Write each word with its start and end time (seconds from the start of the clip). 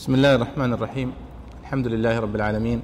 بسم 0.00 0.14
الله 0.14 0.34
الرحمن 0.34 0.72
الرحيم. 0.72 1.12
الحمد 1.60 1.86
لله 1.86 2.20
رب 2.20 2.34
العالمين. 2.36 2.82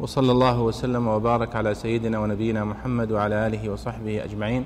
وصلى 0.00 0.32
الله 0.32 0.60
وسلم 0.60 1.08
وبارك 1.08 1.56
على 1.56 1.74
سيدنا 1.74 2.18
ونبينا 2.18 2.64
محمد 2.64 3.12
وعلى 3.12 3.46
آله 3.46 3.70
وصحبه 3.70 4.24
أجمعين. 4.24 4.64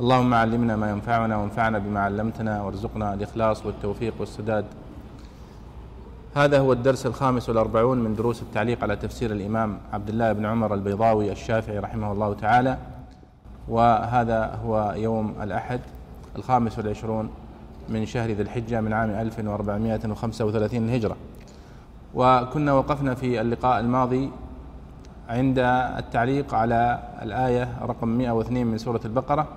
اللهم 0.00 0.34
علمنا 0.34 0.76
ما 0.76 0.90
ينفعنا 0.90 1.36
وانفعنا 1.36 1.78
بما 1.78 2.00
علمتنا 2.00 2.62
وارزقنا 2.62 3.14
الإخلاص 3.14 3.66
والتوفيق 3.66 4.14
والسداد. 4.20 4.64
هذا 6.34 6.58
هو 6.58 6.72
الدرس 6.72 7.06
الخامس 7.06 7.48
والأربعون 7.48 7.98
من 7.98 8.14
دروس 8.14 8.42
التعليق 8.42 8.82
على 8.82 8.96
تفسير 8.96 9.32
الإمام 9.32 9.78
عبد 9.92 10.08
الله 10.08 10.32
بن 10.32 10.46
عمر 10.46 10.74
البيضاوي 10.74 11.32
الشافعي 11.32 11.78
رحمه 11.78 12.12
الله 12.12 12.34
تعالى. 12.34 12.78
وهذا 13.68 14.60
هو 14.64 14.94
يوم 14.96 15.34
الأحد 15.42 15.80
الخامس 16.36 16.78
والعشرون 16.78 17.30
من 17.88 18.06
شهر 18.06 18.30
ذي 18.30 18.42
الحجة 18.42 18.80
من 18.80 18.92
عام 18.92 19.10
1435 19.10 20.84
الهجرة. 20.88 21.16
وكنا 22.14 22.72
وقفنا 22.72 23.14
في 23.14 23.40
اللقاء 23.40 23.80
الماضي 23.80 24.30
عند 25.28 25.58
التعليق 25.98 26.54
على 26.54 26.98
الآية 27.22 27.68
رقم 27.82 28.08
102 28.08 28.66
من 28.66 28.78
سورة 28.78 29.00
البقرة 29.04 29.48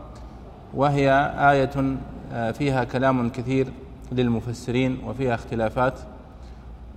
وهي 0.74 1.34
آية 1.52 1.98
فيها 2.52 2.84
كلام 2.84 3.30
كثير 3.30 3.68
للمفسرين 4.12 4.98
وفيها 5.08 5.36
اختلافات 5.36 6.00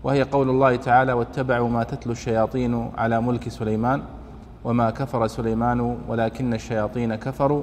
وهي 0.05 0.23
قول 0.23 0.51
الله 0.51 0.77
تعالى 0.77 1.13
واتبعوا 1.13 1.69
ما 1.69 1.85
تتلو 1.85 2.13
الشياطين 2.13 2.91
على 2.99 3.21
ملك 3.21 3.49
سليمان 3.49 4.03
وما 4.65 4.91
كفر 4.91 5.27
سليمان 5.27 5.99
ولكن 6.09 6.55
الشياطين 6.55 7.15
كفروا 7.15 7.63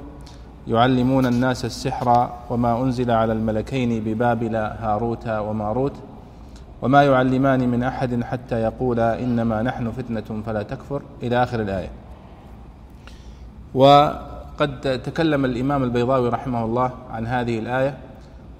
يعلمون 0.68 1.26
الناس 1.26 1.64
السحر 1.64 2.30
وما 2.50 2.82
أنزل 2.82 3.10
على 3.10 3.32
الملكين 3.32 4.04
ببابل 4.04 4.56
هاروت 4.56 5.28
وماروت 5.28 5.92
وما 6.82 7.02
يعلمان 7.02 7.68
من 7.68 7.82
أحد 7.82 8.24
حتى 8.24 8.62
يقولا 8.62 9.20
إنما 9.20 9.62
نحن 9.62 9.90
فتنة 9.90 10.42
فلا 10.46 10.62
تكفر. 10.62 11.02
إلى 11.22 11.42
آخر 11.42 11.60
الآية. 11.60 11.90
وقد 13.74 15.00
تكلم 15.04 15.44
الإمام 15.44 15.82
البيضاوي 15.82 16.28
رحمه 16.28 16.64
الله 16.64 16.90
عن 17.10 17.26
هذه 17.26 17.58
الآية 17.58 17.94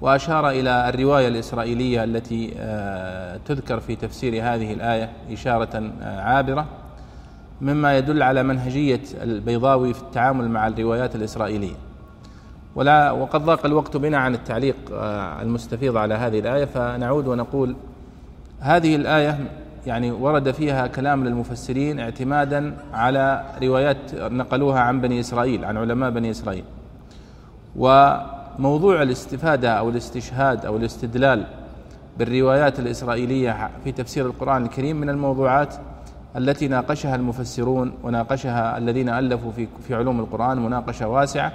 وأشار 0.01 0.49
إلى 0.49 0.89
الرواية 0.89 1.27
الإسرائيلية 1.27 2.03
التي 2.03 2.53
آه، 2.57 3.39
تذكر 3.45 3.79
في 3.79 3.95
تفسير 3.95 4.33
هذه 4.33 4.73
الآية 4.73 5.09
إشارة 5.31 5.91
آه، 6.01 6.21
عابرة 6.21 6.65
مما 7.61 7.97
يدل 7.97 8.23
على 8.23 8.43
منهجية 8.43 9.01
البيضاوي 9.21 9.93
في 9.93 10.01
التعامل 10.01 10.49
مع 10.49 10.67
الروايات 10.67 11.15
الإسرائيلية. 11.15 11.75
ولا 12.75 13.11
وقد 13.11 13.45
ضاق 13.45 13.65
الوقت 13.65 13.97
بنا 13.97 14.17
عن 14.17 14.33
التعليق 14.33 14.75
آه، 14.93 15.41
المستفيض 15.41 15.97
على 15.97 16.13
هذه 16.13 16.39
الآية 16.39 16.65
فنعود 16.65 17.27
ونقول 17.27 17.75
هذه 18.59 18.95
الآية 18.95 19.39
يعني 19.87 20.11
ورد 20.11 20.51
فيها 20.51 20.87
كلام 20.87 21.25
للمفسرين 21.25 21.99
اعتمادا 21.99 22.75
على 22.93 23.43
روايات 23.63 24.15
نقلوها 24.15 24.79
عن 24.79 25.01
بني 25.01 25.19
إسرائيل 25.19 25.65
عن 25.65 25.77
علماء 25.77 26.09
بني 26.09 26.31
إسرائيل. 26.31 26.63
وموضوع 27.75 29.01
الاستفادة 29.01 29.69
أو 29.73 29.89
الاستشهاد 29.89 30.65
أو 30.65 30.77
الاستدلال 30.77 31.45
بالروايات 32.17 32.79
الإسرائيلية 32.79 33.69
في 33.83 33.91
تفسير 33.91 34.25
القرآن 34.25 34.63
الكريم 34.63 34.99
من 34.99 35.09
الموضوعات 35.09 35.75
التي 36.37 36.67
ناقشها 36.67 37.15
المفسرون 37.15 37.93
وناقشها 38.03 38.77
الذين 38.77 39.09
ألفوا 39.09 39.51
في 39.51 39.67
في 39.87 39.95
علوم 39.95 40.19
القرآن 40.19 40.59
مناقشة 40.59 41.07
واسعة. 41.07 41.51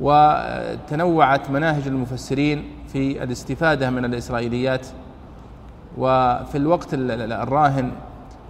وتنوعت 0.00 1.50
مناهج 1.50 1.86
المفسرين 1.86 2.64
في 2.92 3.22
الاستفادة 3.22 3.90
من 3.90 4.04
الإسرائيليات. 4.04 4.86
وفي 5.98 6.58
الوقت 6.58 6.94
الراهن 6.94 7.90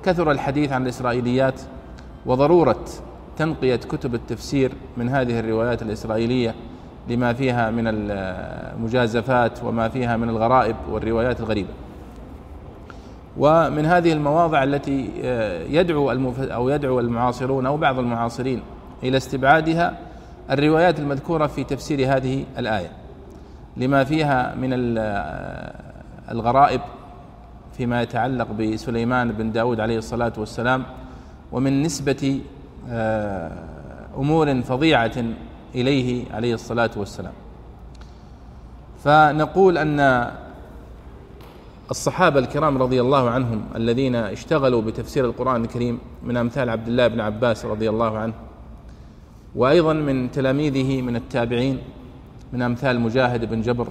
كثر 0.03 0.31
الحديث 0.31 0.73
عن 0.73 0.83
الإسرائيليات 0.83 1.61
وضرورة 2.27 2.85
تنقية 3.37 3.77
كتب 3.77 4.15
التفسير 4.15 4.73
من 4.97 5.09
هذه 5.09 5.41
الروايات 5.41 5.83
الإسرائيلية 5.83 6.55
لما 7.09 7.33
فيها 7.33 7.71
من 7.71 7.85
المجازفات 7.87 9.65
وما 9.65 9.89
فيها 9.89 10.17
من 10.17 10.29
الغرائب 10.29 10.77
والروايات 10.91 11.41
الغريبة. 11.41 11.69
ومن 13.39 13.87
هذه 13.87 14.13
المواضع 14.13 14.63
التي 14.63 15.11
يدعو 15.71 16.11
أو 16.41 16.69
يدعو 16.69 17.01
المعاصرون 17.01 17.67
أو 17.67 17.77
بعض 17.77 17.99
المعاصرين 17.99 18.63
إلى 19.03 19.17
استبعادها 19.17 19.99
الروايات 20.51 20.99
المذكورة 20.99 21.47
في 21.47 21.65
تفسير 21.65 22.17
هذه 22.17 22.45
الآية 22.59 22.91
لما 23.77 24.05
فيها 24.05 24.55
من 24.55 24.71
الغرائب 26.31 26.81
فيما 27.77 28.03
يتعلق 28.03 28.51
بسليمان 28.51 29.33
بن 29.33 29.53
داود 29.53 29.81
عليه 29.81 29.99
الصلاة 29.99 30.33
والسلام 30.37 30.85
ومن 31.53 31.83
نسبة 31.83 32.41
آه، 32.91 33.53
أمور 34.17 34.63
فظيعة 34.63 35.13
إليه 35.75 36.25
عليه 36.35 36.55
الصلاة 36.55 36.91
والسلام. 36.97 37.33
فنقول 39.05 39.79
أن 39.79 40.31
الصحابة 41.91 42.39
الكرام 42.39 42.83
رضي 42.83 43.01
الله 43.01 43.31
عنهم 43.31 43.65
الذين 43.77 44.15
اشتغلوا 44.15 44.83
بتفسير 44.83 45.25
القرآن 45.25 45.65
الكريم 45.65 45.99
من 46.23 46.37
أمثال 46.37 46.71
عبد 46.71 46.89
الله 46.89 47.09
بن 47.09 47.21
عباس 47.21 47.65
رضي 47.65 47.91
الله 47.91 48.19
عنه 48.19 48.33
وأيضا 49.57 49.93
من 49.93 50.31
تلاميذه 50.31 51.03
من 51.03 51.17
التابعين 51.17 51.79
من 52.53 52.63
أمثال 52.63 53.01
مجاهد 53.01 53.51
بن 53.51 53.61
جبر 53.61 53.89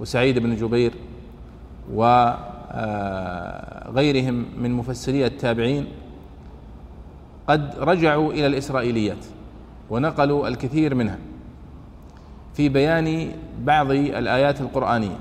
وسعيد 0.00 0.38
بن 0.38 0.56
جبير 0.56 0.92
وغيرهم 1.94 2.24
من 4.58 4.70
مفسري 4.72 5.26
التابعين 5.26 5.86
قد 7.48 7.74
رجعوا 7.78 8.32
إلى 8.32 8.46
الإسرائيليات 8.46 9.24
ونقلوا 9.90 10.48
الكثير 10.48 10.94
منها 10.94 11.18
في 12.54 12.68
بيان 12.68 13.32
بعض 13.64 13.90
الآيات 13.90 14.60
القرآنية. 14.60 15.16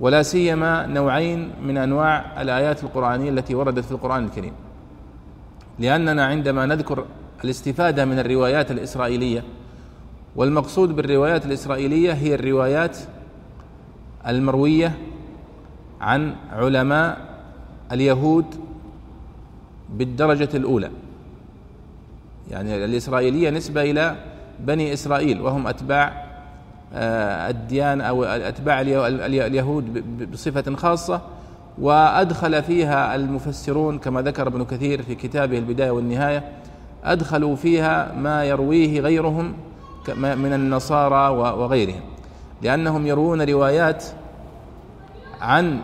ولا 0.00 0.22
سيما 0.22 0.86
نوعين 0.86 1.50
من 1.62 1.76
أنواع 1.76 2.42
الآيات 2.42 2.84
القرآنية 2.84 3.30
التي 3.30 3.54
وردت 3.54 3.84
في 3.84 3.92
القرآن 3.92 4.24
الكريم 4.24 4.52
لأننا 5.78 6.24
عندما 6.24 6.66
نذكر 6.66 7.04
الاستفادة 7.44 8.04
من 8.04 8.18
الروايات 8.18 8.70
الإسرائيلية 8.70 9.44
والمقصود 10.36 10.96
بالروايات 10.96 11.46
الإسرائيلية 11.46 12.12
هي 12.12 12.34
الروايات 12.34 12.98
المروية 14.26 14.92
عن 16.00 16.34
علماء 16.52 17.18
اليهود 17.92 18.46
بالدرجة 19.90 20.48
الأولى. 20.54 20.90
يعني 22.50 22.84
الإسرائيلية 22.84 23.50
نسبة 23.50 23.82
إلى 23.82 24.16
بني 24.60 24.92
إسرائيل 24.92 25.40
وهم 25.40 25.66
أتباع 25.66 26.32
آه، 26.94 27.50
الديان 27.50 28.00
أو 28.00 28.24
أتباع 28.24 28.80
اليهود 28.80 30.04
بصفة 30.32 30.76
خاصة 30.76 31.20
وأدخل 31.78 32.62
فيها 32.62 33.14
المفسرون 33.14 33.98
كما 33.98 34.22
ذكر 34.22 34.46
ابن 34.46 34.64
كثير 34.64 35.02
في 35.02 35.14
كتابه 35.14 35.58
البداية 35.58 35.90
والنهاية 35.90 36.44
أدخلوا 37.04 37.56
فيها 37.56 38.12
ما 38.12 38.44
يرويه 38.44 39.00
غيرهم 39.00 39.54
من 40.18 40.52
النصارى 40.52 41.28
وغيرهم 41.38 42.00
لأنهم 42.62 43.06
يروون 43.06 43.42
روايات 43.42 44.04
عن 45.40 45.80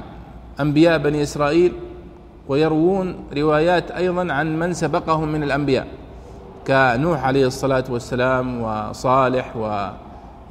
أنبياء 0.60 0.98
بني 0.98 1.22
إسرائيل 1.22 1.72
ويروون 2.48 3.16
روايات 3.36 3.90
أيضا 3.90 4.32
عن 4.32 4.58
من 4.58 4.72
سبقهم 4.72 5.28
من 5.28 5.42
الأنبياء 5.42 5.86
كنوح 6.66 7.24
عليه 7.24 7.46
الصلاة 7.46 7.84
والسلام 7.90 8.62
وصالح 8.62 9.56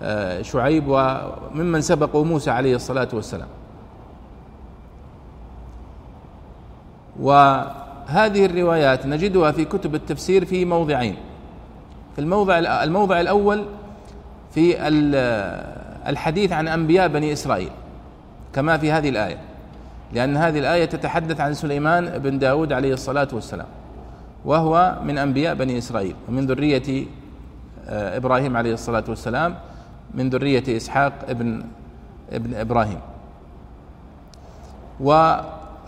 وشعيب 0.02 0.84
وممن 0.88 1.82
سبقوا 1.82 2.26
موسى 2.26 2.52
عليه 2.52 2.76
الصلاة 2.76 3.08
والسلام. 3.14 3.48
وهذه 8.08 8.46
الروايات 8.46 9.06
نجدها 9.06 9.52
في 9.52 9.66
كتب 9.66 9.96
التفسير 9.96 10.46
في 10.46 10.66
موضعين. 10.66 11.16
في 12.16 12.22
الموضع 12.22 12.58
الموضع 12.60 13.22
الأول 13.22 13.66
في 14.52 14.88
الحديث 16.08 16.52
عن 16.52 16.68
أنبياء 16.68 17.08
بني 17.08 17.34
إسرائيل 17.34 17.70
كما 18.54 18.78
في 18.78 18.92
هذه 18.92 19.10
الآية 19.10 19.38
لأن 20.14 20.38
هذه 20.38 20.60
الآية 20.60 20.86
تتحدث 20.86 21.42
عن 21.42 21.54
سليمان 21.54 22.18
بن 22.18 22.40
داود 22.40 22.74
عليه 22.74 22.94
الصلاة 22.94 23.28
والسلام 23.34 23.68
وهو 24.46 24.98
من 25.04 25.18
أنبياء 25.18 25.56
بني 25.56 25.78
إسرائيل 25.78 26.16
ومن 26.30 26.46
ذرية 26.46 27.06
آه، 27.88 28.18
إبراهيم 28.18 28.58
عليه 28.58 28.74
الصلاة 28.74 29.04
والسلام 29.08 29.56
من 30.14 30.30
ذرية 30.30 30.78
إسحاق 30.78 31.14
ابن 31.30 31.64
ابن 32.32 32.54
إبراهيم. 32.54 33.00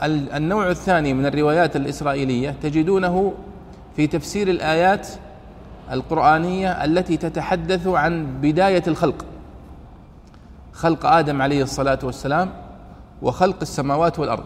والنوع 0.02 0.70
الثاني 0.70 1.14
من 1.14 1.26
الروايات 1.26 1.76
الإسرائيلية 1.76 2.56
تجدونه 2.64 3.34
في 3.96 4.08
تفسير 4.08 4.48
الآيات 4.48 5.08
القرآنية 5.92 6.86
التي 6.86 7.18
تتحدث 7.18 7.88
عن 7.88 8.28
بداية 8.42 8.84
الخلق. 8.88 9.26
خلق 10.74 11.06
آدم 11.06 11.42
عليه 11.42 11.64
الصلاة 11.64 12.00
والسلام 12.04 12.50
وخلق 13.22 13.58
السماوات 13.62 14.20
والأرض. 14.20 14.44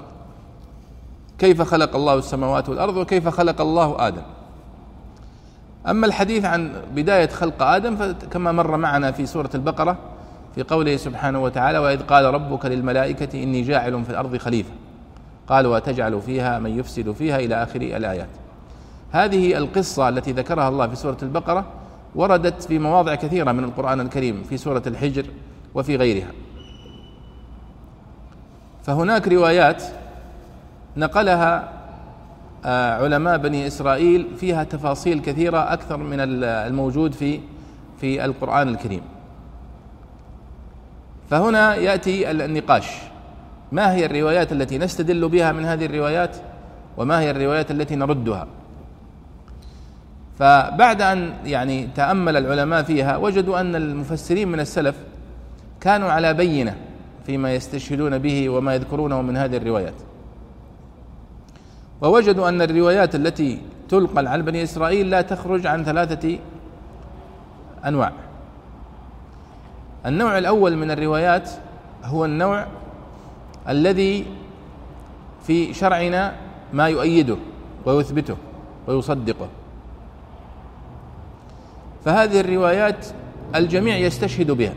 كيف 1.37 1.61
خلق 1.61 1.95
الله 1.95 2.13
السماوات 2.13 2.69
والأرض 2.69 2.97
وكيف 2.97 3.27
خلق 3.27 3.61
الله 3.61 4.07
آدم؟ 4.07 4.21
أما 5.87 6.05
الحديث 6.07 6.45
عن 6.45 6.71
بداية 6.95 7.27
خلق 7.29 7.63
آدم 7.63 7.95
فكما 7.95 8.51
مر 8.51 8.77
معنا 8.77 9.11
في 9.11 9.25
سورة 9.25 9.49
البقرة 9.55 9.97
في 10.55 10.63
قوله 10.63 10.97
سبحانه 10.97 11.43
وتعالى 11.43 11.77
وإذ 11.77 12.01
قال 12.01 12.25
ربك 12.25 12.65
للملائكة 12.65 13.43
إني 13.43 13.61
جاعل 13.61 14.03
في 14.03 14.09
الأرض 14.09 14.37
خليفة. 14.37 14.69
قالوا 15.47 15.75
وتجعل 15.75 16.21
فيها 16.21 16.59
من 16.59 16.79
يفسد 16.79 17.11
فيها 17.11 17.39
إلى 17.39 17.63
آخر 17.63 17.81
الآيات. 17.81 18.29
هذه 19.11 19.57
القصة 19.57 20.09
التي 20.09 20.31
ذكرها 20.31 20.69
الله 20.69 20.87
في 20.87 20.95
سورة 20.95 21.17
البقرة 21.23 21.65
وردت 22.15 22.63
في 22.63 22.79
مواضع 22.79 23.15
كثيرة 23.15 23.51
من 23.51 23.63
القرآن 23.63 23.99
الكريم 23.99 24.43
في 24.43 24.57
سورة 24.57 24.83
الحجر 24.87 25.25
وفي 25.75 25.95
غيرها. 25.95 26.31
فهناك 28.83 29.27
روايات 29.27 29.83
نقلها 30.97 31.73
آه، 32.65 33.03
علماء 33.03 33.37
بني 33.37 33.67
إسرائيل 33.67 34.27
فيها 34.37 34.63
تفاصيل 34.63 35.19
كثيرة 35.19 35.73
أكثر 35.73 35.97
من 35.97 36.19
الموجود 36.19 37.13
في 37.13 37.39
في 38.01 38.25
القرآن 38.25 38.67
الكريم. 38.67 39.01
فهنا 41.29 41.75
يأتي 41.75 42.31
النقاش. 42.31 43.12
ما 43.73 43.93
هي 43.93 44.05
الروايات 44.05 44.51
التي 44.51 44.77
نستدل 44.77 45.29
بها 45.29 45.51
من 45.51 45.65
هذه 45.65 45.85
الروايات؟ 45.85 46.35
وما 46.97 47.19
هي 47.19 47.31
الروايات 47.31 47.71
التي 47.71 47.95
نردها؟ 47.95 48.47
فبعد 50.39 51.01
أن 51.01 51.33
يعني 51.45 51.87
تأمل 51.95 52.37
العلماء 52.37 52.83
فيها 52.83 53.17
وجدوا 53.17 53.59
أن 53.59 53.75
المفسرين 53.75 54.47
من 54.47 54.59
السلف 54.59 54.95
كانوا 55.81 56.11
على 56.11 56.33
بينة 56.33 56.75
فيما 57.25 57.53
يستشهدون 57.53 58.17
به 58.17 58.49
وما 58.49 58.75
يذكرونه 58.75 59.21
من 59.21 59.37
هذه 59.37 59.57
الروايات. 59.57 59.93
ووجدوا 62.01 62.49
أن 62.49 62.61
الروايات 62.61 63.15
التي 63.15 63.61
تلقى 63.89 64.31
على 64.31 64.43
بني 64.43 64.63
إسرائيل 64.63 65.09
لا 65.09 65.21
تخرج 65.21 65.67
عن 65.67 65.83
ثلاثة 65.83 66.37
أنواع. 67.85 68.11
النوع 70.05 70.37
الأول 70.37 70.75
من 70.75 70.91
الروايات 70.91 71.49
هو 72.03 72.25
النوع 72.25 72.65
الذي 73.69 74.25
في 75.47 75.73
شرعنا 75.73 76.35
ما 76.73 76.87
يؤيده 76.87 77.37
ويثبته 77.85 78.35
ويصدقه. 78.87 79.47
فهذه 82.05 82.39
الروايات 82.39 83.05
الجميع 83.55 83.97
يستشهد 83.97 84.51
بها. 84.51 84.73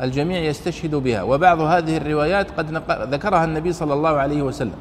الجميع 0.00 0.38
يستشهد 0.38 0.94
بها. 0.94 1.22
وبعض 1.22 1.60
هذه 1.60 1.96
الروايات 1.96 2.50
قد 2.50 2.82
ذكرها 3.14 3.44
النبي 3.44 3.72
صلى 3.72 3.94
الله 3.94 4.10
عليه 4.10 4.42
وسلم. 4.42 4.78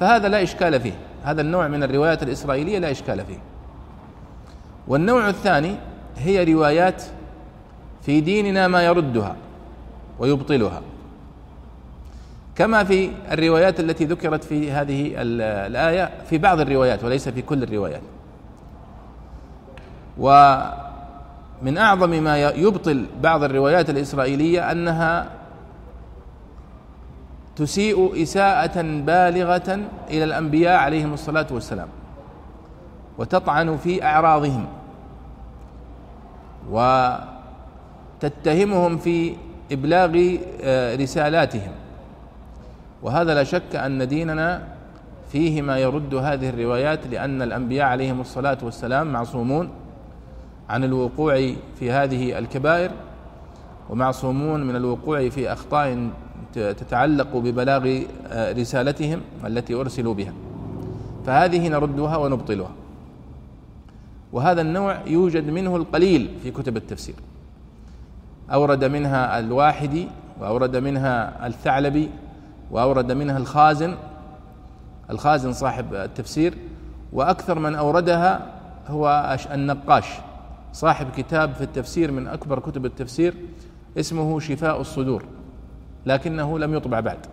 فهذا 0.00 0.28
لا 0.28 0.42
إشكال 0.42 0.80
فيه. 0.80 0.92
هذا 1.24 1.40
النوع 1.40 1.68
من 1.68 1.82
الروايات 1.82 2.22
الإسرائيلية 2.22 2.78
لا 2.78 2.90
إشكال 2.90 3.24
فيه. 3.26 3.38
والنوع 4.88 5.28
الثاني 5.28 5.76
هي 6.18 6.54
روايات 6.54 7.02
في 8.02 8.20
ديننا 8.20 8.68
ما 8.68 8.82
يردها. 8.82 9.36
ويبطلها. 10.18 10.82
كما 12.56 12.84
في 12.84 13.10
الروايات 13.32 13.80
التي 13.80 14.04
ذكرت 14.04 14.44
في 14.44 14.72
هذه 14.72 15.12
الآية 15.16 16.10
في 16.30 16.38
بعض 16.38 16.60
الروايات 16.60 17.04
وليس 17.04 17.28
في 17.28 17.42
كل 17.42 17.62
الروايات. 17.62 18.02
ومن 20.18 21.78
أعظم 21.78 22.10
ما 22.10 22.48
يبطل 22.48 23.06
بعض 23.22 23.42
الروايات 23.42 23.90
الإسرائيلية 23.90 24.72
أنها 24.72 25.30
تسيء 27.56 28.22
إساءة 28.22 28.82
بالغة 28.82 29.80
إلى 30.10 30.24
الأنبياء 30.24 30.78
عليهم 30.78 31.12
الصلاة 31.12 31.46
والسلام 31.50 31.88
وتطعن 33.18 33.76
في 33.76 34.04
أعراضهم 34.04 34.66
وتتهمهم 38.20 38.98
في 38.98 39.36
إبلاغ 39.72 40.36
آه، 40.62 40.96
رسالاتهم. 40.96 41.72
وهذا 43.02 43.34
لا 43.34 43.44
شك 43.44 43.76
أن 43.76 44.08
ديننا 44.08 44.68
فيه 45.32 45.62
ما 45.62 45.78
يرد 45.78 46.14
هذه 46.14 46.48
الروايات 46.48 47.06
لأن 47.06 47.42
الأنبياء 47.42 47.86
عليهم 47.86 48.20
الصلاة 48.20 48.58
والسلام 48.62 49.12
معصومون 49.12 49.68
عن 50.68 50.84
الوقوع 50.84 51.52
في 51.78 51.90
هذه 51.90 52.38
الكبائر 52.38 52.90
ومعصومون 53.90 54.66
من 54.66 54.76
الوقوع 54.76 55.28
في 55.28 55.52
أخطاء 55.52 56.08
تتعلق 56.54 57.36
ببلاغ 57.36 58.02
آه، 58.28 58.52
رسالتهم 58.52 59.20
التي 59.46 59.74
أرسلوا 59.74 60.14
بها. 60.14 60.32
فهذه 61.26 61.68
نردها 61.68 62.16
ونبطلها. 62.16 62.70
وهذا 64.32 64.60
النوع 64.60 64.98
يوجد 65.06 65.50
منه 65.50 65.76
القليل 65.76 66.30
في 66.42 66.50
كتب 66.50 66.76
التفسير. 66.76 67.14
أورد 68.52 68.84
منها 68.84 69.38
الواحدي 69.38 70.08
وأورد 70.40 70.76
منها 70.76 71.46
الثعلبي 71.46 72.10
وأورد 72.70 73.12
منها 73.12 73.38
الخازن. 73.38 73.94
الخازن 75.10 75.52
صاحب 75.52 75.94
التفسير. 75.94 76.54
وأكثر 77.12 77.58
من 77.58 77.74
أوردها 77.74 78.46
هو 78.88 79.36
النقاش 79.52 80.04
صاحب 80.72 81.06
كتاب 81.16 81.54
في 81.54 81.64
التفسير 81.64 82.12
من 82.12 82.26
أكبر 82.26 82.58
كتب 82.58 82.86
التفسير 82.86 83.34
اسمه 83.98 84.40
شفاء 84.40 84.80
الصدور 84.80 85.24
لكنه 86.06 86.58
لم 86.58 86.74
يطبع 86.74 87.00
بعد. 87.00 87.26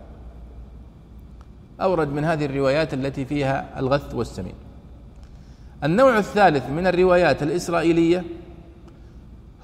أورد 1.80 2.08
من 2.08 2.24
هذه 2.24 2.44
الروايات 2.44 2.94
التي 2.94 3.24
فيها 3.24 3.78
الغث 3.78 4.14
والسمين. 4.14 4.54
النوع 5.84 6.18
الثالث 6.18 6.70
من 6.70 6.86
الروايات 6.86 7.42
الإسرائيلية 7.42 8.24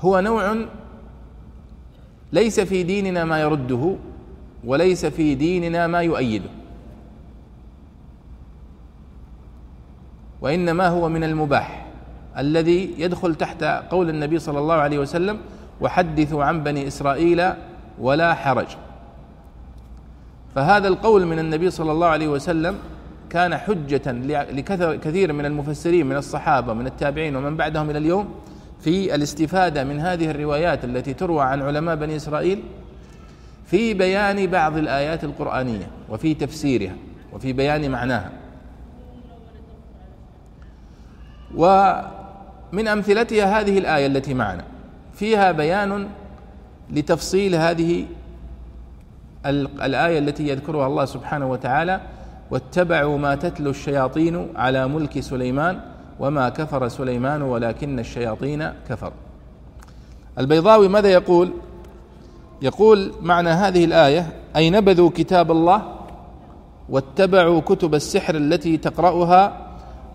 هو 0.01 0.21
نوع 0.21 0.57
ليس 2.33 2.61
في 2.61 2.83
ديننا 2.83 3.25
ما 3.25 3.41
يرده 3.41 3.95
وليس 4.65 5.07
في 5.07 5.35
ديننا 5.35 5.87
ما 5.87 6.03
يؤيده. 6.03 6.51
وإنما 10.41 10.89
هو 10.89 11.09
من 11.09 11.25
المباح 11.25 11.87
الذي 12.39 12.95
يدخل 12.99 13.35
تحت 13.35 13.65
قول 13.65 14.09
النبي 14.11 14.39
صلى 14.39 14.59
الله 14.59 14.75
عليه 14.75 14.99
وسلم 14.99 15.39
وحدثوا 15.81 16.45
عن 16.45 16.63
بني 16.65 16.87
إسرائيل 16.87 17.53
ولا 17.99 18.35
حرج. 18.35 18.67
فهذا 20.55 20.89
القول 20.89 21.27
من 21.27 21.39
النبي 21.39 21.71
صلى 21.71 21.93
الله 21.93 22.07
عليه 22.07 22.29
وسلم 22.29 22.79
كان 23.31 23.57
حجة 23.57 24.13
لكثير 24.53 25.33
من 25.33 25.45
المفسرين 25.45 26.07
من 26.07 26.17
الصحابة 26.17 26.73
من 26.73 26.87
التابعين 26.87 27.37
ومن 27.37 27.57
بعدهم 27.57 27.91
إلى 27.91 27.99
اليوم 27.99 28.35
في 28.81 29.15
الاستفادة 29.15 29.85
من 29.85 30.01
هذه 30.01 30.31
الروايات 30.31 30.85
التي 30.85 31.15
تروى 31.15 31.43
عن 31.43 31.63
علماء 31.63 31.97
بني 31.97 32.17
إسرائيل 32.17 32.63
في 33.67 33.95
بيان 33.95 34.47
بعض 34.47 34.77
الآيات 34.77 35.25
القرآنية 35.25 35.91
وفي 36.09 36.35
تفسيرها 36.35 36.95
وفي 37.33 37.53
بيان 37.53 37.91
معناها. 37.91 38.31
ومن 41.55 42.89
أمثلتها 42.89 43.61
هذه 43.61 43.79
الآية 43.79 44.07
التي 44.07 44.35
معنا. 44.35 44.65
فيها 45.15 45.53
بيان 45.53 46.09
لتفصيل 46.91 47.55
هذه 47.55 48.07
الآية 49.47 50.19
التي 50.19 50.49
يذكرها 50.49 50.87
الله 50.87 51.05
سبحانه 51.05 51.51
وتعالى 51.51 52.01
واتبعوا 52.51 53.19
ما 53.19 53.35
تتلو 53.35 53.71
الشياطين 53.71 54.49
على 54.57 54.89
ملك 54.89 55.21
سليمان 55.21 55.81
وما 56.21 56.49
كفر 56.49 56.89
سليمان 56.89 57.43
ولكن 57.43 57.99
الشياطين 57.99 58.73
كفر 58.89 59.13
البيضاوي 60.39 60.89
ماذا 60.89 61.09
يقول؟ 61.09 61.53
يقول 62.63 63.13
معنى 63.21 63.49
هذه 63.49 63.85
الآية 63.85 64.33
أي 64.57 64.71
نبذوا 64.71 65.11
كتاب 65.11 65.51
الله 65.51 65.83
واتبعوا 66.89 67.61
كتب 67.61 67.95
السحر 67.95 68.35
التي 68.35 68.77
تقرأها 68.77 69.67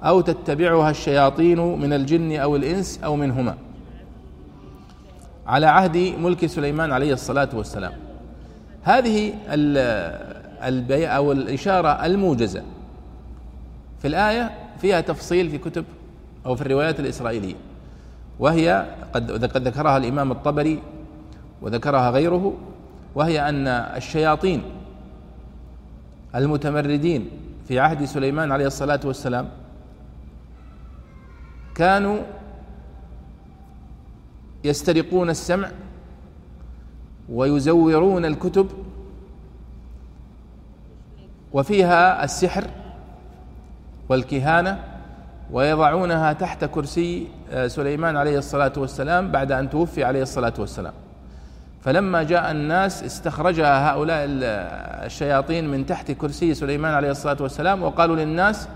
أو 0.04 0.22
تتبعها 0.22 0.90
الشياطين 0.90 1.60
من 1.60 1.94
الجن 1.94 2.36
أو 2.36 2.56
الإنس 2.56 3.00
أو 3.04 3.16
منهما؟ 3.16 3.56
على 5.48 5.66
عهد 5.66 5.98
ملك 5.98 6.46
سليمان 6.46 6.92
عليه 6.92 7.14
الصلاة 7.14 7.50
والسلام. 7.54 7.94
هذه 8.84 9.34
البيع 10.64 11.18
أو 11.18 11.32
الإشارة 11.32 12.06
الموجزة 12.06 12.64
في 14.00 14.08
الآية 14.08 14.52
فيها 14.82 15.02
تفصيل 15.02 15.50
في 15.50 15.58
كتب 15.58 15.86
أو 16.46 16.56
في 16.56 16.62
الروايات 16.62 17.00
الإسرائيلية. 17.00 17.56
وهي 18.40 18.96
قد 19.14 19.46
قد 19.46 19.68
ذكرها 19.68 19.98
الإمام 19.98 20.32
الطبري 20.32 20.80
وذكرها 21.62 22.10
غيره 22.10 22.54
وهي 23.16 23.50
أن 23.50 23.68
الشياطين 23.68 24.64
المتمردين 26.36 27.30
في 27.68 27.80
عهد 27.80 28.06
سليمان 28.06 28.52
عليه 28.52 28.68
الصلاة 28.68 29.00
والسلام 29.06 29.50
كانوا 31.76 32.18
يسترقون 34.64 35.30
السمع 35.30 35.72
ويزورون 37.30 38.26
الكتب 38.26 38.68
وفيها 41.54 42.24
السحر 42.24 42.68
والكهانة 44.10 44.80
ويضعونها 45.52 46.34
تحت 46.34 46.66
كرسي 46.66 47.28
آه، 47.52 47.68
سليمان 47.68 48.18
عليه 48.18 48.38
الصلاة 48.38 48.74
والسلام 48.78 49.32
بعد 49.32 49.52
أن 49.52 49.70
توفي 49.70 50.04
عليه 50.04 50.22
الصلاة 50.22 50.54
والسلام. 50.60 50.94
فلما 51.82 52.24
جاء 52.24 52.52
الناس 52.52 53.04
استخرجها 53.04 53.92
هؤلاء 53.92 54.26
الشياطين 55.06 55.70
من 55.70 55.86
تحت 55.86 56.12
كرسي 56.12 56.54
سليمان 56.54 56.94
عليه 56.94 57.12
الصلاة 57.12 57.38
والسلام 57.40 57.84
وقالوا 57.84 58.16
للناس 58.16 58.68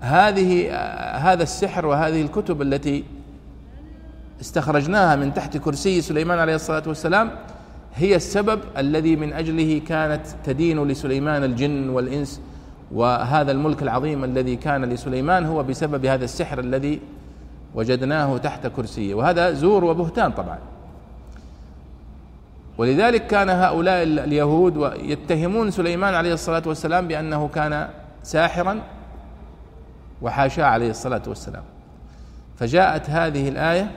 هذه 0.00 0.68
آه، 0.70 1.16
هذا 1.16 1.42
السحر 1.42 1.86
وهذه 1.86 2.22
الكتب 2.22 2.62
التي 2.62 3.04
استخرجناها 4.40 5.16
من 5.16 5.34
تحت 5.34 5.56
كرسي 5.56 6.00
سليمان 6.00 6.38
عليه 6.38 6.54
الصلاة 6.54 6.82
والسلام 6.86 7.30
هي 7.94 8.16
السبب 8.16 8.60
الذي 8.78 9.16
من 9.16 9.32
أجله 9.32 9.80
كانت 9.88 10.26
تدين 10.44 10.88
لسليمان 10.88 11.44
الجن 11.44 11.88
والإنس 11.88 12.40
وهذا 12.92 13.52
الملك 13.52 13.82
العظيم 13.82 14.24
الذي 14.24 14.56
كان 14.56 14.84
لسليمان 14.84 15.46
هو 15.46 15.62
بسبب 15.62 16.06
هذا 16.06 16.24
السحر 16.24 16.58
الذي 16.58 17.00
وجدناه 17.74 18.38
تحت 18.38 18.66
كرسيه. 18.66 19.14
وهذا 19.14 19.52
زور 19.52 19.84
وبهتان 19.84 20.32
طبعا. 20.32 20.58
ولذلك 22.78 23.26
كان 23.26 23.50
هؤلاء 23.50 24.02
اليهود 24.02 24.92
يتهمون 25.02 25.70
سليمان 25.70 26.14
عليه 26.14 26.32
الصلاة 26.32 26.62
والسلام 26.66 27.08
بأنه 27.08 27.48
كان 27.48 27.88
ساحرا 28.22 28.80
وحاشاه 30.22 30.64
عليه 30.64 30.90
الصلاة 30.90 31.22
والسلام. 31.26 31.62
فجاءت 32.58 33.10
هذه 33.10 33.48
الآية 33.48 33.90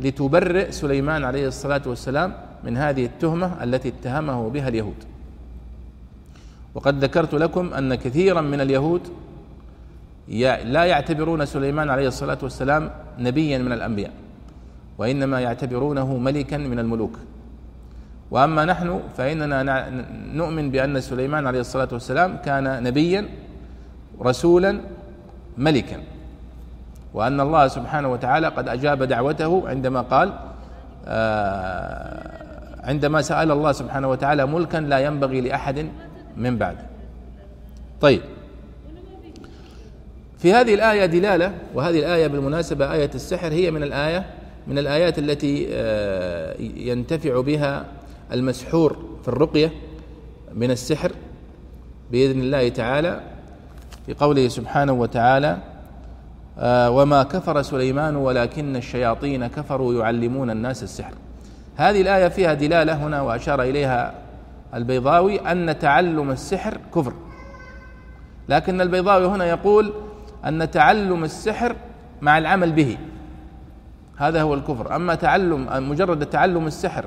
لتبرئ 0.00 0.70
سليمان 0.70 1.24
عليه 1.24 1.48
الصلاة 1.48 1.82
والسلام 1.86 2.34
من 2.64 2.76
هذه 2.76 3.04
التهمة 3.04 3.64
التي 3.64 3.88
اتهمه 3.88 4.50
بها 4.50 4.68
اليهود. 4.68 5.04
وقد 6.76 7.04
ذكرت 7.04 7.34
لكم 7.34 7.74
أن 7.74 7.94
كثيرا 7.94 8.40
من 8.40 8.60
اليهود 8.60 9.00
لا 10.64 10.84
يعتبرون 10.84 11.44
سليمان 11.46 11.90
عليه 11.90 12.08
الصلاة 12.08 12.38
والسلام 12.42 12.90
نبيا 13.18 13.58
من 13.58 13.72
الأنبياء 13.72 14.12
وإنما 14.98 15.40
يعتبرونه 15.40 16.16
ملكا 16.16 16.56
من 16.56 16.78
الملوك. 16.78 17.18
وأما 18.30 18.64
نحن 18.64 19.00
فإننا 19.16 19.88
نؤمن 20.34 20.70
بأن 20.70 21.00
سليمان 21.00 21.46
عليه 21.46 21.60
الصلاة 21.60 21.88
والسلام 21.92 22.36
كان 22.44 22.82
نبيا 22.82 23.28
رسولا 24.20 24.80
ملكا. 25.58 25.98
وأن 27.14 27.40
الله 27.40 27.68
سبحانه 27.68 28.08
وتعالى 28.12 28.46
قد 28.48 28.68
أجاب 28.68 29.02
دعوته 29.02 29.68
عندما 29.68 30.00
قال 30.00 30.32
آه، 31.06 32.36
عندما 32.84 33.22
سأل 33.22 33.50
الله 33.50 33.72
سبحانه 33.72 34.08
وتعالى 34.10 34.46
ملكا 34.46 34.78
لا 34.78 34.98
ينبغي 34.98 35.40
لأحد 35.40 35.88
من 36.36 36.58
بعده 36.58 36.86
طيب. 38.00 38.20
في 40.38 40.52
هذه 40.52 40.74
الآية 40.74 41.06
دلالة 41.06 41.52
وهذه 41.74 41.98
الآية 41.98 42.26
بالمناسبة 42.26 42.92
آية 42.92 43.10
السحر 43.14 43.52
هي 43.52 43.70
من 43.70 43.82
الآية 43.82 44.26
من 44.66 44.78
الآيات 44.78 45.18
التي 45.18 45.66
آه، 45.70 46.56
ينتفع 46.60 47.40
بها 47.40 47.84
المسحور 48.32 48.96
في 49.22 49.28
الرقية 49.28 49.72
من 50.54 50.70
السحر 50.70 51.12
بإذن 52.10 52.40
الله 52.40 52.68
تعالى 52.68 53.20
في 54.06 54.14
قوله 54.14 54.48
سبحانه 54.48 54.92
وتعالى 54.92 55.58
آه 56.58 56.90
وما 56.90 57.22
كفر 57.22 57.62
سليمان 57.62 58.16
ولكن 58.16 58.76
الشياطين 58.76 59.46
كفروا 59.46 59.94
يعلمون 59.94 60.50
الناس 60.50 60.82
السحر. 60.82 61.14
هذه 61.76 62.00
الآية 62.00 62.28
فيها 62.28 62.54
دلالة 62.54 63.06
هنا 63.06 63.20
وأشار 63.20 63.62
إليها 63.62 64.14
البيضاوي 64.74 65.38
أن 65.52 65.78
تعلم 65.78 66.30
السحر 66.30 66.78
كفر. 66.94 67.12
لكن 68.48 68.80
البيضاوي 68.80 69.26
هنا 69.26 69.44
يقول 69.44 69.92
أن 70.44 70.70
تعلم 70.70 71.24
السحر 71.24 71.76
مع 72.22 72.38
العمل 72.38 72.72
به. 72.72 72.98
هذا 74.16 74.42
هو 74.42 74.54
الكفر. 74.54 74.96
أما 74.96 75.14
تعلم 75.14 75.88
مجرد 75.90 76.26
تعلم 76.26 76.66
السحر 76.66 77.04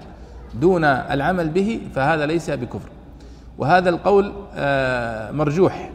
دون 0.54 0.84
العمل 0.84 1.50
به 1.50 1.82
فهذا 1.96 2.25
ليس 2.25 2.50
بكفر. 2.50 2.89
وهذا 3.58 3.89
القول 3.89 4.34
آه، 4.56 5.32
مرجوح. 5.32 5.89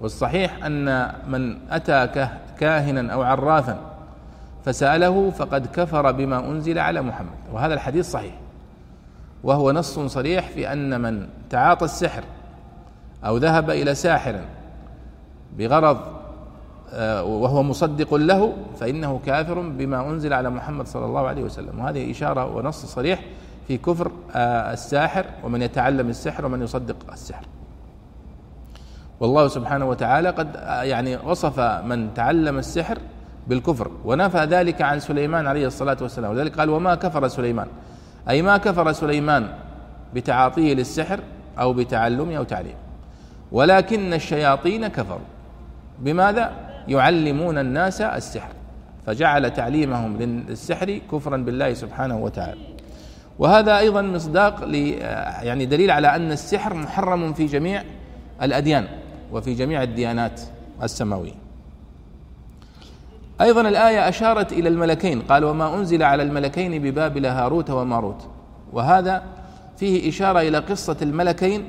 والصحيح 0.00 0.64
أن 0.64 1.12
من 1.28 1.58
أتى 1.70 2.28
كاهنا 2.58 3.12
أو 3.12 3.22
عرافا 3.22 3.78
فسأله 4.64 5.30
فقد 5.30 5.66
كفر 5.66 6.12
بما 6.12 6.38
أنزل 6.38 6.78
على 6.78 7.02
محمد. 7.02 7.36
وهذا 7.52 7.74
الحديث 7.74 8.10
صحيح. 8.10 8.43
وهو 9.44 9.72
نص 9.72 9.98
صريح 9.98 10.48
في 10.48 10.72
أن 10.72 11.00
من 11.00 11.28
تعاطى 11.50 11.84
السحر 11.84 12.24
أو 13.24 13.36
ذهب 13.36 13.70
إلى 13.70 13.94
ساحر 13.94 14.40
بغرض 15.58 15.98
آه، 16.92 17.24
وهو 17.24 17.62
مصدق 17.62 18.14
له 18.14 18.52
فإنه 18.80 19.20
كافر 19.26 19.60
بما 19.60 20.10
أنزل 20.10 20.32
على 20.32 20.50
محمد 20.50 20.86
صلى 20.86 21.04
الله 21.04 21.26
عليه 21.26 21.42
وسلم. 21.42 21.80
وهذه 21.80 22.10
إشارة 22.10 22.56
ونص 22.56 22.86
صريح 22.86 23.20
في 23.68 23.78
كفر 23.78 24.12
آه، 24.34 24.72
الساحر 24.72 25.24
ومن 25.44 25.62
يتعلم 25.62 26.08
السحر 26.08 26.46
ومن 26.46 26.62
يصدق 26.62 26.96
السحر. 27.12 27.44
والله 29.20 29.48
سبحانه 29.48 29.88
وتعالى 29.88 30.30
قد 30.30 30.56
آه، 30.56 30.82
يعني 30.82 31.16
وصف 31.16 31.60
من 31.60 32.14
تعلم 32.14 32.58
السحر 32.58 32.98
بالكفر 33.46 33.90
ونفى 34.04 34.44
ذلك 34.44 34.82
عن 34.82 35.00
سليمان 35.00 35.46
عليه 35.46 35.66
الصلاة 35.66 35.96
والسلام. 36.00 36.30
ولذلك 36.30 36.58
قال 36.58 36.70
وما 36.70 36.94
كفر 36.94 37.28
سليمان. 37.28 37.66
أي 38.28 38.42
ما 38.42 38.56
كفر 38.56 38.92
سليمان 38.92 39.48
بتعاطيه 40.14 40.74
للسحر 40.74 41.20
أو 41.58 41.72
بتعلمه 41.72 42.36
أو 42.36 42.42
تعليمه. 42.42 42.78
ولكن 43.52 44.12
الشياطين 44.14 44.86
كفروا. 44.88 45.18
بماذا؟ 45.98 46.52
يعلمون 46.88 47.58
الناس 47.58 48.00
السحر. 48.00 48.52
فجعل 49.06 49.50
تعليمهم 49.50 50.16
للسحر 50.16 51.00
كفرا 51.12 51.36
بالله 51.36 51.74
سبحانه 51.74 52.18
وتعالى. 52.18 52.60
وهذا 53.38 53.78
أيضا 53.78 54.02
مصداق 54.02 54.60
يعني 55.42 55.66
دليل 55.66 55.90
على 55.90 56.16
أن 56.16 56.32
السحر 56.32 56.74
محرم 56.74 57.32
في 57.32 57.46
جميع 57.46 57.82
الأديان 58.42 58.86
وفي 59.32 59.54
جميع 59.54 59.82
الديانات 59.82 60.40
السماوية. 60.82 61.43
أيضا 63.40 63.60
الآية 63.60 64.08
أشارت 64.08 64.52
إلى 64.52 64.68
الملكين. 64.68 65.22
قال 65.22 65.44
وما 65.44 65.74
أنزل 65.74 66.02
على 66.02 66.22
الملكين 66.22 66.82
ببابل 66.82 67.26
هاروت 67.26 67.70
وماروت. 67.70 68.28
وهذا 68.72 69.22
فيه 69.76 70.08
إشارة 70.08 70.40
إلى 70.40 70.58
قصة 70.58 70.96
الملكين 71.02 71.68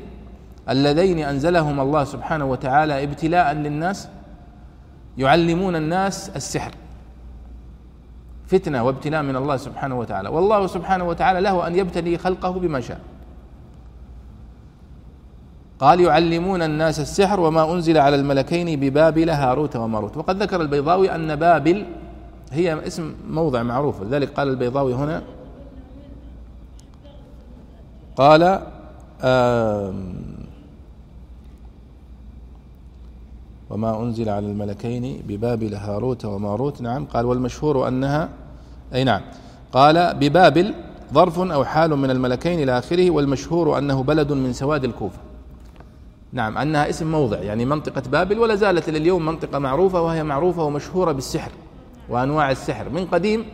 اللذين 0.70 1.20
انزلهما 1.20 1.84
الله 1.84 2.04
سبحانه 2.04 2.46
وتعالى 2.46 3.04
ابتلاء 3.04 3.54
للناس 3.54 4.08
يعلمون 5.18 5.76
الناس 5.76 6.30
السحر 6.30 6.72
فتنة 8.48 8.84
وابتلاء 8.84 9.22
من 9.22 9.36
الله 9.36 9.58
سبحانه 9.58 10.00
وتعالى. 10.00 10.30
والله 10.30 10.68
سبحانه 10.68 11.04
وتعالى 11.04 11.42
له 11.42 11.68
أن 11.68 11.76
يبتلي 11.76 12.18
خلقه 12.18 12.52
بما 12.52 12.82
شاء. 12.82 13.00
قال 15.80 16.00
يعلمون 16.00 16.62
الناس 16.62 17.00
السحر 17.00 17.40
وما 17.40 17.74
أنزل 17.74 17.98
على 17.98 18.16
الملكين 18.16 18.80
ببابل 18.80 19.30
هاروت 19.30 19.76
وماروت. 19.76 20.18
وقد 20.18 20.42
ذكر 20.44 20.62
البيضاوي 20.62 21.16
أن 21.16 21.36
بابل 21.36 21.86
هي 22.52 22.88
اسم 22.88 23.14
موضع 23.30 23.64
معروف. 23.64 24.02
لذلك 24.02 24.30
قال 24.34 24.48
البيضاوي 24.48 24.94
هنا 24.94 25.22
قال 28.16 28.42
وما 33.70 34.02
أنزل 34.04 34.30
على 34.30 34.48
الملكين 34.48 35.22
ببابل 35.28 35.76
هاروت 35.76 36.26
وماروت. 36.26 36.82
نعم. 36.82 37.06
قال 37.06 37.26
والمشهور 37.26 37.88
أنها 37.88 38.30
أي 38.94 39.04
نعم. 39.04 39.22
قال 39.72 40.14
ببابل 40.14 40.74
ظرف 41.14 41.40
أو 41.40 41.64
حال 41.64 41.96
من 41.96 42.12
الملكين 42.12 42.60
إلى 42.60 42.78
آخره 42.78 43.12
والمشهور 43.12 43.78
أنه 43.78 44.04
بلد 44.04 44.32
من 44.32 44.54
سواد 44.54 44.84
الكوفة. 44.84 45.20
نعم 46.36 46.58
أنها 46.58 46.90
اسم 46.90 47.12
موضع 47.12 47.38
يعني 47.38 47.66
منطقة 47.66 48.02
بابل 48.12 48.40
ولا 48.40 48.56
زالت 48.56 48.90
إلى 48.90 48.98
اليوم 48.98 49.26
منطقة 49.26 49.60
معروفة 49.60 50.02
وهي 50.02 50.24
معروفة 50.24 50.64
ومشهورة 50.64 51.12
بالسحر 51.12 51.52
وأنواع 52.10 52.52
السحر 52.52 52.90
من 52.90 53.06
قديم 53.06 53.46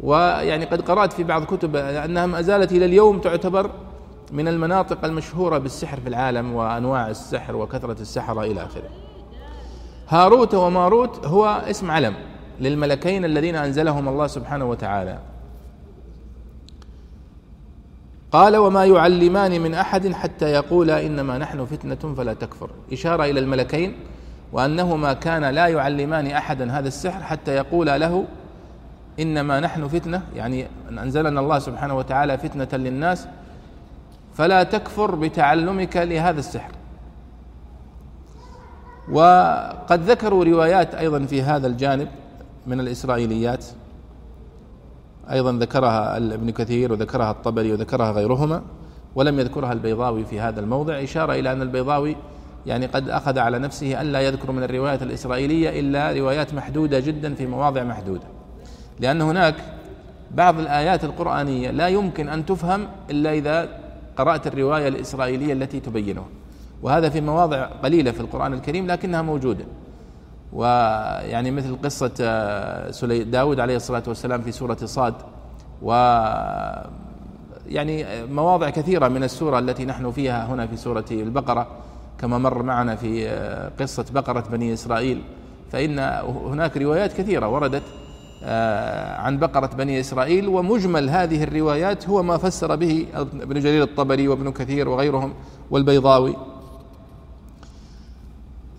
ويعني 0.00 0.64
قد 0.64 0.80
قرأت 0.80 1.12
في 1.12 1.24
بعض 1.24 1.44
كتب 1.44 1.76
أنها 1.76 2.26
ما 2.26 2.42
زالت 2.42 2.72
إلى 2.72 2.84
اليوم 2.84 3.18
تعتبر 3.18 3.70
من 4.32 4.48
المناطق 4.48 5.04
المشهورة 5.04 5.58
بالسحر 5.58 6.00
في 6.00 6.08
العالم 6.08 6.54
وأنواع 6.54 7.10
السحر 7.10 7.56
وكثرة 7.56 8.00
السحرة 8.00 8.44
إلى 8.44 8.62
آخره. 8.64 8.88
هاروت 10.08 10.54
وماروت 10.54 11.26
هو 11.26 11.46
اسم 11.46 11.90
علم 11.90 12.14
للملكين 12.60 13.24
الذين 13.24 13.56
أنزلهم 13.56 14.08
الله 14.08 14.26
سبحانه 14.26 14.64
وتعالى. 14.64 15.18
قال 18.32 18.56
وما 18.56 18.84
يعلمان 18.84 19.60
من 19.60 19.74
أحد 19.74 20.12
حتى 20.12 20.44
يقولا 20.44 21.06
إنما 21.06 21.38
نحن 21.38 21.64
فتنة 21.66 22.14
فلا 22.14 22.34
تكفر. 22.34 22.70
إشارة 22.92 23.24
إلى 23.24 23.40
الملكين 23.40 23.96
وأنهما 24.52 25.12
كان 25.12 25.44
لا 25.44 25.66
يعلمان 25.66 26.26
أحدا 26.26 26.72
هذا 26.72 26.88
السحر 26.88 27.22
حتى 27.22 27.54
يقولا 27.54 27.98
له 27.98 28.24
إنما 29.20 29.60
نحن 29.60 29.88
فتنة 29.88 30.22
يعني 30.34 30.66
أنزلنا 30.90 31.40
الله 31.40 31.58
سبحانه 31.58 31.96
وتعالى 31.96 32.38
فتنة 32.38 32.68
للناس 32.72 33.28
فلا 34.34 34.62
تكفر 34.62 35.14
بتعلمك 35.14 35.96
لهذا 35.96 36.38
السحر. 36.38 36.70
وقد 39.12 40.10
ذكروا 40.10 40.44
روايات 40.44 40.94
أيضا 40.94 41.26
في 41.26 41.42
هذا 41.42 41.66
الجانب 41.66 42.08
من 42.66 42.80
الإسرائيليات. 42.80 43.64
أيضا 45.30 45.52
ذكرها 45.52 46.16
ابن 46.16 46.50
كثير 46.50 46.92
وذكرها 46.92 47.30
الطبري 47.30 47.72
وذكرها 47.72 48.12
غيرهما 48.12 48.62
ولم 49.14 49.38
يذكرها 49.38 49.72
البيضاوي 49.72 50.24
في 50.24 50.40
هذا 50.40 50.60
الموضع 50.60 51.02
إشارة 51.02 51.32
إلى 51.32 51.52
أن 51.52 51.62
البيضاوي 51.62 52.16
يعني 52.66 52.86
قد 52.86 53.08
أخذ 53.08 53.38
على 53.38 53.58
نفسه 53.58 54.00
الا 54.00 54.20
يذكر 54.20 54.52
من 54.52 54.62
الروايات 54.62 55.02
الإسرائيلية 55.02 55.80
إلا 55.80 56.12
روايات 56.12 56.54
محدودة 56.54 57.00
جدا 57.00 57.34
في 57.34 57.46
مواضع 57.46 57.84
محدودة. 57.84 58.26
لأن 59.00 59.22
هناك 59.22 59.54
بعض 60.30 60.58
الآيات 60.58 61.04
القرآنية 61.04 61.70
لا 61.70 61.88
يمكن 61.88 62.28
أن 62.28 62.46
تفهم 62.46 62.88
إلا 63.10 63.32
إذا 63.32 63.68
قرأت 64.16 64.46
الرواية 64.46 64.88
الإسرائيلية 64.88 65.52
التي 65.52 65.80
تبينها. 65.80 66.26
وهذا 66.82 67.08
في 67.08 67.20
مواضع 67.20 67.64
قليلة 67.64 68.10
في 68.10 68.20
القرآن 68.20 68.52
الكريم 68.52 68.86
لكنها 68.86 69.22
موجودة. 69.22 69.64
ويعني 70.56 71.50
مثل 71.50 71.76
قصة 71.84 72.12
آه، 72.20 73.22
داود 73.22 73.60
عليه 73.60 73.76
الصلاة 73.76 74.02
والسلام 74.08 74.42
في 74.42 74.52
سورة 74.52 74.78
صاد 74.84 75.14
و 75.82 75.92
يعني 77.66 78.26
مواضع 78.26 78.70
كثيرة 78.70 79.08
من 79.08 79.24
السورة 79.24 79.58
التي 79.58 79.84
نحن 79.84 80.10
فيها 80.10 80.46
هنا 80.46 80.66
في 80.66 80.76
سورة 80.76 81.04
البقرة 81.10 81.66
كما 82.18 82.38
مر 82.38 82.62
معنا 82.62 82.96
في 82.96 83.28
آه، 83.28 83.70
قصة 83.80 84.04
بقرة 84.14 84.44
بني 84.50 84.72
إسرائيل. 84.72 85.22
فإن 85.72 85.98
هناك 86.44 86.76
روايات 86.76 87.12
كثيرة 87.12 87.48
وردت 87.48 87.82
آه، 88.44 89.20
عن 89.20 89.38
بقرة 89.38 89.66
بني 89.66 90.00
إسرائيل 90.00 90.48
ومجمل 90.48 91.10
هذه 91.10 91.42
الروايات 91.42 92.08
هو 92.08 92.22
ما 92.22 92.36
فسر 92.36 92.76
به 92.76 93.06
ابن 93.14 93.60
جرير 93.60 93.82
الطبري 93.82 94.28
وابن 94.28 94.52
كثير 94.52 94.88
وغيرهم 94.88 95.34
والبيضاوي. 95.70 96.36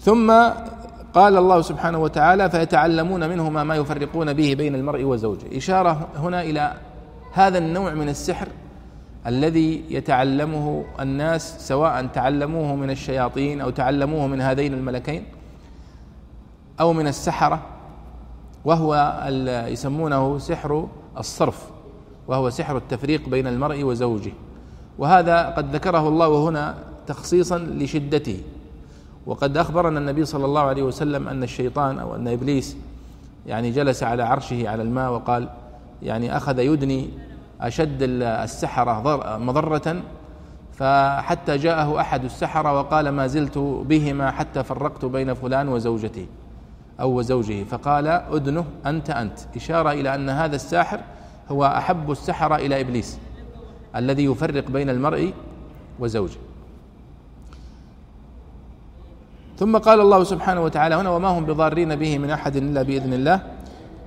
ثم 0.02 0.32
قال 1.14 1.38
الله 1.38 1.62
سبحانه 1.62 2.00
وتعالى 2.00 2.50
فيتعلمون 2.50 3.30
منهما 3.30 3.64
ما 3.64 3.76
يفرقون 3.76 4.34
به 4.34 4.54
بين 4.54 4.76
المرء 4.76 5.04
وزوجه. 5.04 5.58
إشارة 5.58 6.08
هنا 6.16 6.42
إلى 6.42 6.74
هذا 7.34 7.58
النوع 7.58 7.94
من 7.94 8.10
السحر 8.10 8.48
الذي 9.28 9.84
يتعلمه 9.90 10.86
الناس 11.00 11.68
سواء 11.68 12.06
تعلموه 12.06 12.76
من 12.76 12.90
الشياطين 12.90 13.62
أو 13.62 13.70
تعلموه 13.70 14.28
من 14.28 14.42
هذين 14.42 14.74
الملكين 14.74 15.26
أو 16.80 16.94
من 16.94 17.08
السحرة 17.08 17.62
وهو 18.66 19.24
يسمونه 19.68 20.38
سحر 20.38 20.88
الصرف 21.18 21.70
وهو 22.28 22.50
سحر 22.50 22.78
التفريق 22.78 23.30
بين 23.30 23.48
المرء 23.48 23.84
وزوجه. 23.84 24.32
وهذا 24.98 25.50
قد 25.50 25.76
ذكره 25.76 26.08
الله 26.08 26.50
هنا 26.50 26.76
تخصيصا 27.08 27.58
لشدته. 27.58 28.42
وقد 29.28 29.58
أخبرنا 29.58 30.00
النبي 30.00 30.26
صلى 30.26 30.46
الله 30.46 30.62
عليه 30.62 30.84
وسلم 30.84 31.28
أن 31.28 31.44
الشيطان 31.44 32.00
أو 32.00 32.16
أن 32.16 32.28
إبليس 32.28 32.78
يعني 33.46 33.72
جلس 33.72 34.04
على 34.04 34.24
عرشه 34.24 34.70
على 34.70 34.84
الماء 34.84 35.12
وقال 35.12 35.50
يعني 36.02 36.38
أخذ 36.38 36.60
يدني 36.60 37.10
أشد 37.62 37.98
السحرة 38.22 39.38
مضرة 39.38 40.02
فحتى 40.74 41.58
جاءه 41.58 42.02
أحد 42.02 42.24
السحرة 42.24 42.80
وقال 42.80 43.10
ما 43.10 43.28
زلت 43.28 43.58
بهما 43.58 44.32
حتى 44.32 44.64
فرقت 44.64 45.06
بين 45.06 45.34
فلان 45.34 45.70
وزوجته 45.70 46.26
أو 47.00 47.18
وزوجه 47.18 47.64
فقال 47.64 48.08
أدنه 48.08 48.66
أنت 48.86 49.10
أنت 49.10 49.40
إشارة 49.56 49.92
إلى 49.92 50.16
أن 50.16 50.30
هذا 50.30 50.56
الساحر 50.56 51.00
هو 51.52 51.66
أحب 51.66 52.12
السحرة 52.12 52.56
إلى 52.56 52.82
إبليس 52.82 53.20
الذي 53.96 54.26
يفرق 54.26 54.72
بين 54.72 54.90
المرء 54.90 55.34
وزوجه. 56.00 56.38
ثم 59.58 59.78
قال 59.78 60.02
الله 60.02 60.24
سبحانه 60.24 60.62
وتعالى 60.64 60.96
هنا 60.96 61.10
وما 61.10 61.28
هم 61.28 61.46
بضارين 61.46 61.96
به 61.96 62.18
من 62.18 62.30
أحد 62.30 62.56
إلا 62.56 62.82
بإذن 62.82 63.14
الله. 63.14 63.40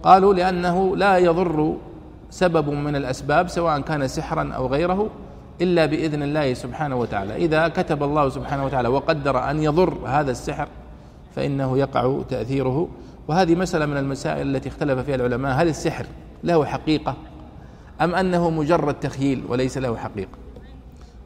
قالوا 0.03 0.35
لأنه 0.35 0.97
لا 0.97 1.19
يضر 1.19 1.77
سبب 2.31 2.69
من 2.69 2.97
الأسباب 2.97 3.49
سواء 3.49 3.81
كان 3.81 4.09
سحرا 4.09 4.53
أو 4.53 4.67
غيره 4.67 5.11
إلا 5.61 5.87
بإذن 5.87 6.23
الله 6.23 6.55
سبحانه 6.55 6.97
وتعالى. 6.97 7.37
إذا 7.37 7.69
كتب 7.69 8.03
الله 8.03 8.29
سبحانه 8.29 8.65
وتعالى 8.65 8.89
وقدر 8.89 9.51
أن 9.51 9.63
يضر 9.63 9.99
هذا 10.07 10.31
السحر 10.31 10.69
فإنه 11.37 11.79
يقع 11.79 12.21
تأثيره. 12.29 12.89
وهذه 13.29 13.55
مسألة 13.55 13.87
من 13.87 13.97
المسائل 13.97 14.57
التي 14.57 14.69
اختلف 14.69 14.99
فيها 14.99 15.15
العلماء. 15.15 15.63
هل 15.63 15.69
السحر 15.69 16.07
له 16.45 16.65
حقيقة 16.65 17.15
أم 18.01 18.15
أنه 18.15 18.51
مجرد 18.51 18.95
تخيل 18.95 19.43
وليس 19.49 19.79
له 19.79 19.97
حقيقة؟ 19.97 20.39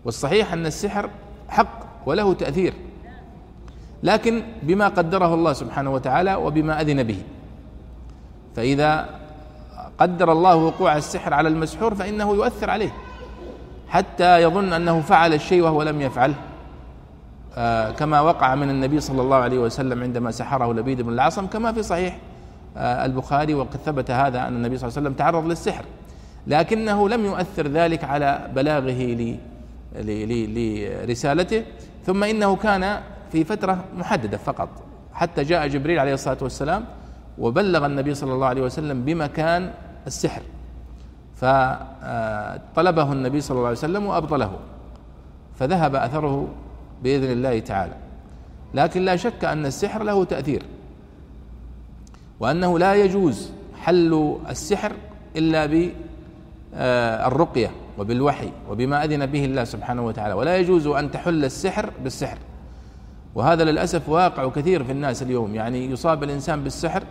والصحيح 0.04 0.52
أن 0.52 0.66
السحر 0.66 1.10
حق 1.48 1.80
وله 2.06 2.34
تأثير. 2.34 2.74
لكن 4.04 4.42
بما 4.62 4.88
قدره 4.88 5.34
الله 5.34 5.52
سبحانه 5.52 5.90
وتعالى 5.92 6.34
وبما 6.34 6.80
أذن 6.80 7.02
به. 7.02 7.18
فإذا 8.56 9.08
قدر 9.98 10.32
الله 10.32 10.56
وقوع 10.56 10.96
السحر 10.96 11.34
على 11.34 11.48
المسحور 11.48 11.94
فإنه 11.94 12.34
يؤثر 12.34 12.70
عليه. 12.70 12.92
حتى 13.88 14.42
يظن 14.42 14.72
أنه 14.72 15.00
فعل 15.00 15.34
الشيء 15.34 15.62
وهو 15.62 15.82
لم 15.82 16.00
يفعله 16.00 16.34
آه 17.56 17.90
كما 17.90 18.20
وقع 18.20 18.54
من 18.54 18.70
النبي 18.70 19.00
صلى 19.00 19.22
الله 19.22 19.36
عليه 19.36 19.58
وسلم 19.58 20.02
عندما 20.02 20.30
سحره 20.30 20.72
لبيد 20.72 21.02
بن 21.02 21.12
العصم 21.12 21.46
كما 21.46 21.72
في 21.72 21.82
صحيح 21.82 22.18
آه 22.76 23.04
البخاري 23.04 23.54
وقد 23.54 23.76
ثبت 23.86 24.10
هذا 24.10 24.48
أن 24.48 24.56
النبي 24.56 24.78
صلى 24.78 24.88
الله 24.88 24.98
عليه 24.98 25.08
وسلم 25.08 25.18
تعرض 25.18 25.46
للسحر. 25.46 25.84
لكنه 26.46 27.08
لم 27.08 27.24
يؤثر 27.24 27.66
ذلك 27.68 28.04
على 28.04 28.50
بلاغه 28.54 29.16
لرسالته. 29.96 31.64
ثم 32.06 32.24
إنه 32.24 32.56
كان 32.56 33.00
في 33.34 33.44
فترة 33.44 33.84
محددة 33.98 34.36
فقط 34.36 34.68
حتى 35.12 35.42
جاء 35.42 35.66
جبريل 35.66 35.98
عليه 35.98 36.14
الصلاة 36.14 36.36
والسلام 36.42 36.84
وبلغ 37.38 37.86
النبي 37.86 38.14
صلى 38.14 38.32
الله 38.32 38.46
عليه 38.46 38.62
وسلم 38.62 39.04
بمكان 39.04 39.70
السحر 40.06 40.42
فطلبه 41.36 43.12
النبي 43.12 43.40
صلى 43.40 43.56
الله 43.56 43.66
عليه 43.66 43.78
وسلم 43.78 44.06
وأبطله 44.06 44.52
فذهب 45.58 45.94
أثره 45.94 46.48
بإذن 47.02 47.32
الله 47.32 47.58
تعالى. 47.58 47.92
لكن 48.74 49.02
لا 49.02 49.16
شك 49.16 49.44
أن 49.44 49.66
السحر 49.66 50.02
له 50.02 50.24
تأثير 50.24 50.62
وأنه 52.40 52.78
لا 52.78 52.94
يجوز 52.94 53.50
حل 53.82 54.38
السحر 54.48 54.92
إلا 55.36 55.66
بالرقية 56.72 57.70
وبالوحي 57.98 58.50
وبما 58.70 59.04
أذن 59.04 59.26
به 59.26 59.44
الله 59.44 59.64
سبحانه 59.64 60.06
وتعالى 60.06 60.34
ولا 60.34 60.56
يجوز 60.56 60.86
أن 60.86 61.10
تحل 61.10 61.44
السحر 61.44 61.90
بالسحر. 62.04 62.38
وهذا 63.34 63.64
للأسف 63.64 64.08
واقع 64.08 64.48
كثير 64.48 64.84
في 64.84 64.92
الناس 64.92 65.22
اليوم. 65.22 65.54
يعني 65.54 65.90
يصاب 65.90 66.22
الإنسان 66.22 66.64
بالسحر 66.64 67.02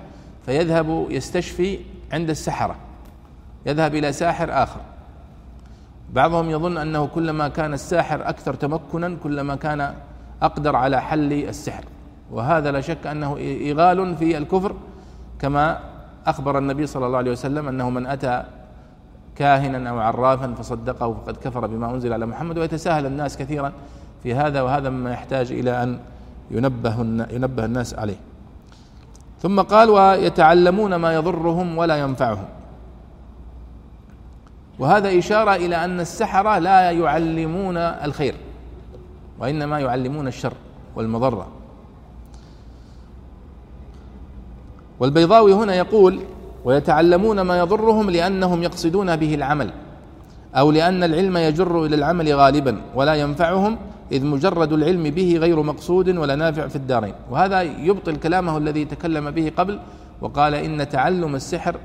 فيذهب 0.46 1.08
يستشفي 1.10 1.80
عند 2.12 2.30
السحرة 2.30 2.76
يذهب 3.66 3.96
إلى 3.96 4.12
ساحر 4.12 4.64
آخر. 4.64 4.80
بعضهم 6.14 6.50
يظن 6.50 6.78
أنه 6.78 7.06
كلما 7.06 7.48
كان 7.48 7.74
الساحر 7.74 8.30
أكثر 8.30 8.54
تمكنا 8.54 9.18
كلما 9.24 9.56
كان 9.56 9.94
أقدر 10.42 10.76
على 10.76 11.02
حل 11.02 11.34
السحر. 11.34 11.84
وهذا 12.32 12.72
لا 12.72 12.82
شك 12.82 13.08
أنه 13.08 13.32
إغال 13.72 14.16
في 14.18 14.38
الكفر 14.38 14.76
كما 15.40 15.80
أخبر 16.26 16.58
النبي 16.58 16.88
صلى 16.88 17.06
الله 17.06 17.18
عليه 17.18 17.32
وسلم 17.32 17.68
أنه 17.68 17.90
من 17.90 18.06
أتى 18.08 18.44
كاهنا 19.36 19.90
أو 19.90 20.00
عرافا 20.00 20.54
فصدقه 20.54 21.14
فقد 21.14 21.38
كفر 21.38 21.68
بما 21.68 21.92
أنزل 21.92 22.14
على 22.14 22.26
محمد. 22.26 22.58
ويتساهل 22.58 23.06
الناس 23.06 23.38
كثيرا 23.38 23.72
في 24.24 24.36
هذا 24.36 24.62
وهذا 24.62 24.90
مما 24.90 25.12
يحتاج 25.12 25.52
إلى 25.52 25.84
أن 25.84 26.00
ينبه 26.52 27.02
ينبه 27.32 27.66
الناس 27.66 27.94
عليه. 27.94 28.20
ثم 29.42 29.62
قال 29.62 29.90
ويتعلمون 29.90 30.96
ما 30.96 31.14
يضرهم 31.14 31.78
ولا 31.78 31.96
ينفعهم. 31.98 32.46
وهذا 34.80 35.20
إشارة 35.20 35.56
إلى 35.56 35.86
أن 35.86 36.00
السحرة 36.00 36.60
لا 36.60 36.92
يعلمون 36.92 37.78
الخير 37.78 38.36
وإنما 39.40 39.80
يعلمون 39.80 40.28
الشر 40.28 40.54
والمضرة. 40.96 41.48
والبيضاوي 45.00 45.54
هنا 45.54 45.76
يقول 45.76 46.20
ويتعلمون 46.66 47.42
ما 47.42 47.58
يضرهم 47.58 48.10
لأنهم 48.10 48.64
يقصدون 48.64 49.16
به 49.16 49.36
العمل 49.36 49.74
أو 50.56 50.72
لأن 50.72 51.04
العلم 51.04 51.38
يجر 51.38 51.86
إلى 51.86 51.96
العمل 51.96 52.34
غالبا 52.34 52.82
ولا 52.96 53.16
ينفعهم 53.16 53.78
إذ 54.14 54.26
مجرد 54.26 54.74
العلم 54.74 55.04
به 55.04 55.38
غير 55.38 55.64
مقصود 55.64 56.10
ولا 56.10 56.36
نافع 56.36 56.68
في 56.68 56.76
الدارين. 56.76 57.14
وهذا 57.32 57.62
يبطل 57.62 58.16
كلامه 58.16 58.58
الذي 58.58 58.86
تكلم 58.86 59.32
به 59.32 59.52
قبل 59.58 59.80
وقال 60.22 60.54
إن 60.54 60.90
تعلم 60.90 61.36
السحر 61.36 61.76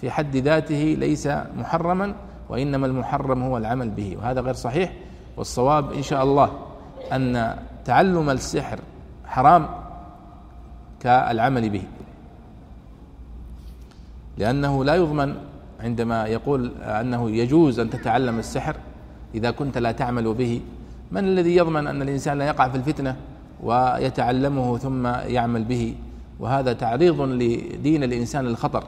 في 0.00 0.10
حد 0.10 0.36
ذاته 0.36 0.96
ليس 0.98 1.28
محرما 1.56 2.14
وإنما 2.48 2.86
المحرم 2.86 3.42
هو 3.42 3.56
العمل 3.56 3.90
به. 3.90 4.16
وهذا 4.20 4.40
غير 4.40 4.54
صحيح. 4.54 4.92
والصواب 5.36 5.92
إن 5.92 6.02
شاء 6.02 6.24
الله 6.24 6.48
أن 7.12 7.56
تعلم 7.84 8.30
السحر 8.30 8.78
حرام 9.26 9.68
كالعمل 11.00 11.70
به. 11.70 11.82
لأنه 14.38 14.84
لا 14.84 14.94
يضمن 14.94 15.34
عندما 15.80 16.26
يقول 16.26 16.72
أنه 16.82 17.30
يجوز 17.30 17.80
أن 17.80 17.90
تتعلم 17.90 18.38
السحر 18.38 18.76
إذا 19.34 19.50
كنت 19.50 19.78
لا 19.78 19.92
تعمل 19.92 20.34
به 20.34 20.60
من 21.12 21.24
الذي 21.24 21.56
يضمن 21.56 21.86
أن 21.86 22.02
الإنسان 22.02 22.38
لا 22.38 22.46
يقع 22.46 22.68
في 22.68 22.76
الفتنة 22.76 23.16
ويتعلمه 23.62 24.78
ثم 24.78 25.06
يعمل 25.06 25.64
به؟ 25.64 25.94
وهذا 26.40 26.72
تعريض 26.72 27.20
لدين 27.20 28.04
الإنسان 28.04 28.44
للخطر 28.44 28.84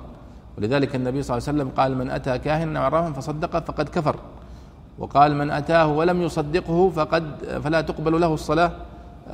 ولذلك 0.58 0.96
النبي 0.96 1.22
صلى 1.22 1.36
الله 1.36 1.48
عليه 1.48 1.58
وسلم 1.58 1.70
قال 1.76 1.98
من 1.98 2.10
أتى 2.10 2.38
كاهنا 2.38 2.80
عرافا 2.80 3.12
فصدقه 3.12 3.60
فقد 3.60 3.88
كفر. 3.88 4.16
وقال 4.98 5.36
من 5.36 5.50
أتاه 5.50 5.86
ولم 5.86 6.22
يصدقه 6.22 6.90
فقد 6.90 7.24
فلا 7.64 7.80
تقبل 7.80 8.20
له 8.20 8.34
الصلاة. 8.34 8.72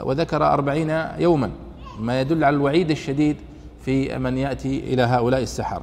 وذكر 0.03 0.53
أربعين 0.53 0.91
يوما 1.19 1.51
ما 2.01 2.21
يدل 2.21 2.45
على 2.45 2.57
الوعيد 2.57 2.91
الشديد 2.91 3.37
في 3.85 4.19
من 4.19 4.39
يأتي 4.39 4.79
إلى 4.79 5.03
هؤلاء 5.03 5.43
السحرة. 5.43 5.83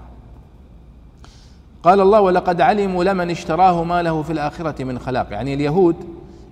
قال 1.84 2.02
الله 2.02 2.22
ولقد 2.22 2.62
علموا 2.62 3.04
لمن 3.04 3.30
اشتراه 3.30 3.84
ما 3.84 4.02
له 4.02 4.22
في 4.22 4.34
الآخرة 4.34 4.84
من 4.84 5.00
خلاق. 5.00 5.28
يعني 5.32 5.54
اليهود 5.54 5.96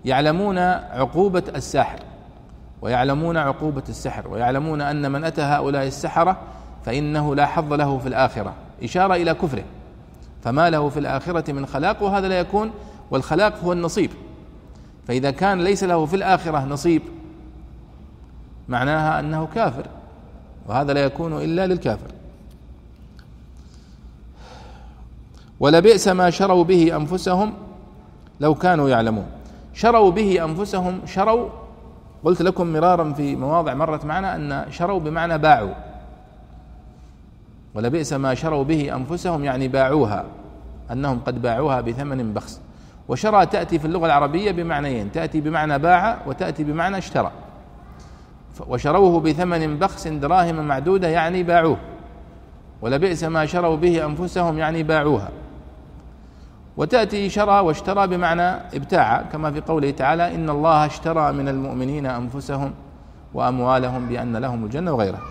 يعلمون 0.06 0.58
عقوبة 0.58 1.44
الساحر 1.56 2.00
ويعلمون 2.82 3.38
عقوبة 3.38 3.84
السحر 3.90 4.28
ويعلمون 4.28 4.82
أن 4.82 5.12
من 5.12 5.24
أتى 5.24 5.42
هؤلاء 5.42 5.88
السحرة 5.88 6.38
فإنه 6.86 7.36
لا 7.36 7.46
حظ 7.46 7.74
له 7.74 7.98
في 7.98 8.08
الآخرة 8.08 8.54
إشارة 8.84 9.16
إلى 9.16 9.34
كفره. 9.34 9.64
فما 10.44 10.70
له 10.70 10.90
في 10.90 11.00
الآخرة 11.00 11.52
من 11.52 11.66
خلاق 11.66 12.04
وهذا 12.04 12.28
لا 12.28 12.40
يكون 12.40 12.72
والخلاق 13.12 13.64
هو 13.64 13.74
النصيب. 13.74 14.12
فإذا 15.08 15.32
كان 15.32 15.62
ليس 15.64 15.84
له 15.84 16.06
في 16.06 16.16
الآخرة 16.16 16.66
نصيب 16.66 17.02
معناها 18.70 19.20
أنه 19.20 19.48
كافر 19.56 19.86
وهذا 20.68 20.94
لا 20.94 21.04
يكون 21.04 21.42
إلا 21.42 21.68
للكافر. 21.68 22.12
ولبئس 25.60 26.08
ما 26.08 26.30
شروا 26.30 26.64
به 26.64 26.96
أنفسهم 26.96 27.54
لو 28.40 28.56
كانوا 28.56 28.90
يعلمون. 28.90 29.41
شروا 29.74 30.12
به 30.12 30.46
أنفسهم 30.46 31.02
شروا 31.06 31.50
قلت 32.24 32.42
لكم 32.42 32.68
مرارا 32.68 33.14
في 33.14 33.36
مواضع 33.36 33.74
مرت 33.74 34.06
معنا 34.06 34.36
أن 34.36 34.72
شروا 34.72 35.00
بمعنى 35.00 35.38
باعوا. 35.38 35.74
ولبئس 37.76 38.14
ما 38.14 38.34
شروا 38.34 38.64
به 38.64 38.96
أنفسهم 38.96 39.44
يعني 39.44 39.68
باعوها 39.68 40.26
أنهم 40.92 41.20
قد 41.20 41.42
باعوها 41.42 41.82
بثمن 41.82 42.34
بخس. 42.34 42.62
وشرى 43.08 43.46
تأتي 43.46 43.80
في 43.80 43.86
اللغة 43.86 44.06
العربية 44.06 44.52
بمعنيين 44.52 45.12
تأتي 45.12 45.42
بمعنى 45.42 45.80
باع 45.80 46.18
وتأتي 46.28 46.64
بمعنى 46.64 46.98
اشترى. 46.98 47.32
وشروه 48.68 49.20
بثمن 49.20 49.80
بخس 49.80 50.08
دراهم 50.08 50.68
معدودة 50.68 51.08
يعني 51.08 51.44
باعوه. 51.44 51.78
ولبئس 52.82 53.24
ما 53.24 53.46
شروا 53.46 53.76
به 53.76 54.06
أنفسهم 54.06 54.58
يعني 54.58 54.84
باعوها. 54.84 55.30
وتأتي 56.78 57.30
شرى 57.30 57.60
واشترى 57.60 58.08
بمعنى 58.08 58.50
ابتاع 58.78 59.22
كما 59.22 59.52
في 59.52 59.62
قوله 59.62 59.92
تعالى 59.92 60.36
إن 60.36 60.50
الله 60.50 60.86
اشترى 60.86 61.32
من 61.32 61.48
المؤمنين 61.48 62.06
أنفسهم 62.06 62.74
وأموالهم 63.34 64.08
بأن 64.08 64.38
لهم 64.38 64.66
الجنة 64.66 64.92
وغيرها. 64.94 65.22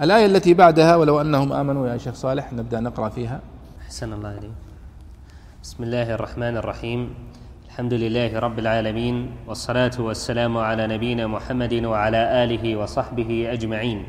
الآية 0.00 0.26
التي 0.26 0.54
بعدها 0.54 0.96
ولو 0.96 1.20
أنهم 1.20 1.52
آمنوا 1.52 1.88
يا 1.88 1.98
شيخ 1.98 2.14
صالح 2.14 2.52
نبدأ 2.52 2.80
نقرأ 2.80 3.08
فيها. 3.08 3.40
أحسن 3.82 4.12
الله 4.12 4.28
عليك 4.28 4.50
بسم 5.62 5.82
الله 5.82 6.14
الرحمن 6.14 6.56
الرحيم. 6.56 7.14
الحمد 7.66 7.94
لله 7.94 8.38
رب 8.38 8.58
العالمين 8.58 9.36
والصلاة 9.46 9.92
والسلام 9.98 10.58
على 10.58 10.86
نبينا 10.86 11.26
محمد 11.26 11.74
وعلى 11.84 12.44
آله 12.44 12.76
وصحبه 12.76 13.52
أجمعين. 13.52 14.04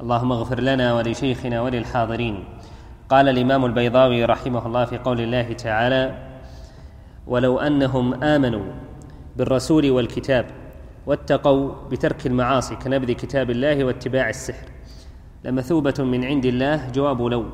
اللهم 0.00 0.32
اغفر 0.32 0.60
لنا 0.60 0.94
ولشيخنا 0.94 1.60
وللحاضرين. 1.60 2.44
قال 3.08 3.28
الإمام 3.28 3.64
البيضاوي 3.64 4.24
رحمه 4.24 4.66
الله 4.66 4.84
في 4.84 4.98
قول 4.98 5.20
الله 5.20 5.52
تعالى 5.52 6.28
ولو 7.26 7.58
أنهم 7.58 8.22
آمنوا 8.24 8.64
بالرسول 9.36 9.90
والكتاب 9.90 10.46
واتقوا 11.06 11.72
بترك 11.90 12.26
المعاصي 12.26 12.76
كنبذ 12.76 13.12
كتاب 13.12 13.50
الله 13.50 13.84
واتباع 13.84 14.28
السحر 14.28 14.68
لمثوبة 15.44 15.94
من 15.98 16.24
عند 16.24 16.46
الله 16.46 16.90
جواب 16.90 17.22
لو. 17.22 17.44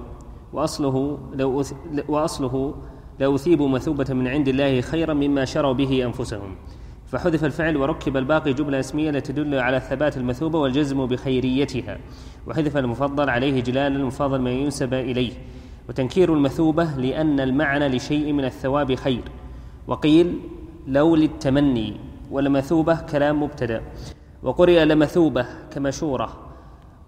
وأصله 0.53 1.19
لو 1.35 1.63
وأصله 2.09 2.75
لو 3.21 3.35
أثيبوا 3.35 3.69
مثوبة 3.69 4.15
من 4.15 4.29
عند 4.29 4.49
الله 4.49 4.81
خيرا 4.81 5.15
مما 5.15 5.45
شروا 5.45 5.73
به 5.73 6.05
أنفسهم. 6.05 6.57
فحذف 7.15 7.45
الفعل 7.45 7.77
وركب 7.77 8.17
الباقي 8.17 8.53
جملة 8.53 8.81
اسمية 8.81 9.11
لتدل 9.11 9.55
على 9.55 9.81
ثبات 9.81 10.17
المثوبة 10.17 10.59
والجزم 10.59 11.07
بخيريتها. 11.07 11.99
وحذف 12.47 12.77
المفضل 12.77 13.31
عليه 13.31 13.63
جلال 13.63 13.97
المفضل 13.97 14.41
ما 14.41 14.51
ينسب 14.51 14.95
إليه. 14.95 15.33
وتنكير 15.89 16.35
المثوبة 16.35 16.85
لأن 16.97 17.41
المعنى 17.41 17.89
لشيء 17.89 18.33
من 18.33 18.45
الثواب 18.45 18.95
خير. 18.95 19.23
وقيل 19.87 20.41
لو 20.87 21.17
للتمني 21.17 21.97
ولمثوبة 22.31 23.01
كلام 23.01 23.43
مبتدأ. 23.43 23.83
وقرئ 24.43 24.85
لمثوبة 24.85 25.47
كمشورة. 25.75 26.33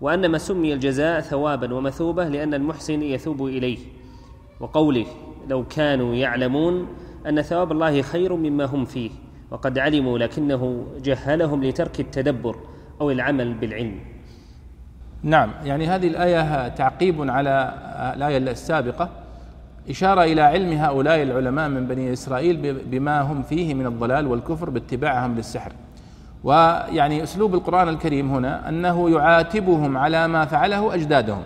وأنما 0.01 0.39
سمي 0.39 0.73
الجزاء 0.73 1.21
ثوابا 1.21 1.75
ومثوبة 1.75 2.29
لأن 2.29 2.55
المحسن 2.55 3.03
يثوب 3.03 3.47
إليه. 3.47 3.79
وقوله 4.61 5.07
لو 5.49 5.65
كانوا 5.65 6.15
يعلمون 6.15 6.87
أن 7.29 7.43
ثواب 7.43 7.73
الله 7.73 8.03
خير 8.03 8.37
مما 8.37 8.65
هم 8.65 8.85
فيه. 8.85 9.11
وقد 9.51 9.79
علموا 9.79 10.19
لكنه 10.19 10.87
جهلهم 11.03 11.65
لترك 11.65 12.01
التدبر 12.01 12.57
أو 13.01 13.11
العمل 13.11 13.55
بالعلم. 13.55 14.01
نعم 15.23 15.51
يعني 15.65 15.87
هذه 15.87 16.07
الآية 16.09 16.69
تعقيب 16.69 17.31
على 17.31 17.75
الآية 18.17 18.39
السابقة 18.39 19.09
إشارة 19.91 20.23
إلى 20.25 20.41
علم 20.41 20.73
هؤلاء 20.73 21.23
العلماء 21.23 21.69
من 21.69 21.87
بني 21.87 22.13
إسرائيل 22.13 22.83
بما 22.87 23.21
هم 23.21 23.43
فيه 23.43 23.75
من 23.75 23.87
الضلال 23.87 24.27
والكفر 24.27 24.71
باتباعهم 24.71 25.35
للسحر. 25.35 25.73
ويعني 26.45 27.23
أسلوب 27.23 27.55
القرآن 27.55 27.89
الكريم 27.89 28.31
هنا 28.31 28.69
أنه 28.69 29.11
يعاتبهم 29.11 29.97
على 29.99 30.29
ما 30.29 30.45
فعله 30.45 30.95
أجدادهم 30.95 31.43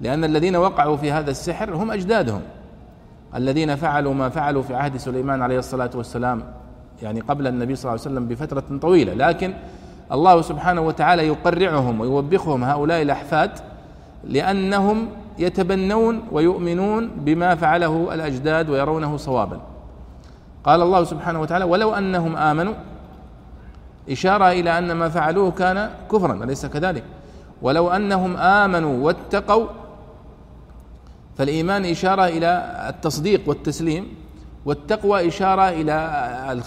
لأن 0.00 0.24
الذين 0.24 0.56
وقعوا 0.56 0.96
في 0.96 1.12
هذا 1.12 1.30
السحر 1.30 1.74
هم 1.74 1.90
أجدادهم. 1.90 2.40
الذين 3.34 3.76
فعلوا 3.76 4.14
ما 4.14 4.28
فعلوا 4.28 4.62
في 4.62 4.74
عهد 4.74 4.96
سليمان 4.96 5.42
عليه 5.42 5.58
الصلاة 5.58 5.90
والسلام 5.94 6.42
يعني 7.02 7.20
قبل 7.20 7.46
النبي 7.46 7.76
صلى 7.76 7.90
الله 7.90 8.02
عليه 8.02 8.12
وسلم 8.12 8.28
بفترة 8.28 8.78
طويلة 8.82 9.14
لكن 9.14 9.54
الله 10.12 10.42
سبحانه 10.42 10.80
وتعالى 10.80 11.26
يقرعهم 11.26 12.00
ويوبخهم 12.00 12.64
هؤلاء 12.64 13.02
الأحفاد 13.02 13.50
لأنهم 14.24 15.08
يتبنون 15.38 16.22
ويؤمنون 16.32 17.10
بما 17.16 17.54
فعله 17.54 18.14
الأجداد 18.14 18.70
ويرونه 18.70 19.16
صوابا. 19.16 19.60
قال 20.64 20.82
الله 20.82 21.04
سبحانه 21.04 21.40
وتعالى 21.40 21.64
ولو 21.64 21.94
أنهم 21.94 22.36
آمنوا 22.36 22.74
إشارة 24.10 24.50
إلى 24.50 24.78
أن 24.78 24.92
ما 24.92 25.08
فعلوه 25.08 25.50
كان 25.50 25.90
كفرا 26.12 26.44
أليس 26.44 26.66
كذلك؟ 26.66 27.04
ولو 27.62 27.90
أنهم 27.90 28.36
آمنوا 28.36 29.06
واتقوا 29.06 29.66
فالإيمان 31.38 31.84
إشارة 31.84 32.24
إلى 32.24 32.50
التصديق 32.88 33.48
والتسليم 33.48 34.08
والتقوى 34.66 35.28
إشارة 35.28 35.68
إلى 35.68 35.92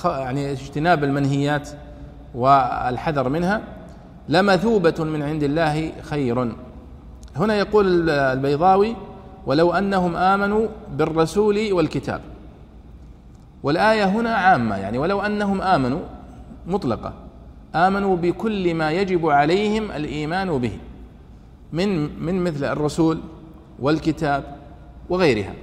يعني 0.06 0.52
اجتناب 0.52 1.04
المنهيات 1.04 1.70
والحذر 2.36 3.30
منها. 3.30 3.62
لمثوبة 4.30 5.04
من 5.04 5.24
عند 5.24 5.44
الله 5.44 5.92
خير. 6.02 6.52
هنا 7.36 7.56
يقول 7.56 8.10
البيضاوي 8.10 8.96
ولو 9.46 9.74
أنهم 9.74 10.16
آمنوا 10.16 10.68
بالرسول 10.98 11.74
والكتاب 11.74 12.22
والآية 13.64 14.06
هنا 14.06 14.30
عامة 14.30 14.76
يعني 14.78 14.98
ولو 14.98 15.22
أنهم 15.22 15.62
آمنوا 15.62 16.02
مطلقة. 16.68 17.14
آمنوا 17.76 18.18
بكل 18.18 18.74
ما 18.76 18.92
يجب 18.92 19.30
عليهم 19.30 19.92
الإيمان 19.92 20.58
به 20.58 20.78
من 21.74 22.20
من 22.26 22.44
مثل 22.44 22.66
الرسول 22.72 23.20
والكتاب 23.80 24.44
وغيرها. 25.10 25.54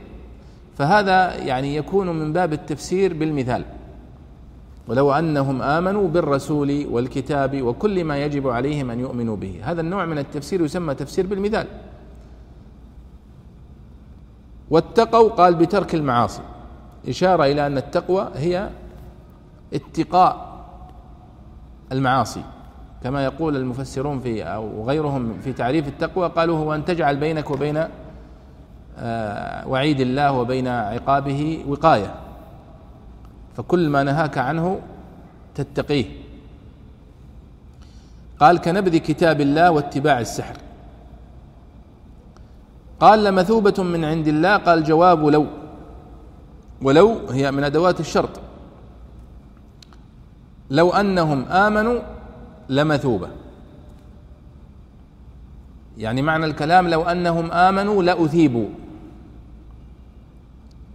فهذا 0.76 1.34
يعني 1.34 1.76
يكون 1.76 2.10
من 2.10 2.32
باب 2.32 2.52
التفسير 2.52 3.14
بالمثال. 3.14 3.64
ولو 4.88 5.12
أنهم 5.12 5.62
آمنوا 5.62 6.08
بالرسول 6.08 6.86
والكتاب 6.90 7.62
وكل 7.62 8.04
ما 8.04 8.24
يجب 8.24 8.48
عليهم 8.48 8.90
أن 8.90 9.00
يؤمنوا 9.00 9.36
به. 9.36 9.60
هذا 9.62 9.80
النوع 9.80 10.04
من 10.04 10.18
التفسير 10.18 10.64
يسمى 10.64 10.94
تفسير 10.94 11.26
بالمثال. 11.26 11.66
واتقوا 14.70 15.28
قال 15.28 15.54
بترك 15.54 15.94
المعاصي. 15.94 16.42
إشارة 17.08 17.44
إلى 17.44 17.66
أن 17.66 17.76
التقوى 17.76 18.28
هي 18.34 18.70
اتقاء 19.74 20.56
المعاصي. 21.92 22.42
كما 23.02 23.24
يقول 23.24 23.56
المفسرون 23.56 24.20
في 24.20 24.42
أو 24.42 24.84
غيرهم 24.84 25.38
في 25.40 25.52
تعريف 25.52 25.88
التقوى 25.88 26.28
قالوا 26.28 26.58
هو 26.58 26.74
أن 26.74 26.84
تجعل 26.84 27.16
بينك 27.16 27.50
وبين 27.50 27.84
وعيد 29.66 30.00
الله 30.00 30.32
وبين 30.32 30.68
عقابه 30.68 31.64
وقاية. 31.68 32.14
فكل 33.56 33.88
ما 33.88 34.02
نهاك 34.02 34.38
عنه 34.38 34.80
تتقيه. 35.54 36.04
قال 38.40 38.58
كنبذ 38.58 38.96
كتاب 38.96 39.40
الله 39.40 39.70
واتباع 39.70 40.20
السحر. 40.20 40.56
قال 43.00 43.24
لمثوبة 43.24 43.82
من 43.82 44.04
عند 44.04 44.28
الله. 44.28 44.56
قال 44.56 44.84
جواب 44.84 45.26
لو. 45.26 45.46
ولو 46.82 47.28
هي 47.30 47.50
من 47.50 47.64
أدوات 47.64 48.00
الشرط. 48.00 48.40
لو 50.70 50.90
أنهم 50.90 51.44
آمنوا 51.44 52.00
لمثوبة 52.68 53.28
يعني 55.98 56.22
معنى 56.22 56.44
الكلام 56.44 56.88
لو 56.88 57.02
أنهم 57.02 57.52
آمنوا 57.52 58.02
لأثيبوا. 58.02 58.68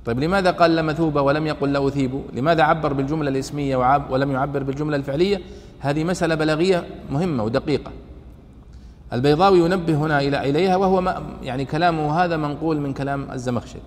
طيب 0.05 0.19
لماذا 0.19 0.51
قال 0.51 0.75
لمثوبة 0.75 1.21
ولم 1.21 1.47
يقل 1.47 1.73
لأثيبوا 1.73 2.21
لماذا 2.33 2.63
عبر 2.63 2.93
بالجملة 2.93 3.29
الإسمية 3.29 3.97
ولم 4.09 4.31
يعبر 4.31 4.63
بالجملة 4.63 4.95
الفعلية؟ 4.97 5.41
هذه 5.79 6.03
مسألة 6.03 6.35
بلاغية 6.35 6.87
مهمة 7.11 7.43
ودقيقة. 7.43 7.91
البيضاوي 9.13 9.59
ينبه 9.59 9.95
هنا 9.95 10.21
إلى 10.21 10.49
إليها 10.49 10.75
وهو 10.75 11.21
يعني 11.43 11.65
كلامه 11.65 12.23
هذا 12.23 12.37
منقول 12.37 12.79
من 12.79 12.93
كلام 12.93 13.31
الزمخشري. 13.31 13.81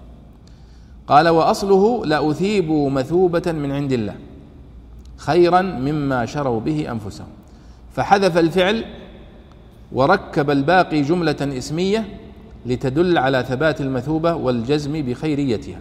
قال 1.07 1.29
وأصله 1.29 2.07
لأثيبوا 2.07 2.91
مثوبة 2.91 3.53
من 3.53 3.73
عند 3.73 3.93
الله 3.93 4.15
خيرا 5.17 5.63
مما 5.63 6.27
شروا 6.27 6.61
به 6.61 6.91
أنفسهم. 6.91 7.29
فحذف 7.93 8.39
الفعل 8.39 8.85
وركب 9.93 10.51
الباقي 10.51 11.03
جملة 11.03 11.37
إسمية 11.59 12.09
لتدل 12.67 13.19
على 13.19 13.45
ثبات 13.49 13.81
المثوبة 13.81 14.35
والجزم 14.35 15.03
بخيريتها. 15.03 15.79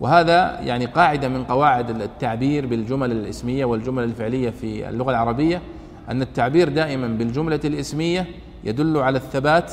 وهذا 0.00 0.60
يعني 0.60 0.86
قاعدة 0.86 1.28
من 1.28 1.44
قواعد 1.44 2.00
التعبير 2.00 2.66
بالجمل 2.66 3.12
الإسمية 3.12 3.64
والجمل 3.64 4.04
الفعلية 4.04 4.50
في 4.50 4.88
اللغة 4.88 5.10
العربية 5.10 5.62
أن 6.08 6.22
التعبير 6.22 6.68
دائما 6.68 7.06
بالجملة 7.06 7.60
الإسمية 7.64 8.26
يدل 8.64 8.96
على 8.98 9.18
الثبات 9.18 9.72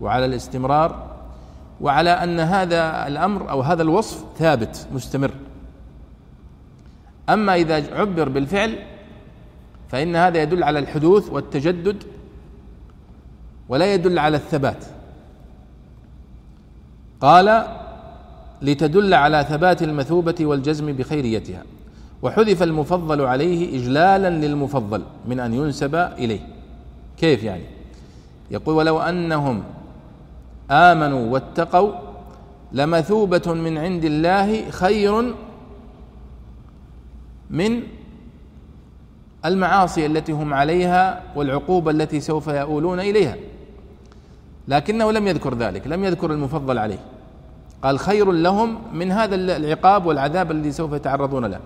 وعلى 0.00 0.24
الاستمرار 0.24 1.10
وعلى 1.80 2.10
أن 2.10 2.40
هذا 2.40 3.06
الأمر 3.06 3.50
أو 3.50 3.60
هذا 3.60 3.82
الوصف 3.82 4.24
ثابت 4.38 4.86
مستمر. 4.92 5.30
أما 7.28 7.54
إذا 7.54 8.00
عبر 8.00 8.28
بالفعل 8.28 8.78
فإن 9.88 10.16
هذا 10.16 10.42
يدل 10.42 10.62
على 10.64 10.78
الحدوث 10.78 11.30
والتجدد 11.30 12.02
ولا 13.68 13.94
يدل 13.94 14.18
على 14.18 14.36
الثبات. 14.36 14.84
قال 17.20 17.79
لتدل 18.62 19.14
على 19.14 19.46
ثبات 19.48 19.82
المثوبة 19.82 20.34
والجزم 20.40 20.92
بخيريتها 20.92 21.62
وحذف 22.22 22.62
المفضل 22.62 23.20
عليه 23.20 23.78
إجلالا 23.78 24.30
للمفضل 24.30 25.02
من 25.28 25.40
أن 25.40 25.54
ينسب 25.54 25.94
إليه. 25.94 26.40
كيف 27.16 27.44
يعني؟ 27.44 27.64
يقول 28.50 28.74
ولو 28.74 29.00
أنهم 29.00 29.62
آمنوا 30.70 31.32
واتقوا 31.32 31.92
لمثوبة 32.72 33.52
من 33.52 33.78
عند 33.78 34.04
الله 34.04 34.70
خير 34.70 35.34
من 37.50 37.82
المعاصي 39.44 40.06
التي 40.06 40.32
هم 40.32 40.54
عليها 40.54 41.22
والعقوبة 41.36 41.90
التي 41.90 42.20
سوف 42.20 42.48
يؤولون 42.48 43.00
إليها. 43.00 43.36
لكنه 44.68 45.12
لم 45.12 45.26
يذكر 45.26 45.54
ذلك 45.54 45.86
لم 45.86 46.04
يذكر 46.04 46.32
المفضل 46.32 46.78
عليه. 46.78 46.98
قال 47.82 47.98
خير 47.98 48.32
لهم 48.32 48.78
من 48.92 49.12
هذا 49.12 49.34
العقاب 49.34 50.06
والعذاب 50.06 50.50
الذي 50.50 50.72
سوف 50.72 50.92
يتعرضون 50.92 51.44
له. 51.44 51.60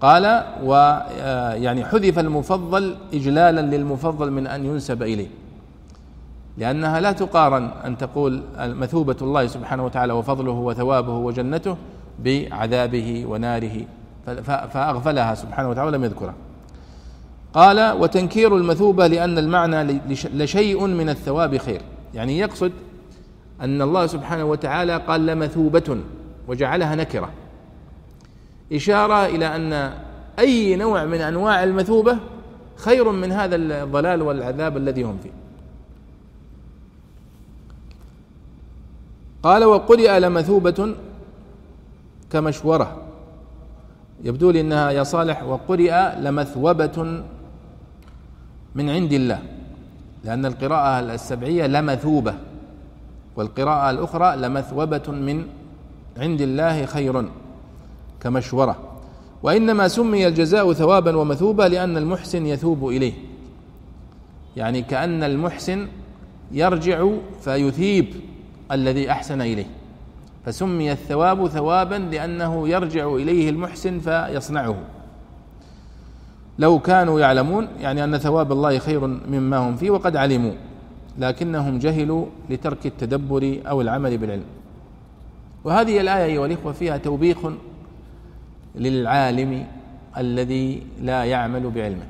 قال 0.00 0.44
ويعني 0.62 1.84
حذف 1.84 2.18
المفضل 2.18 2.96
إجلالا 3.14 3.60
للمفضل 3.60 4.30
من 4.30 4.46
أن 4.46 4.64
ينسب 4.64 5.02
إليه. 5.02 5.28
لأنها 6.58 7.00
لا 7.00 7.12
تقارن 7.12 7.70
أن 7.86 7.98
تقول 7.98 8.42
مثوبة 8.58 9.16
الله 9.22 9.46
سبحانه 9.46 9.84
وتعالى 9.84 10.12
وفضله 10.12 10.52
وثوابه 10.52 11.12
وجنته 11.12 11.76
بعذابه 12.24 13.24
وناره. 13.28 13.84
فأغفلها 14.46 15.34
سبحانه 15.34 15.70
وتعالى 15.70 15.90
ولم 15.90 16.04
يذكرها 16.04 16.34
قال 17.54 17.92
وتنكير 18.00 18.56
المثوبة 18.56 19.06
لأن 19.06 19.38
المعنى 19.38 20.00
لشيء 20.34 20.86
من 20.86 21.08
الثواب 21.08 21.56
خير. 21.56 21.80
يعني 22.14 22.38
يقصد 22.38 22.72
أن 23.62 23.82
الله 23.82 24.06
سبحانه 24.06 24.44
وتعالى 24.44 24.96
قال 24.96 25.26
لمثوبة 25.26 25.98
وجعلها 26.48 26.94
نكرة. 26.94 27.30
إشارة 28.72 29.26
إلى 29.26 29.56
أن 29.56 29.92
أي 30.38 30.76
نوع 30.76 31.04
من 31.04 31.20
أنواع 31.20 31.64
المثوبة 31.64 32.18
خير 32.76 33.12
من 33.12 33.32
هذا 33.32 33.56
الضلال 33.56 34.22
والعذاب 34.22 34.76
الذي 34.76 35.02
هم 35.02 35.18
فيه. 35.22 35.30
قال 39.42 39.64
وقرئ 39.64 40.18
لمثوبة 40.18 40.94
كمشورة. 42.30 43.02
يبدو 44.24 44.50
لي 44.50 44.60
إنها 44.60 44.90
يا 44.90 45.02
صالح 45.02 45.42
وقرئ 45.42 46.20
لمثوبة 46.20 47.22
من 48.74 48.90
عند 48.90 49.12
الله. 49.12 49.42
لأن 50.24 50.46
القراءة 50.46 51.00
السبعية 51.00 51.66
لمثوبة 51.66 52.34
والقراءة 53.36 53.90
الأخرى 53.90 54.36
لمثوبة 54.36 55.02
من 55.08 55.44
عند 56.18 56.40
الله 56.40 56.86
خير 56.86 57.28
كمشورة. 58.20 58.78
وإنما 59.42 59.88
سمي 59.88 60.26
الجزاء 60.26 60.72
ثوابا 60.72 61.16
ومثوبة 61.16 61.66
لأن 61.66 61.96
المحسن 61.96 62.46
يثوب 62.46 62.88
إليه. 62.88 63.12
يعني 64.56 64.82
كأن 64.82 65.22
المحسن 65.22 65.88
يرجع 66.52 67.08
فيثيب 67.40 68.06
الذي 68.72 69.10
أحسن 69.10 69.40
إليه. 69.40 69.66
فسمي 70.44 70.92
الثواب 70.92 71.48
ثوابا 71.48 71.94
لأنه 71.94 72.68
يرجع 72.68 73.14
إليه 73.14 73.50
المحسن 73.50 74.00
فيصنعه. 74.00 74.76
لو 76.58 76.78
كانوا 76.78 77.20
يعلمون 77.20 77.68
يعني 77.80 78.04
أن 78.04 78.18
ثواب 78.18 78.52
الله 78.52 78.78
خير 78.78 79.06
مما 79.06 79.56
هم 79.56 79.76
فيه 79.76 79.90
وقد 79.90 80.16
علموا. 80.16 80.52
لكنهم 81.18 81.78
جهلوا 81.78 82.26
لترك 82.50 82.86
التدبر 82.86 83.60
أو 83.66 83.80
العمل 83.80 84.18
بالعلم. 84.18 84.44
وهذه 85.64 86.00
الآية 86.00 86.24
أيها 86.24 86.46
الإخوة 86.46 86.72
فيها 86.72 86.96
توبيخ 86.96 87.38
للعالم 88.74 89.66
الذي 90.18 90.82
لا 91.00 91.24
يعمل 91.24 91.70
بعلمه 91.70 92.06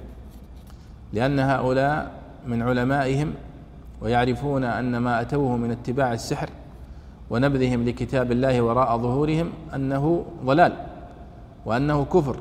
لأن 1.12 1.38
هؤلاء 1.38 2.12
من 2.46 2.62
علمائهم 2.62 3.34
ويعرفون 4.00 4.64
أن 4.64 4.96
ما 4.96 5.20
أتوه 5.20 5.56
من 5.56 5.70
اتباع 5.70 6.12
السحر 6.12 6.48
ونبذهم 7.30 7.84
لكتاب 7.84 8.32
الله 8.32 8.62
وراء 8.62 8.98
ظهورهم 8.98 9.50
أنه 9.74 10.24
ضلال 10.44 10.72
وأنه 11.66 12.04
كفر 12.04 12.36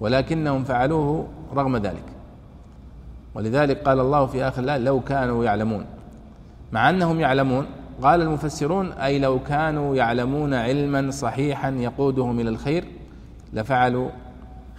ولكنهم 0.00 0.64
فعلوه 0.64 1.26
رغم 1.54 1.76
ذلك. 1.76 2.13
ولذلك 3.34 3.82
قال 3.82 4.00
الله 4.00 4.26
في 4.26 4.48
آخر 4.48 4.62
الآية 4.62 4.78
لو 4.78 5.00
كانوا 5.00 5.44
يعلمون. 5.44 5.84
مع 6.72 6.90
أنهم 6.90 7.20
يعلمون 7.20 7.66
قال 8.02 8.22
المفسرون 8.22 8.92
أي 8.92 9.18
لو 9.18 9.38
كانوا 9.38 9.96
يعلمون 9.96 10.54
علما 10.54 11.10
صحيحا 11.10 11.70
يقودهم 11.70 12.40
إلى 12.40 12.48
الخير 12.48 12.84
لفعلوا 13.52 14.08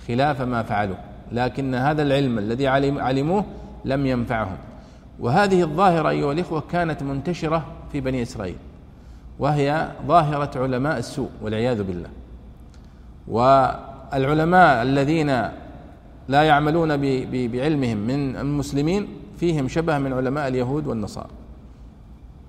خلاف 0.08 0.42
ما 0.42 0.64
فعلوا 0.64 0.96
لكن 1.32 1.76
هذا 1.76 2.02
العلم 2.02 2.38
الذي 2.38 2.68
علموه 2.68 3.46
لم 3.86 4.06
ينفعهم. 4.06 4.58
وهذه 5.20 5.62
الظاهرة 5.62 6.10
أيها 6.10 6.32
الإخوة 6.32 6.64
كانت 6.72 7.04
منتشرة 7.04 7.66
في 7.92 8.02
بني 8.02 8.22
إسرائيل 8.22 8.56
وهي 9.40 9.88
ظاهرة 10.08 10.64
علماء 10.64 10.98
السوء 10.98 11.30
والعياذ 11.42 11.84
بالله. 11.84 12.10
والعلماء 13.28 14.82
الذين 14.82 15.42
لا 16.28 16.44
يعملون 16.44 16.98
بعلمهم 17.32 17.98
من 17.98 18.36
المسلمين 18.36 19.08
فيهم 19.40 19.68
شبه 19.68 19.98
من 19.98 20.14
علماء 20.14 20.48
اليهود 20.48 20.88
والنصارى. 20.88 21.30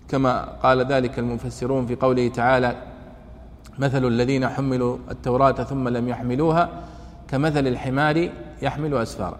كما 0.08 0.44
قال 0.62 0.86
ذلك 0.86 1.18
المفسرون 1.18 1.86
في 1.86 1.94
قوله 1.94 2.28
تعالى 2.28 2.76
مثل 3.78 4.04
الذين 4.04 4.48
حملوا 4.48 4.98
التوراة 5.10 5.52
ثم 5.52 5.88
لم 5.88 6.08
يحملوها 6.08 6.68
كمثل 7.28 7.66
الحمار 7.66 8.30
يحمل 8.62 8.94
أسفارا. 8.94 9.38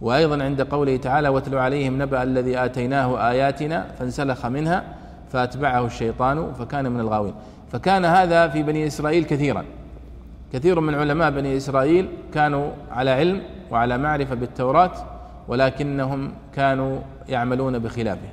وأيضا 0.00 0.44
عند 0.44 0.62
قوله 0.62 0.96
تعالى 0.96 1.28
واتل 1.28 1.54
عليهم 1.54 2.02
نبأ 2.02 2.22
الذي 2.22 2.64
آتيناه 2.64 3.30
آياتنا 3.30 3.86
فانسلخ 3.98 4.46
منها 4.46 4.84
فأتبعه 5.32 5.86
الشيطان 5.86 6.52
فكان 6.52 6.92
من 6.92 7.00
الغاوين. 7.00 7.34
فكان 7.72 8.04
هذا 8.04 8.48
في 8.48 8.62
بني 8.62 8.86
إسرائيل 8.86 9.24
كثيرا. 9.24 9.64
كثير 10.52 10.80
من 10.80 10.94
علماء 10.94 11.30
بني 11.30 11.56
إسرائيل 11.56 12.08
كانوا 12.34 12.70
على 12.90 13.10
علم 13.10 13.42
وعلى 13.70 13.98
معرفة 13.98 14.34
بالتوراة 14.34 14.92
ولكنهم 15.48 16.32
كانوا 16.54 17.00
يعملون 17.28 17.78
بخلافه. 17.78 18.28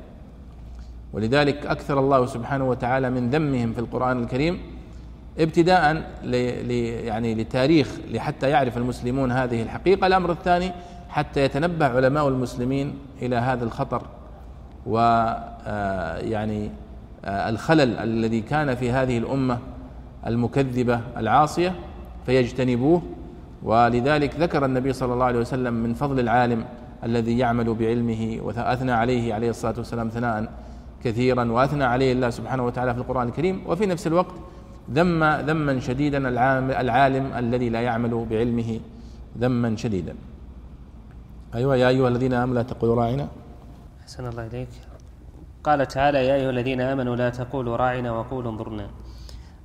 ولذلك 1.14 1.66
أكثر 1.66 2.00
الله 2.00 2.26
سبحانه 2.26 2.70
وتعالى 2.70 3.10
من 3.10 3.30
ذمهم 3.30 3.74
في 3.74 3.80
القرآن 3.80 4.24
الكريم 4.24 4.60
ابتداء 5.40 5.94
ل 6.24 6.34
يعني 7.06 7.36
لتاريخ 7.36 7.98
لحتى 8.12 8.50
يعرف 8.50 8.78
المسلمون 8.78 9.32
هذه 9.32 9.62
الحقيقة. 9.62 10.08
الأمر 10.08 10.32
الثاني 10.32 10.72
حتى 11.10 11.44
يتنبه 11.44 11.86
علماء 11.88 12.28
المسلمين 12.28 12.94
إلى 13.22 13.36
هذا 13.36 13.64
الخطر 13.64 14.02
ويعني 14.86 16.66
آه، 16.66 16.70
آه، 17.30 17.50
الخلل 17.50 17.98
الذي 17.98 18.42
كان 18.42 18.76
في 18.76 18.92
هذه 18.92 19.18
الأمة 19.18 19.60
المكذبة 20.28 21.02
العاصية. 21.18 21.76
فيجتنبوه. 22.26 23.02
ولذلك 23.64 24.36
ذكر 24.40 24.66
النبي 24.66 24.94
صلى 24.94 25.14
الله 25.14 25.26
عليه 25.26 25.40
وسلم 25.40 25.74
من 25.74 25.94
فضل 25.94 26.20
العالم 26.20 26.66
الذي 27.04 27.38
يعمل 27.38 27.74
بعلمه 27.74 28.40
وأثنى 28.44 28.92
عليه 28.92 29.34
عليه 29.34 29.50
الصلاة 29.50 29.74
والسلام 29.78 30.10
ثناء 30.10 30.54
كثيرا 31.04 31.52
وأثنى 31.52 31.84
عليه 31.84 32.14
الله 32.14 32.30
سبحانه 32.30 32.66
وتعالى 32.66 32.94
في 32.94 33.00
القرآن 33.00 33.28
الكريم. 33.28 33.64
وفي 33.68 33.86
نفس 33.86 34.08
الوقت 34.08 34.36
ذم 34.92 35.24
ذما 35.24 35.80
شديدا 35.80 36.30
العالم 36.82 37.34
الذي 37.38 37.70
لا 37.70 37.82
يعمل 37.82 38.26
بعلمه 38.30 38.80
ذما 39.38 39.76
شديدا. 39.76 40.16
أيوة 41.56 41.76
يا 41.76 41.88
أيها 41.88 42.08
الذين 42.08 42.34
آمنوا 42.34 42.56
لا 42.56 42.64
تقولوا 42.64 42.96
راعنا. 42.96 43.28
أحسن 44.04 44.28
الله 44.28 44.48
إليك. 44.48 44.70
قال 45.64 45.88
تعالى 45.88 46.26
يا 46.28 46.36
أيها 46.36 46.50
الذين 46.50 46.82
آمنوا 46.82 47.16
لا 47.16 47.30
تقولوا 47.30 47.76
راعنا 47.78 48.12
وقولوا 48.12 48.52
انظرنا. 48.52 48.88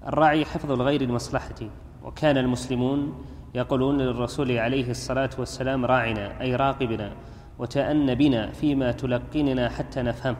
الراعي 0.06 0.44
حفظ 0.44 0.72
الغير 0.72 1.02
لمصلحته 1.02 1.68
وكان 2.10 2.38
المسلمون 2.38 3.12
يقولون 3.54 3.98
للرسول 3.98 4.58
عليه 4.58 4.90
الصلاة 4.90 5.30
والسلام 5.38 5.86
راعنا 5.86 6.40
أي 6.40 6.56
راقبنا 6.56 7.12
وتأن 7.58 8.14
بنا 8.14 8.50
فيما 8.50 8.92
تلقننا 8.92 9.68
حتى 9.68 10.02
نفهم. 10.02 10.36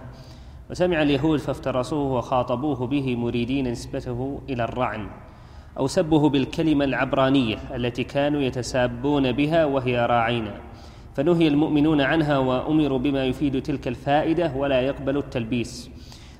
وسمع 0.70 1.02
اليهود 1.02 1.38
فافترسوه 1.38 2.12
وخاطبوه 2.12 2.86
به 2.86 3.16
مريدين 3.16 3.68
نسبته 3.68 4.40
إلى 4.48 4.64
الرعن 4.64 5.06
أو 5.78 5.86
سبه 5.86 6.28
بالكلمة 6.28 6.84
العبرانية 6.84 7.58
التي 7.74 8.04
كانوا 8.04 8.40
يتسابون 8.40 9.32
بها 9.32 9.64
وهي 9.64 10.06
راعينا. 10.06 10.54
فنهي 11.14 11.48
المؤمنون 11.48 12.00
عنها 12.00 12.38
وأمروا 12.38 12.98
بما 12.98 13.24
يفيد 13.24 13.62
تلك 13.62 13.88
الفائدة 13.88 14.52
ولا 14.56 14.80
يقبل 14.80 15.16
التلبيس. 15.16 15.90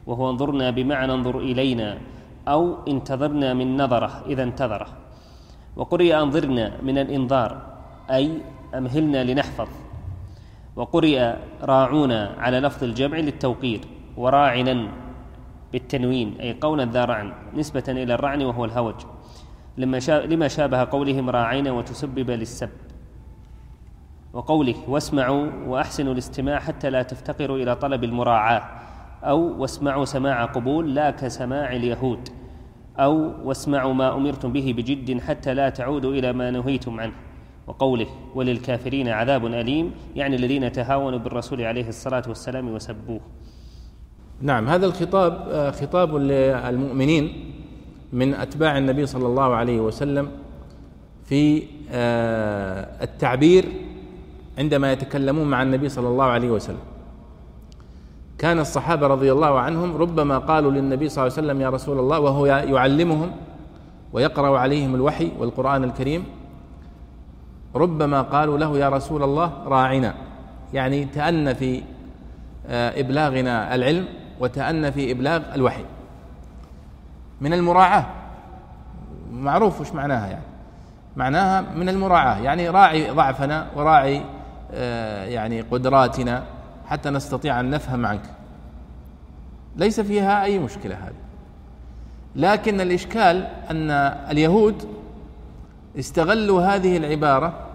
وهو 0.07 0.31
انظرنا 0.31 0.71
بمعنى 0.71 1.13
انظر 1.15 1.39
إلينا 1.39 1.99
أو 2.49 2.85
انتظرنا 2.89 3.55
من 3.55 3.77
نظرة 3.77 4.25
إذا 4.27 4.43
انتظره. 4.43 5.00
وقرئ 5.81 6.13
أنظرنا 6.13 6.73
من 6.83 6.99
الإنذار 6.99 7.51
أي 8.11 8.45
أمهلنا 8.75 9.25
لنحفظ. 9.25 9.69
وقرئ 10.77 11.35
راعونا 11.63 12.37
على 12.39 12.61
لفظ 12.61 12.85
الجمع 12.85 13.19
للتوقير 13.19 13.81
وراعنا 14.17 14.89
بالتنوين 15.73 16.37
أي 16.41 16.53
قولا 16.61 16.85
ذا 16.85 17.05
رعن 17.05 17.33
نسبة 17.57 17.85
إلى 17.89 18.15
الرعن 18.15 18.43
وهو 18.43 18.65
الهوج. 18.65 18.95
لما 19.79 19.99
لما 20.09 20.49
شابه 20.49 20.85
قولهم 20.85 21.31
راعينا 21.31 21.73
وتسبب 21.73 22.31
للسب. 22.31 22.71
وقوله 24.33 24.75
واسمعوا 24.89 25.47
وأحسنوا 25.67 26.13
الاستماع 26.13 26.59
حتى 26.59 26.91
لا 26.91 27.03
تفتقروا 27.03 27.57
إلى 27.57 27.77
طلب 27.77 28.05
المراعاة 28.05 28.63
أو 29.25 29.61
واسمعوا 29.61 30.05
سماع 30.05 30.45
قبول 30.45 30.95
لا 30.95 31.11
كسماع 31.11 31.73
اليهود. 31.73 32.29
أو 33.01 33.33
واسمعوا 33.45 33.95
ما 33.95 34.17
أمرتم 34.17 34.53
به 34.53 34.75
بجد 34.77 35.21
حتى 35.21 35.55
لا 35.55 35.69
تعودوا 35.69 36.13
إلى 36.13 36.33
ما 36.33 36.51
نهيتم 36.51 37.01
عنه. 37.01 37.13
وقوله 37.67 38.07
وللكافرين 38.35 39.09
عذاب 39.09 39.47
أليم 39.47 39.93
يعني 40.17 40.37
الذين 40.37 40.73
تهاونوا 40.73 41.19
بالرسول 41.19 41.63
عليه 41.63 41.89
الصلاة 41.89 42.23
والسلام 42.29 42.75
وسبوه. 42.75 43.21
نعم 44.43 44.69
هذا 44.69 44.87
الخطاب 44.87 45.33
آه، 45.49 45.71
خطاب 45.71 46.15
للمؤمنين 46.17 47.53
من 48.13 48.35
أتباع 48.35 48.79
النبي 48.79 49.07
صلى 49.07 49.27
الله 49.27 49.55
عليه 49.55 49.81
وسلم 49.81 50.29
في 51.25 51.63
آه، 51.91 53.05
التعبير 53.05 53.65
عندما 54.59 54.93
يتكلمون 54.93 55.51
مع 55.51 55.63
النبي 55.63 55.89
صلى 55.89 56.09
الله 56.09 56.25
عليه 56.25 56.51
وسلم. 56.51 56.83
كان 58.41 58.59
الصحابة 58.59 59.07
رضي 59.07 59.33
الله 59.33 59.59
عنهم 59.61 59.97
ربما 59.97 60.39
قالوا 60.39 60.71
للنبي 60.71 61.09
صلى 61.09 61.27
الله 61.27 61.37
عليه 61.37 61.47
وسلم 61.47 61.61
يا 61.61 61.71
رسول 61.71 61.99
الله. 61.99 62.21
وهو 62.21 62.47
يعلمهم 62.47 63.31
ويقرأ 64.13 64.59
عليهم 64.59 64.95
الوحي 64.95 65.33
والقرآن 65.39 65.85
الكريم. 65.85 66.25
ربما 67.75 68.23
قالوا 68.23 68.59
له 68.59 68.79
يا 68.79 68.89
رسول 68.89 69.23
الله 69.23 69.53
راعنا. 69.67 70.15
يعني 70.73 71.05
تأن 71.05 71.55
في 71.55 71.83
آه، 72.67 73.01
إبلاغنا 73.01 73.75
العلم 73.75 74.07
وتأن 74.41 74.91
في 74.91 75.13
إبلاغ 75.13 75.43
الوحي. 75.55 75.85
من 77.41 77.53
المراعاة. 77.53 78.07
معروف 79.33 79.81
وش 79.81 79.93
معناها 79.93 80.27
يعني؟ 80.27 80.45
معناها 81.17 81.61
من 81.77 81.89
المراعاة. 81.89 82.39
يعني 82.39 82.69
راعي 82.69 83.11
ضعفنا 83.11 83.67
وراعي 83.77 84.23
آه، 84.73 85.25
يعني 85.25 85.61
قدراتنا. 85.61 86.60
حتى 86.91 87.11
نستطيع 87.11 87.61
أن 87.61 87.71
نفهم 87.71 88.07
عنك. 88.07 88.23
ليس 89.77 90.01
فيها 90.01 90.45
أي 90.45 90.59
مشكلة 90.59 90.95
هذه. 90.95 91.15
لكن 92.37 92.81
الإشكال 92.81 93.47
أن 93.71 93.91
اليهود 94.31 94.89
استغلوا 95.99 96.63
هذه 96.63 96.97
العبارة 96.97 97.67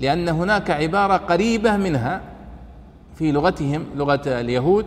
لأن 0.00 0.28
هناك 0.28 0.70
عبارة 0.70 1.16
قريبة 1.16 1.76
منها 1.76 2.20
في 3.14 3.32
لغتهم 3.32 3.86
لغة 3.96 4.22
اليهود 4.26 4.86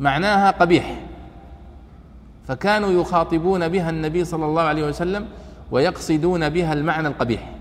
معناها 0.00 0.50
قبيح. 0.50 1.00
فكانوا 2.48 3.00
يخاطبون 3.00 3.68
بها 3.68 3.90
النبي 3.90 4.24
صلى 4.24 4.46
الله 4.46 4.62
عليه 4.62 4.86
وسلم 4.86 5.28
ويقصدون 5.70 6.48
بها 6.48 6.72
المعنى 6.72 7.08
القبيح. 7.08 7.53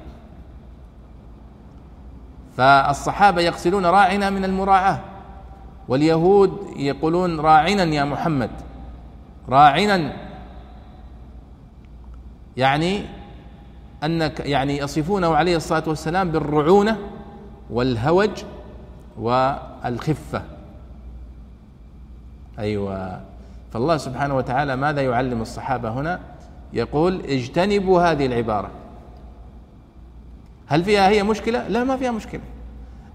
فالصحابة 2.57 3.41
يقصدون 3.41 3.85
راعنا 3.85 4.29
من 4.29 4.45
المراعاة 4.45 4.99
واليهود 5.87 6.57
يقولون 6.75 7.39
راعنا 7.39 7.83
يا 7.83 8.03
محمد 8.03 8.49
راعنا 9.49 10.13
يعني 12.57 13.05
أنك 14.03 14.39
يعني 14.39 14.77
يصفونه 14.77 15.35
عليه 15.35 15.55
الصلاة 15.55 15.83
والسلام 15.87 16.31
بالرعونة 16.31 16.97
والهوج 17.69 18.43
والخفة. 19.19 20.41
أيوه. 22.59 23.21
فالله 23.73 23.97
سبحانه 23.97 24.37
وتعالى 24.37 24.75
ماذا 24.75 25.01
يعلم 25.01 25.41
الصحابة 25.41 25.89
هنا؟ 25.89 26.19
يقول 26.73 27.21
اجتنبوا 27.25 28.01
هذه 28.01 28.25
العبارة. 28.25 28.69
هل 30.73 30.83
فيها 30.83 31.09
هي 31.09 31.23
مشكلة؟ 31.23 31.67
لا 31.67 31.83
ما 31.83 31.97
فيها 31.97 32.11
مشكلة. 32.11 32.41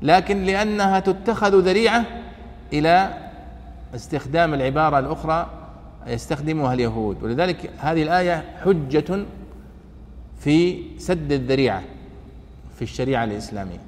لكن 0.03 0.45
لأنها 0.45 1.01
تتخذ 1.01 1.61
ذريعة 1.61 2.05
إلى 2.73 3.19
استخدام 3.95 4.55
العبارة 4.55 4.99
الأخرى 4.99 5.47
يستخدمها 6.07 6.75
اليهود. 6.75 7.23
ولذلك 7.23 7.71
هذه 7.79 8.03
الآية 8.03 8.45
حجة 8.65 9.25
في 10.41 10.83
سد 10.99 11.33
الذريعة 11.33 11.83
في 12.77 12.83
الشريعة 12.83 13.25
الإسلامية. 13.25 13.81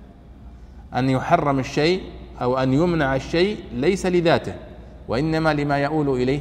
أن 0.94 1.10
يحرم 1.10 1.58
الشيء 1.58 2.02
أو 2.42 2.58
أن 2.58 2.72
يمنع 2.72 3.16
الشيء 3.16 3.56
ليس 3.74 4.06
لذاته 4.06 4.54
وإنما 5.08 5.54
لما 5.54 5.78
يؤول 5.78 6.22
إليه. 6.22 6.40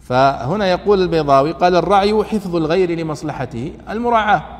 فهنا 0.00 0.66
يقول 0.66 1.02
البيضاوي 1.02 1.52
قال 1.52 1.76
الرعي 1.76 2.24
حفظ 2.24 2.56
الغير 2.56 2.90
لمصلحته 2.98 3.72
المراعاة. 3.90 4.53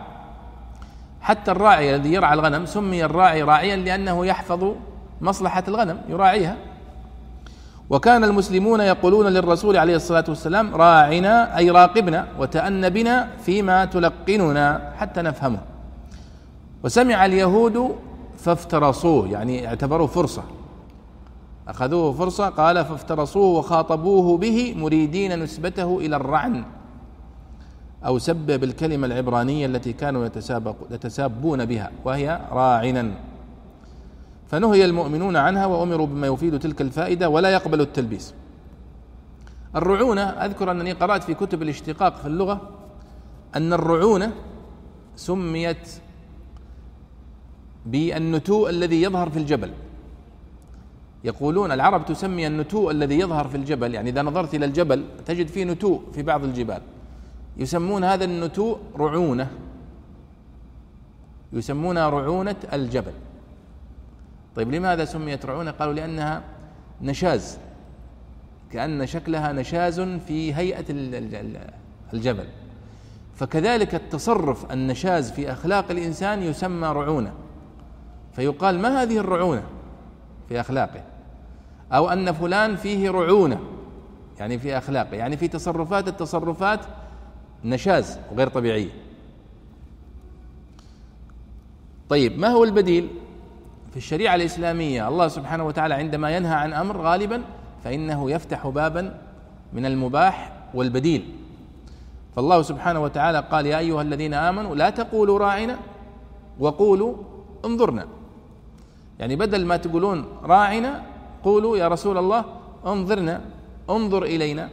حتى 1.25 1.51
الراعي 1.51 1.95
الذي 1.95 2.13
يرعى 2.13 2.35
الغنم 2.35 2.67
سمي 2.67 3.05
الراعي 3.05 3.43
راعيا 3.43 3.77
لأنه 3.77 4.27
يحفظ 4.27 4.75
مصلحة 5.21 5.65
الغنم 5.69 5.99
يراعيها. 6.09 6.57
وكان 7.91 8.25
المسلمون 8.25 8.81
يقولون 8.81 9.27
للرسول 9.27 9.77
عليه 9.77 9.97
الصلاة 9.97 10.25
والسلام 10.29 10.77
راعنا 10.77 11.59
أي 11.59 11.71
راقبنا 11.71 12.27
وتأن 12.39 12.89
بنا 12.89 13.29
فيما 13.45 13.85
تلقننا 13.85 14.93
حتى 14.97 15.23
نفهمه. 15.23 15.59
وسمع 16.85 17.27
اليهود 17.27 17.97
فافترصوه 18.39 19.29
يعني 19.29 19.69
اعتبروه 19.69 20.07
فرصة. 20.07 20.43
أخذوه 21.69 22.13
فرصة 22.13 22.49
قال 22.49 22.85
فافترصوه 22.85 23.59
وخاطبوه 23.59 24.39
به 24.39 24.75
مريدين 24.77 25.43
نسبته 25.43 25.99
إلى 25.99 26.17
الرعن. 26.17 26.65
أو 28.07 28.19
سب 28.19 28.47
بالكلمة 28.47 29.07
العبرانية 29.07 29.67
التي 29.67 29.93
كانوا 29.93 30.27
يتسابق 30.27 30.77
يتسابون 30.91 31.65
بها 31.65 31.91
وهي 32.05 32.41
راعنا. 32.51 33.11
فنهي 34.49 34.85
المؤمنون 34.85 35.37
عنها 35.37 35.67
وأمروا 35.67 36.07
بما 36.07 36.27
يفيد 36.27 36.59
تلك 36.59 36.81
الفائدة 36.81 37.29
ولا 37.29 37.51
يقبل 37.51 37.81
التلبيس. 37.81 38.35
الرعونة 39.77 40.23
أذكر 40.23 40.71
أنني 40.71 40.93
قرأت 40.93 41.23
في 41.23 41.35
كتب 41.35 41.63
الاشتقاق 41.63 42.17
في 42.17 42.27
اللغة 42.27 42.61
أن 43.57 43.73
الرعونة 43.73 44.33
سميت 45.17 45.89
بالنتوء 47.87 48.71
الذي 48.71 49.03
يظهر 49.03 49.31
في 49.31 49.39
الجبل. 49.39 49.71
يقولون 51.25 51.73
العرب 51.73 52.07
تسمي 52.07 52.47
النتوء 52.47 52.91
الذي 52.91 53.19
يظهر 53.19 53.49
في 53.49 53.57
الجبل 53.57 53.95
يعني 53.95 54.11
إذا 54.11 54.23
نظرت 54.23 54.55
إلى 54.55 54.67
الجبل 54.67 55.05
تجد 55.27 55.49
فيه 55.49 55.65
نتوء 55.65 56.03
في 56.13 56.23
بعض 56.23 56.45
الجبال. 56.45 56.83
يسمون 57.57 58.05
هذا 58.05 58.25
النتوء 58.25 58.79
رعونة. 58.97 59.51
يسمونها 61.53 62.09
رعونة 62.11 62.57
الجبل. 62.73 63.13
طيب 64.57 64.75
لماذا 64.75 65.05
سميت 65.05 65.47
رعونة؟ 65.47 65.71
قالوا 65.71 65.95
لأنها 65.95 66.43
نشاز. 67.03 67.59
كأن 68.71 69.07
شكلها 69.07 69.53
نشاز 69.53 70.01
في 70.01 70.55
هيئة 70.55 70.85
الجبل. 72.13 72.47
فكذلك 73.35 73.95
التصرف 73.95 74.73
النشاز 74.73 75.31
في 75.31 75.53
أخلاق 75.53 75.91
الإنسان 75.91 76.43
يسمى 76.43 76.89
رعونة. 76.89 77.33
فيقال 78.33 78.79
ما 78.79 79.03
هذه 79.03 79.19
الرعونة 79.19 79.63
في 80.49 80.61
أخلاقه؟ 80.61 81.03
أو 81.93 82.09
أن 82.09 82.33
فلان 82.33 82.77
فيه 82.77 83.11
رعونة. 83.11 83.61
يعني 84.39 84.59
في 84.59 84.79
أخلاقه. 84.79 85.15
يعني 85.15 85.37
في 85.37 85.49
تصرفات 85.49 86.09
التصرفات 86.09 86.81
نشاز 87.65 88.19
وغير 88.33 88.49
طبيعية 88.49 88.91
طيب 92.09 92.39
ما 92.39 92.49
هو 92.49 92.65
البديل؟ 92.65 93.09
في 93.91 93.97
الشريعة 93.97 94.35
الإسلامية 94.35 95.09
الله 95.09 95.29
سبحانه 95.29 95.67
وتعالى 95.67 95.95
عندما 95.95 96.37
ينهى 96.37 96.55
عن 96.55 96.73
أمر 96.73 97.01
غالبا 97.01 97.43
فإنه 97.85 98.31
يفتح 98.31 98.69
بابا 98.69 99.21
من 99.73 99.87
المباح 99.87 100.53
والبديل. 100.75 101.35
فالله 102.37 102.63
سبحانه 102.63 103.03
وتعالى 103.03 103.41
قال 103.41 103.67
يا 103.67 103.79
أيها 103.79 104.03
الذين 104.03 104.35
آمنوا 104.35 104.75
لا 104.75 104.91
تقولوا 104.91 105.39
راعنا 105.39 105.79
وقولوا 106.59 107.17
انظرنا. 107.65 108.07
يعني 109.19 109.37
بدل 109.37 109.67
ما 109.67 109.77
تقولون 109.77 110.25
راعنا 110.43 111.03
قولوا 111.45 111.77
يا 111.77 111.89
رسول 111.89 112.19
الله 112.19 112.45
انظرنا 112.87 113.41
انظر 113.91 114.23
إلينا. 114.23 114.71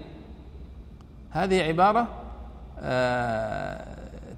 هذه 1.29 1.61
عبارة 1.61 2.07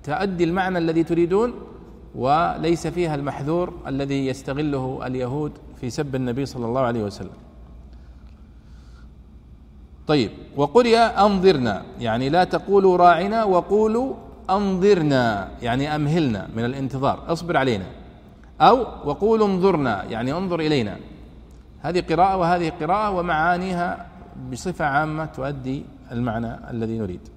تؤدي 0.03 0.43
المعنى 0.43 0.77
الذي 0.77 1.03
تريدون 1.03 1.53
وليس 2.15 2.87
فيها 2.87 3.15
المحذور 3.15 3.73
الذي 3.87 4.27
يستغله 4.27 5.07
اليهود 5.07 5.51
في 5.81 5.89
سب 5.89 6.15
النبي 6.15 6.45
صلى 6.45 6.65
الله 6.65 6.81
عليه 6.81 7.03
وسلم. 7.03 7.37
طيب 10.07 10.31
وقرئ 10.55 10.97
أنظرنا 10.97 11.83
يعني 11.99 12.29
لا 12.29 12.43
تقولوا 12.43 12.97
راعنا 12.97 13.43
وقولوا 13.43 14.13
أنظرنا 14.49 15.49
يعني 15.61 15.95
أمهلنا 15.95 16.47
من 16.55 16.65
الانتظار 16.65 17.23
اصبر 17.27 17.57
علينا. 17.57 17.85
أو 18.61 18.77
وقولوا 19.05 19.47
انظرنا 19.47 20.03
يعني 20.03 20.33
انظر 20.33 20.59
إلينا. 20.59 20.97
هذه 21.81 22.03
قراءة 22.09 22.37
وهذه 22.37 22.71
قراءة 22.81 23.11
ومعانيها 23.11 24.07
بصفة 24.51 24.85
عامة 24.85 25.25
تؤدي 25.25 25.85
المعنى 26.11 26.69
الذي 26.69 26.97
نريد. 26.97 27.32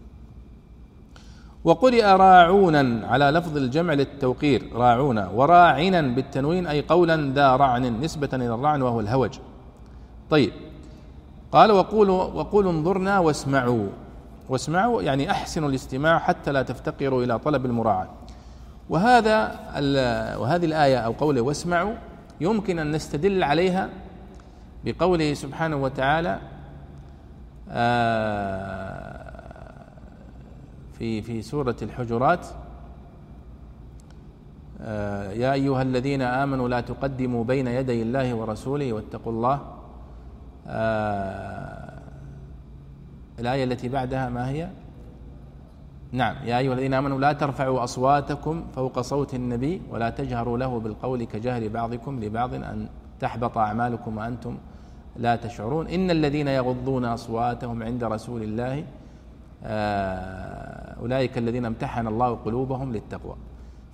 وقرئ 1.67 2.05
راعونا 2.05 3.07
على 3.07 3.25
لفظ 3.25 3.57
الجمع 3.57 3.93
للتوقير 3.93 4.71
راعونا 4.73 5.29
وراعنا 5.35 6.01
بالتنوين 6.01 6.67
أي 6.67 6.81
قولا 6.81 7.33
ذا 7.35 7.57
رعن 7.57 8.01
نسبة 8.01 8.29
إلى 8.33 8.55
الرعن 8.55 8.83
وهو 8.83 9.01
الهوج. 9.01 9.39
طيب 10.31 10.53
قال 11.53 11.73
وقولوا 11.73 12.25
وقولوا 12.25 12.73
انظرنا 12.73 13.19
واسمعوا. 13.19 13.89
واسمعوا 14.49 15.03
يعني 15.03 15.31
أحسنوا 15.31 15.69
الاستماع 15.69 16.19
حتى 16.19 16.53
لا 16.53 16.63
تفتقروا 16.63 17.25
إلى 17.25 17.39
طلب 17.39 17.67
المراعاة. 17.67 18.09
وهذا 18.91 19.61
وهذه 20.39 20.65
الآية 20.65 20.99
أو 20.99 21.13
قوله 21.13 21.41
واسمعوا 21.41 21.95
يمكن 22.41 22.79
أن 22.79 22.91
نستدل 22.91 23.43
عليها 23.43 23.89
بقوله 24.85 25.35
سبحانه 25.35 25.77
وتعالى 25.77 26.39
آه، 27.71 29.26
في 30.99 31.23
في 31.23 31.43
سورة 31.43 31.77
الحجرات. 31.83 32.47
آه، 34.81 35.33
يا 35.33 35.53
أيها 35.53 35.83
الذين 35.83 36.23
آمنوا 36.23 36.69
لا 36.69 36.81
تقدموا 36.81 37.45
بين 37.45 37.67
يدي 37.67 38.03
الله 38.03 38.35
ورسوله 38.35 38.93
واتقوا 38.93 39.33
الله. 39.33 39.61
آه 40.67 41.99
الآية 43.39 43.65
التي 43.65 43.89
بعدها 43.89 44.29
ما 44.29 44.49
هي؟ 44.49 44.69
نعم 46.13 46.37
يا 46.45 46.59
أيها 46.59 46.73
الذين 46.73 46.95
آمنوا 46.95 47.21
لا 47.21 47.33
ترفعوا 47.33 47.85
أصواتكم 47.85 48.65
فوق 48.75 49.01
صوت 49.01 49.35
النبي 49.35 49.83
ولا 49.91 50.11
تجهروا 50.11 50.59
له 50.59 50.81
بالقول 50.81 51.25
كجهر 51.25 51.69
بعضكم 51.69 52.25
لبعض 52.25 52.55
أن 52.55 52.89
تحبط 53.21 53.59
أعمالكم 53.59 54.19
وأنتم 54.19 54.57
لا 55.17 55.37
تشعرون. 55.37 55.89
إن 55.89 56.11
الذين 56.11 56.49
يغضون 56.49 57.05
أصواتهم 57.05 57.83
عند 57.83 58.05
رسول 58.05 58.43
الله 58.43 58.85
أولئك 61.03 61.39
الذين 61.39 61.65
امتحن 61.65 62.07
الله 62.07 62.35
قلوبهم 62.35 62.93
للتقوى. 62.93 63.37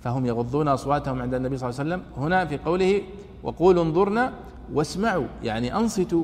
فهم 0.01 0.25
يغضون 0.25 0.67
أصواتهم 0.67 1.21
عند 1.21 1.33
النبي 1.33 1.57
صلى 1.57 1.69
الله 1.69 1.79
عليه 1.79 1.89
وسلم. 1.89 2.23
هنا 2.23 2.45
في 2.45 2.57
قوله 2.57 3.01
وقولوا 3.43 3.83
انظرنا 3.83 4.33
واسمعوا 4.73 5.25
يعني 5.43 5.75
أنصتوا 5.75 6.23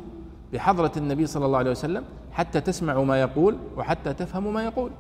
بحضرة 0.54 0.92
النبي 0.98 1.26
صلى 1.26 1.46
الله 1.46 1.58
عليه 1.58 1.72
وسلم 1.72 2.04
حتى 2.32 2.62
تسمعوا 2.62 3.06
ما 3.06 3.22
يقول 3.22 3.58
وحتى 3.78 4.14
تفهموا 4.14 4.52
ما 4.52 4.64
يقول. 4.64 4.92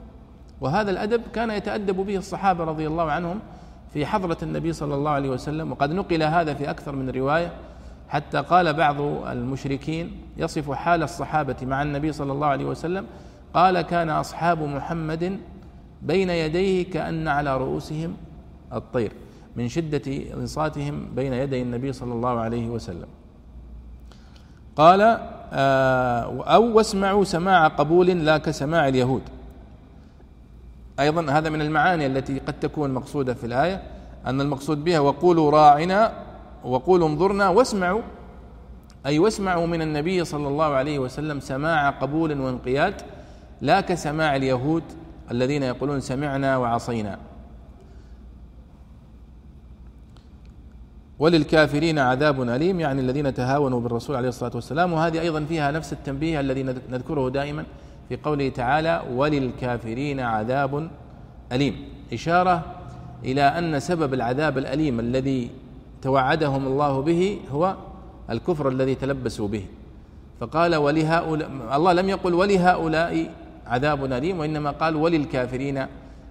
وهذا 0.61 0.91
الأدب 0.91 1.21
كان 1.33 1.51
يتأدب 1.51 1.95
به 1.95 2.17
الصحابة 2.17 2.63
رضي 2.63 2.87
الله 2.87 3.11
عنهم 3.11 3.39
في 3.93 4.05
حضرة 4.05 4.37
النبي 4.43 4.73
صلى 4.73 4.95
الله 4.95 5.11
عليه 5.11 5.29
وسلم 5.29 5.71
وقد 5.71 5.91
نقل 5.91 6.23
هذا 6.23 6.53
في 6.53 6.69
أكثر 6.69 6.95
من 6.95 7.09
رواية 7.09 7.51
حتى 8.09 8.37
قال 8.37 8.73
بعض 8.73 9.01
المشركين 9.27 10.21
يصف 10.37 10.71
حال 10.71 11.03
الصحابة 11.03 11.55
مع 11.61 11.81
النبي 11.81 12.11
صلى 12.11 12.31
الله 12.31 12.47
عليه 12.47 12.65
وسلم 12.65 13.05
قال 13.53 13.81
كان 13.81 14.09
أصحاب 14.09 14.61
محمد 14.61 15.39
بين 16.01 16.29
يديه 16.29 16.91
كأن 16.91 17.27
على 17.27 17.57
رؤوسهم 17.57 18.13
الطير 18.73 19.11
من 19.55 19.67
شدة 19.69 20.01
انصاتهم 20.33 21.07
بين 21.15 21.33
يدي 21.33 21.61
النبي 21.61 21.93
صلى 21.93 22.13
الله 22.13 22.39
عليه 22.39 22.67
وسلم. 22.67 23.07
قال 24.75 25.01
آه، 25.53 26.43
أو 26.43 26.77
واسمعوا 26.77 27.23
سماع 27.23 27.67
قبول 27.67 28.07
لا 28.07 28.37
كسماع 28.37 28.87
اليهود. 28.87 29.21
أيضا 30.99 31.31
هذا 31.31 31.49
من 31.49 31.61
المعاني 31.61 32.05
التي 32.05 32.39
قد 32.39 32.59
تكون 32.59 32.93
مقصودة 32.93 33.33
في 33.33 33.45
الآية 33.45 33.83
أن 34.25 34.41
المقصود 34.41 34.83
بها 34.83 34.99
وقولوا 34.99 35.51
راعنا 35.51 36.13
وقولوا 36.63 37.07
انظرنا 37.07 37.49
واسمعوا. 37.49 38.01
أي 39.05 39.19
واسمعوا 39.19 39.67
من 39.67 39.81
النبي 39.81 40.25
صلى 40.25 40.47
الله 40.47 40.65
عليه 40.65 40.99
وسلم 40.99 41.39
سماع 41.39 41.89
قبول 41.89 42.41
وانقياد. 42.41 43.01
لا 43.61 43.81
كسماع 43.81 44.35
اليهود 44.35 44.83
الذين 45.31 45.63
يقولون 45.63 45.99
سمعنا 45.99 46.57
وعصينا. 46.57 47.19
وللكافرين 51.19 51.99
عذاب 51.99 52.41
أليم 52.41 52.79
يعني 52.79 53.01
الذين 53.01 53.33
تهاونوا 53.33 53.79
بالرسول 53.81 54.15
عليه 54.15 54.29
الصلاة 54.29 54.51
والسلام 54.55 54.93
وهذه 54.93 55.21
أيضا 55.21 55.45
فيها 55.45 55.71
نفس 55.71 55.93
التنبيه 55.93 56.39
الذي 56.39 56.63
نذكره 56.63 57.29
دائما 57.29 57.65
في 58.09 58.15
قوله 58.15 58.49
تعالى 58.49 59.03
وللكافرين 59.13 60.19
عذاب 60.19 60.89
أليم. 61.51 61.75
إشارة 62.13 62.65
إلى 63.25 63.41
أن 63.41 63.79
سبب 63.79 64.13
العذاب 64.13 64.57
الأليم 64.57 64.99
الذي 64.99 65.49
توعدهم 66.01 66.67
الله 66.67 67.01
به 67.01 67.39
هو 67.51 67.75
الكفر 68.29 68.69
الذي 68.69 68.95
تلبسوا 68.95 69.47
به. 69.47 69.65
فقال 70.39 70.75
ولهؤلاء 70.75 71.49
الله 71.75 71.93
لم 71.93 72.09
يقل 72.09 72.33
ولهؤلاء 72.33 73.31
عذاب 73.69 74.05
أليم 74.05 74.39
وإنما 74.39 74.71
قال 74.71 74.95
وللكافرين 74.95 75.85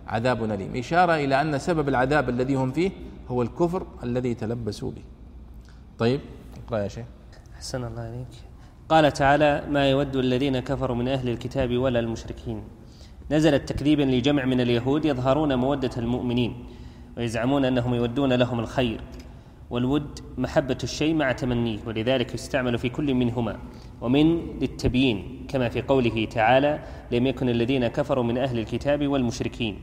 عذاب 0.07 0.45
أليم. 0.45 0.77
إشارة 0.77 1.15
إلى 1.25 1.41
أن 1.41 1.59
سبب 1.59 1.89
العذاب 1.89 2.29
الذي 2.29 2.55
هم 2.55 2.71
فيه 2.73 2.91
هو 3.29 3.43
الكفر 3.43 3.87
الذي 4.03 4.35
تلبسوا 4.35 4.91
به. 4.91 5.03
طيب 5.99 6.21
اقرأ 6.67 6.79
يا 6.79 6.89
شيخ. 6.89 7.07
أحسن 7.55 7.85
الله 7.85 8.03
عليك 8.03 8.35
قال 8.89 9.13
تعالى 9.13 9.65
ما 9.71 9.91
يود 9.91 10.17
الذين 10.17 10.59
كفروا 10.59 10.97
من 10.97 11.09
أهل 11.09 11.29
الكتاب 11.29 11.77
ولا 11.77 12.01
المشركين. 12.01 12.63
نزلت 13.31 13.73
تكذيبا 13.73 14.03
لجمع 14.03 14.45
من 14.45 14.61
اليهود 14.61 15.05
يظهرون 15.05 15.55
مودة 15.55 15.91
المؤمنين 15.97 16.53
ويزعمون 17.17 17.65
أنهم 17.65 17.95
يودون 17.95 18.33
لهم 18.33 18.61
الخير. 18.61 19.01
والود 19.71 20.21
محبة 20.39 20.79
الشيء 20.83 21.15
مع 21.15 21.33
تمنيه 21.33 21.79
ولذلك 21.87 22.35
يستعمل 22.35 22.79
في 22.79 22.89
كل 22.89 23.15
منهما. 23.15 23.59
ومن 24.01 24.59
للتبيين 24.61 25.47
كما 25.49 25.69
في 25.69 25.83
قوله 25.83 26.25
تعالى 26.25 26.79
لم 27.13 27.27
يكن 27.27 27.49
الذين 27.49 27.87
كفروا 27.87 28.25
من 28.25 28.39
أهل 28.39 28.59
الكتاب 28.59 29.09
والمشركين. 29.09 29.81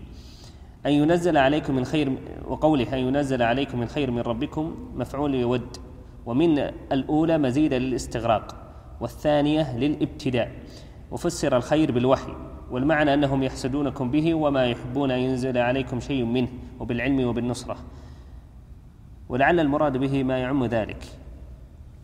أن 0.86 0.92
ينزل 0.92 1.38
عليكم 1.38 1.76
من 1.76 1.86
خير 1.86 2.18
وقوله 2.48 2.94
أن 2.94 3.00
ينزل 3.00 3.42
عليكم 3.42 3.80
من 3.80 3.88
خير 3.88 4.12
من 4.12 4.22
ربكم 4.22 4.76
مفعول 4.96 5.36
يود 5.36 5.78
ومن 6.26 6.60
الأولى 6.92 7.38
مزيدا 7.38 7.80
للاستغراق. 7.80 8.56
والثانية 9.02 9.78
للابتداء. 9.78 10.52
وفسر 11.12 11.58
الخير 11.58 11.92
بالوحي. 11.92 12.34
والمعنى 12.72 13.14
أنهم 13.14 13.44
يحسدونكم 13.44 14.12
به 14.12 14.34
وما 14.34 14.66
يحبون 14.66 15.12
أن 15.12 15.20
ينزل 15.20 15.58
عليكم 15.58 16.00
شيء 16.00 16.24
منه 16.24 16.48
وبالعلم 16.80 17.28
وبالنصرة. 17.28 17.78
ولعل 19.30 19.60
المراد 19.60 19.98
به 19.98 20.24
ما 20.24 20.38
يعم 20.38 20.66
ذلك. 20.66 21.06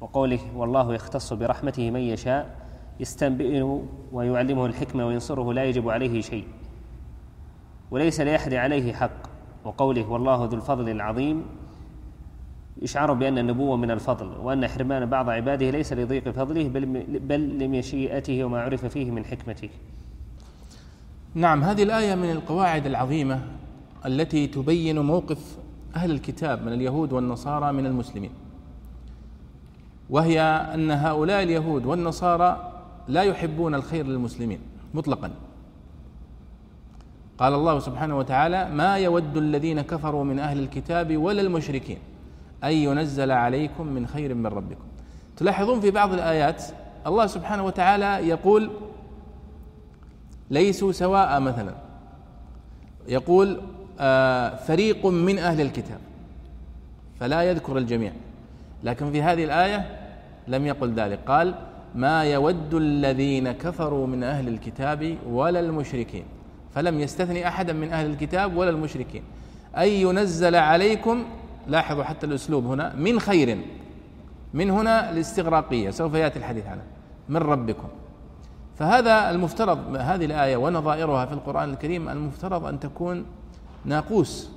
وقوله 0.01 0.39
والله 0.55 0.93
يختص 0.93 1.33
برحمته 1.33 1.91
من 1.91 1.99
يشاء 1.99 2.55
يستنبئه 2.99 3.83
ويعلمه 4.11 4.65
الحكمة 4.65 5.07
وينصره 5.07 5.53
لا 5.53 5.63
يجب 5.63 5.89
عليه 5.89 6.21
شيء. 6.21 6.45
وليس 7.91 8.21
لأحد 8.21 8.53
عليه 8.53 8.93
حق. 8.93 9.31
وقوله 9.65 10.09
والله 10.09 10.45
ذو 10.45 10.57
الفضل 10.57 10.89
العظيم 10.89 11.45
إشعار 12.83 13.13
بأن 13.13 13.37
النبوة 13.37 13.77
من 13.77 13.91
الفضل 13.91 14.27
وأن 14.37 14.67
حرمان 14.67 15.05
بعض 15.05 15.29
عباده 15.29 15.69
ليس 15.69 15.93
لضيق 15.93 16.29
فضله 16.29 16.67
بل, 16.67 16.85
بل 17.19 17.59
لمشيئته 17.59 18.43
وما 18.43 18.61
عرف 18.61 18.85
فيه 18.85 19.11
من 19.11 19.25
حكمته. 19.25 19.69
نعم 21.35 21.63
هذه 21.63 21.83
الآية 21.83 22.15
من 22.15 22.31
القواعد 22.31 22.85
العظيمة 22.85 23.41
التي 24.05 24.47
تبين 24.47 24.99
موقف 24.99 25.57
أهل 25.95 26.11
الكتاب 26.11 26.65
من 26.65 26.73
اليهود 26.73 27.13
والنصارى 27.13 27.71
من 27.71 27.85
المسلمين. 27.85 28.31
وهي 30.09 30.41
أن 30.73 30.91
هؤلاء 30.91 31.43
اليهود 31.43 31.85
والنصارى 31.85 32.71
لا 33.07 33.23
يحبون 33.23 33.75
الخير 33.75 34.05
للمسلمين 34.05 34.59
مطلقا. 34.93 35.31
قال 37.37 37.53
الله 37.53 37.79
سبحانه 37.79 38.17
وتعالى 38.17 38.69
ما 38.69 38.97
يود 38.97 39.37
الذين 39.37 39.81
كفروا 39.81 40.23
من 40.23 40.39
أهل 40.39 40.59
الكتاب 40.59 41.17
ولا 41.17 41.41
المشركين 41.41 41.97
أن 42.63 42.71
ينزل 42.71 43.31
عليكم 43.31 43.87
من 43.87 44.07
خير 44.07 44.33
من 44.33 44.45
ربكم. 44.45 44.83
تلاحظون 45.37 45.79
في 45.79 45.91
بعض 45.91 46.13
الآيات 46.13 46.63
الله 47.07 47.27
سبحانه 47.27 47.63
وتعالى 47.65 48.27
يقول 48.27 48.71
ليسوا 50.49 50.91
سواء 50.91 51.39
مثلا. 51.39 51.73
يقول 53.07 53.61
فريق 54.67 55.05
من 55.05 55.39
أهل 55.39 55.61
الكتاب. 55.61 55.99
فلا 57.19 57.41
يذكر 57.41 57.77
الجميع. 57.77 58.11
لكن 58.83 59.11
في 59.11 59.21
هذه 59.21 59.43
الآية 59.43 59.85
لم 60.47 60.65
يقل 60.65 60.93
ذلك. 60.93 61.19
قال 61.27 61.55
ما 61.95 62.23
يود 62.23 62.73
الذين 62.73 63.51
كفروا 63.51 64.07
من 64.07 64.23
أهل 64.23 64.47
الكتاب 64.47 65.17
ولا 65.27 65.59
المشركين. 65.59 66.23
فلم 66.75 66.99
يستثني 66.99 67.47
أحدا 67.47 67.73
من 67.73 67.93
أهل 67.93 68.09
الكتاب 68.09 68.57
ولا 68.57 68.69
المشركين. 68.69 69.23
أن 69.77 69.87
ينزل 69.87 70.55
عليكم 70.55 71.25
لاحظوا 71.67 72.03
حتى 72.03 72.25
الأسلوب 72.25 72.65
هنا 72.65 72.95
من 72.95 73.19
خير 73.19 73.57
من 74.53 74.69
هنا 74.69 75.09
الاستغراقية. 75.09 75.89
سوف 75.89 76.13
يأتي 76.13 76.39
الحديث 76.39 76.65
عنه 76.67 76.81
من 77.29 77.37
ربكم. 77.37 77.87
فهذا 78.75 79.29
المفترض 79.29 79.95
هذه 79.95 80.25
الآية 80.25 80.57
ونظائرها 80.57 81.25
في 81.25 81.33
القرآن 81.33 81.69
الكريم 81.69 82.09
المفترض 82.09 82.65
أن 82.65 82.79
تكون 82.79 83.25
ناقوس. 83.85 84.49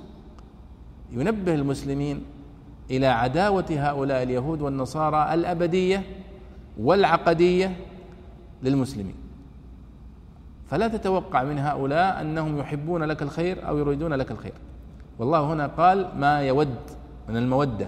ينبه 1.11 1.53
المسلمين 1.53 2.23
إلى 2.91 3.07
عداوة 3.07 3.65
هؤلاء 3.71 4.23
اليهود 4.23 4.61
والنصارى 4.61 5.33
الأبدية 5.33 6.03
والعقدية 6.79 7.75
للمسلمين. 8.63 9.15
فلا 10.69 10.87
تتوقع 10.87 11.43
من 11.43 11.59
هؤلاء 11.59 12.21
أنهم 12.21 12.57
يحبون 12.57 13.03
لك 13.03 13.21
الخير 13.21 13.67
أو 13.67 13.77
يريدون 13.77 14.13
لك 14.13 14.31
الخير. 14.31 14.53
والله 15.19 15.53
هنا 15.53 15.67
قال 15.67 16.09
ما 16.17 16.41
يود 16.41 16.75
من 17.29 17.37
المودة. 17.37 17.87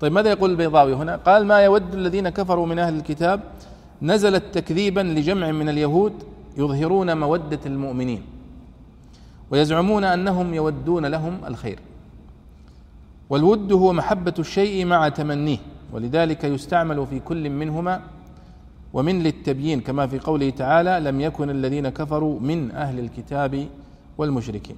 طيب 0.00 0.12
ماذا 0.12 0.30
يقول 0.30 0.50
البيضاوي 0.50 0.94
هنا؟ 0.94 1.16
قال 1.16 1.46
ما 1.46 1.58
يود 1.58 1.94
الذين 1.94 2.28
كفروا 2.28 2.66
من 2.66 2.78
أهل 2.78 2.96
الكتاب 2.96 3.40
نزلت 4.02 4.44
تكذيبا 4.52 5.00
لجمع 5.00 5.50
من 5.50 5.68
اليهود 5.68 6.12
يظهرون 6.56 7.16
مودة 7.16 7.60
المؤمنين. 7.66 8.22
ويزعمون 9.50 10.04
أنهم 10.04 10.54
يودون 10.54 11.06
لهم 11.06 11.38
الخير. 11.46 11.78
والود 13.30 13.72
هو 13.72 13.92
محبة 13.92 14.34
الشيء 14.38 14.84
مع 14.84 15.08
تمنيه 15.08 15.58
ولذلك 15.92 16.44
يستعمل 16.44 17.06
في 17.06 17.20
كل 17.20 17.50
منهما 17.50 18.00
ومن 18.92 19.22
للتبيين 19.22 19.80
كما 19.80 20.06
في 20.06 20.18
قوله 20.18 20.50
تعالى 20.50 21.00
لم 21.10 21.20
يكن 21.20 21.50
الذين 21.50 21.88
كفروا 21.88 22.40
من 22.40 22.70
أهل 22.70 22.98
الكتاب 22.98 23.68
والمشركين. 24.18 24.76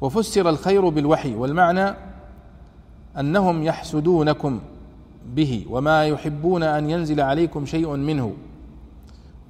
وفسر 0.00 0.48
الخير 0.48 0.88
بالوحي 0.88 1.34
والمعنى 1.34 1.94
أنهم 3.18 3.62
يحسدونكم 3.62 4.60
به 5.34 5.66
وما 5.70 6.06
يحبون 6.06 6.62
أن 6.62 6.90
ينزل 6.90 7.20
عليكم 7.20 7.66
شيء 7.66 7.96
منه 7.96 8.32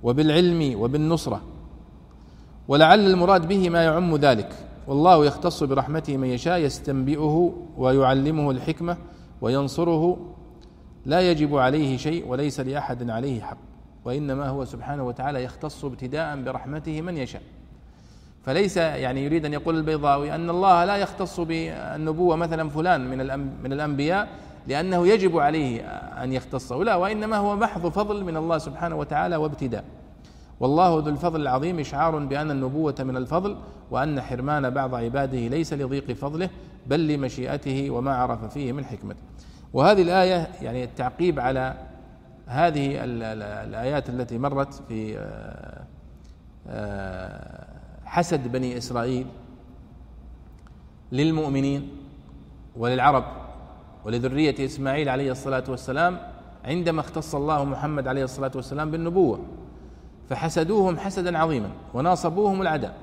وبالعلم 0.03 0.81
وبالنصرة. 0.81 1.52
ولعل 2.69 3.07
المراد 3.07 3.49
به 3.49 3.71
ما 3.71 3.85
يعم 3.85 4.17
ذلك. 4.17 4.53
والله 4.87 5.27
يختص 5.27 5.63
برحمته 5.63 6.17
من 6.17 6.29
يشاء 6.29 6.59
يستنبئه 6.59 7.55
ويعلمه 7.77 8.51
الحكمة 8.51 8.97
وينصره. 9.41 10.17
لا 11.07 11.21
يجب 11.31 11.57
عليه 11.57 11.97
شيء 11.97 12.29
وليس 12.29 12.61
لأحد 12.61 13.11
عليه 13.11 13.41
حق. 13.41 13.57
وإنما 14.05 14.49
هو 14.49 14.65
سبحانه 14.65 15.07
وتعالى 15.07 15.45
يختص 15.45 15.85
ابتداء 15.85 16.43
برحمته 16.43 17.01
من 17.01 17.17
يشاء. 17.17 17.43
فليس 18.45 18.77
يعني 18.77 19.25
يريد 19.25 19.45
أن 19.45 19.53
يقول 19.53 19.77
البيضاوي 19.77 20.35
أن 20.35 20.51
الله 20.51 20.85
لا 20.85 20.97
يختص 20.97 21.41
بالنبوة 21.41 22.37
مثلا 22.37 22.69
فلان 22.69 23.11
من 23.11 23.39
من 23.63 23.73
الأنبياء 23.73 24.29
لأنه 24.67 25.07
يجب 25.07 25.39
عليه 25.39 25.81
أن 26.23 26.33
يختصه. 26.33 26.85
لا 26.85 26.95
وإنما 26.95 27.37
هو 27.37 27.57
محض 27.57 27.87
فضل 27.87 28.25
من 28.25 28.37
الله 28.37 28.59
سبحانه 28.59 28.97
وتعالى 28.97 29.37
وابتداء. 29.37 29.85
والله 30.63 31.01
ذو 31.01 31.09
الفضل 31.09 31.41
العظيم 31.41 31.79
إشعار 31.79 32.19
بأن 32.19 32.51
النبوة 32.51 32.95
من 33.01 33.17
الفضل 33.17 33.57
وأن 33.91 34.21
حرمان 34.21 34.71
بعض 34.71 34.95
عباده 34.95 35.39
ليس 35.39 35.73
لضيق 35.73 36.13
فضله 36.13 36.51
بل 36.87 37.09
لمشيئته 37.09 37.91
وما 37.91 38.15
عرف 38.15 38.45
فيه 38.45 38.73
من 38.73 38.85
حكمته 38.85 39.21
وهذه 39.73 40.03
الآية 40.03 40.49
يعني 40.63 40.85
التعقيب 40.85 41.41
على 41.41 41.75
هذه 42.47 42.99
الآيات 43.05 44.09
التي 44.09 44.39
مرت 44.39 44.75
في 44.89 45.19
آه، 45.19 45.85
آه، 46.69 47.67
حسد 48.05 48.53
بني 48.53 48.79
إسرائيل 48.79 49.27
للمؤمنين 51.13 51.91
وللعرب 52.77 53.25
ولذرية 54.05 54.65
إسماعيل 54.65 55.09
عليه 55.09 55.31
الصلاة 55.31 55.65
والسلام 55.69 56.19
عندما 56.65 57.01
اختص 57.01 57.35
الله 57.35 57.65
محمد 57.65 58.09
عليه 58.09 58.25
الصلاة 58.25 58.53
والسلام 58.55 58.91
بالنبوة. 58.91 59.41
فحسدوهم 60.33 60.99
حسدا 60.99 61.39
عظيما 61.39 61.71
وناصبوهم 61.95 62.63
العداء 62.63 62.97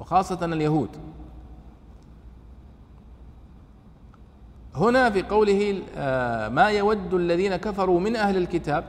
وخاصة 0.00 0.44
اليهود. 0.44 0.88
هنا 4.74 5.10
في 5.10 5.22
قوله 5.22 5.82
آه، 5.96 6.48
ما 6.48 6.68
يود 6.68 7.14
الذين 7.14 7.56
كفروا 7.56 8.00
من 8.00 8.16
أهل 8.16 8.36
الكتاب 8.36 8.84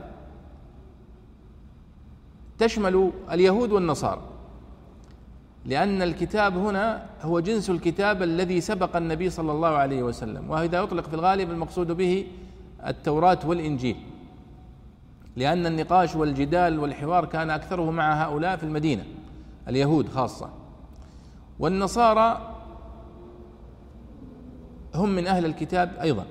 تشمل 2.58 3.12
اليهود 3.30 3.72
والنصارى. 3.72 4.22
لأن 5.64 6.02
الكتاب 6.02 6.56
هنا 6.56 7.06
هو 7.22 7.40
جنس 7.40 7.70
الكتاب 7.70 8.22
الذي 8.22 8.60
سبق 8.60 8.96
النبي 8.96 9.30
صلى 9.30 9.52
الله 9.52 9.68
عليه 9.68 10.02
وسلم 10.02 10.50
وإذا 10.50 10.78
يطلق 10.78 11.08
في 11.08 11.14
الغالب 11.14 11.50
المقصود 11.50 11.86
به 11.92 12.26
التوراة 12.86 13.38
والإنجيل. 13.44 13.96
لأن 15.36 15.66
النقاش 15.66 16.16
والجدال 16.16 16.78
والحوار 16.78 17.24
كان 17.24 17.50
أكثره 17.50 17.90
مع 17.90 18.24
هؤلاء 18.24 18.56
في 18.56 18.64
المدينة 18.64 19.04
اليهود 19.68 20.08
خاصة. 20.08 20.50
والنصارى 21.58 22.54
هم 24.94 25.08
من 25.08 25.26
أهل 25.26 25.44
الكتاب 25.44 25.92
أيضا. 26.00 26.26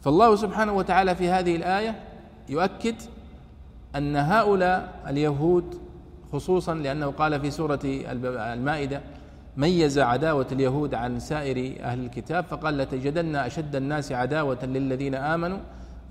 فالله 0.00 0.36
سبحانه 0.36 0.72
وتعالى 0.72 1.14
في 1.14 1.28
هذه 1.28 1.56
الآية 1.56 2.00
يؤكد 2.48 2.94
أن 3.96 4.16
هؤلاء 4.16 5.02
اليهود 5.08 5.78
خصوصا 6.32 6.74
لأنه 6.74 7.06
قال 7.06 7.40
في 7.40 7.50
سورة 7.50 7.80
المائدة 7.84 9.00
ميز 9.56 9.98
عداوة 9.98 10.46
اليهود 10.52 10.94
عن 10.94 11.18
سائر 11.20 11.82
أهل 11.84 12.04
الكتاب 12.04 12.44
فقال 12.44 12.78
لتجدن 12.78 13.36
أشد 13.36 13.76
الناس 13.76 14.12
عداوة 14.12 14.64
للذين 14.64 15.14
آمنوا 15.14 15.58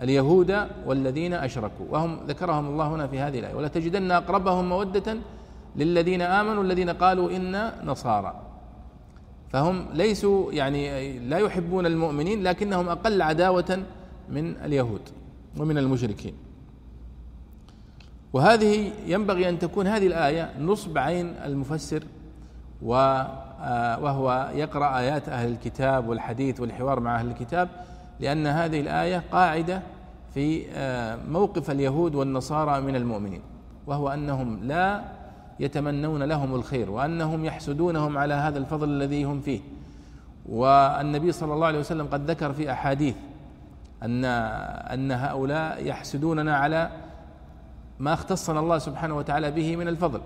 اليهود 0.01 0.67
والذين 0.85 1.33
أشركوا. 1.33 1.85
وهم 1.89 2.19
ذكرهم 2.27 2.67
الله 2.67 2.87
هنا 2.87 3.07
في 3.07 3.19
هذه 3.19 3.39
الآية. 3.39 3.55
ولتجدن 3.55 4.11
أقربهم 4.11 4.69
مودة 4.69 5.17
للذين 5.75 6.21
آمنوا 6.21 6.63
الذين 6.63 6.89
قالوا 6.89 7.31
إنا 7.31 7.73
نصارى. 7.85 8.41
فهم 9.49 9.85
ليسوا 9.93 10.51
يعني 10.51 11.19
لا 11.19 11.37
يحبون 11.37 11.85
المؤمنين 11.85 12.43
لكنهم 12.43 12.89
أقل 12.89 13.21
عداوة 13.21 13.83
من 14.29 14.55
اليهود 14.55 15.01
ومن 15.57 15.77
المشركين. 15.77 16.33
وهذه 18.33 18.91
ينبغي 19.07 19.49
أن 19.49 19.59
تكون 19.59 19.87
هذه 19.87 20.07
الآية 20.07 20.53
نصب 20.59 20.97
عين 20.97 21.27
المفسر 21.45 22.03
آه، 22.85 23.99
وهو 24.03 24.51
يقرأ 24.55 24.99
آيات 24.99 25.29
أهل 25.29 25.51
الكتاب 25.51 26.07
والحديث 26.07 26.59
والحوار 26.59 26.99
مع 26.99 27.19
أهل 27.19 27.27
الكتاب 27.27 27.69
لأن 28.23 28.47
هذه 28.47 28.79
الآية 28.79 29.23
قاعدة 29.31 29.81
في 30.33 30.65
آه، 30.73 31.15
موقف 31.29 31.71
اليهود 31.71 32.15
والنصارى 32.15 32.81
من 32.81 32.95
المؤمنين 32.95 33.41
وهو 33.87 34.09
أنهم 34.09 34.63
لا 34.63 35.03
يتمنون 35.59 36.23
لهم 36.23 36.55
الخير 36.55 36.91
وأنهم 36.91 37.45
يحسدونهم 37.45 38.17
على 38.17 38.33
هذا 38.33 38.57
الفضل 38.57 38.89
الذي 38.89 39.23
هم 39.23 39.41
فيه. 39.41 39.59
والنبي 40.49 41.31
صلى 41.31 41.53
الله 41.53 41.67
عليه 41.67 41.79
وسلم 41.79 42.07
قد 42.07 42.31
ذكر 42.31 42.53
في 42.53 42.71
أحاديث 42.71 43.15
أن 44.03 44.25
أن 44.25 45.11
هؤلاء 45.11 45.85
يحسدوننا 45.85 46.57
على 46.57 46.89
ما 47.99 48.13
اختصنا 48.13 48.59
الله 48.59 48.77
سبحانه 48.77 49.17
وتعالى 49.17 49.51
به 49.51 49.75
من 49.75 49.87
الفضل. 49.87 50.21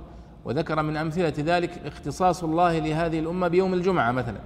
وذكر 0.45 0.83
من 0.83 0.97
أمثلة 0.97 1.33
ذلك 1.37 1.81
اختصاص 1.85 2.43
الله 2.43 2.79
لهذه 2.79 3.19
الأمة 3.19 3.47
بيوم 3.47 3.73
الجمعة 3.73 4.11
مثلا. 4.11 4.39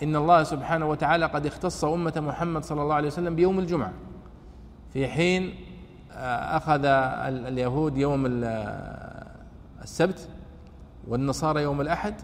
فإن 0.00 0.16
الله 0.16 0.42
سبحانه 0.42 0.86
وتعالى 0.86 1.26
قد 1.26 1.46
اختص 1.46 1.84
أمة 1.84 2.12
محمد 2.16 2.64
صلى 2.64 2.82
الله 2.82 2.94
عليه 2.94 3.08
وسلم 3.08 3.34
بيوم 3.34 3.58
الجمعة. 3.58 3.92
في 4.92 5.08
حين 5.08 5.54
آه، 6.12 6.56
أخذ 6.56 6.84
اليهود 7.46 7.96
يوم 7.96 8.26
السبت 9.82 10.28
والنصارى 11.08 11.62
يوم 11.62 11.80
الأحد 11.80 12.14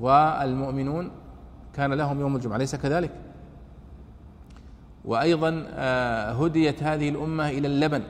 والمؤمنون 0.00 1.10
كان 1.74 1.92
لهم 1.92 2.20
يوم 2.20 2.36
الجمعة. 2.36 2.56
أليس 2.56 2.76
كذلك؟ 2.76 3.10
وأيضا 5.04 5.66
آه، 5.68 6.32
هديت 6.32 6.82
هذه 6.82 7.08
الأمة 7.08 7.48
إلى 7.48 7.66
اللبن. 7.66 8.02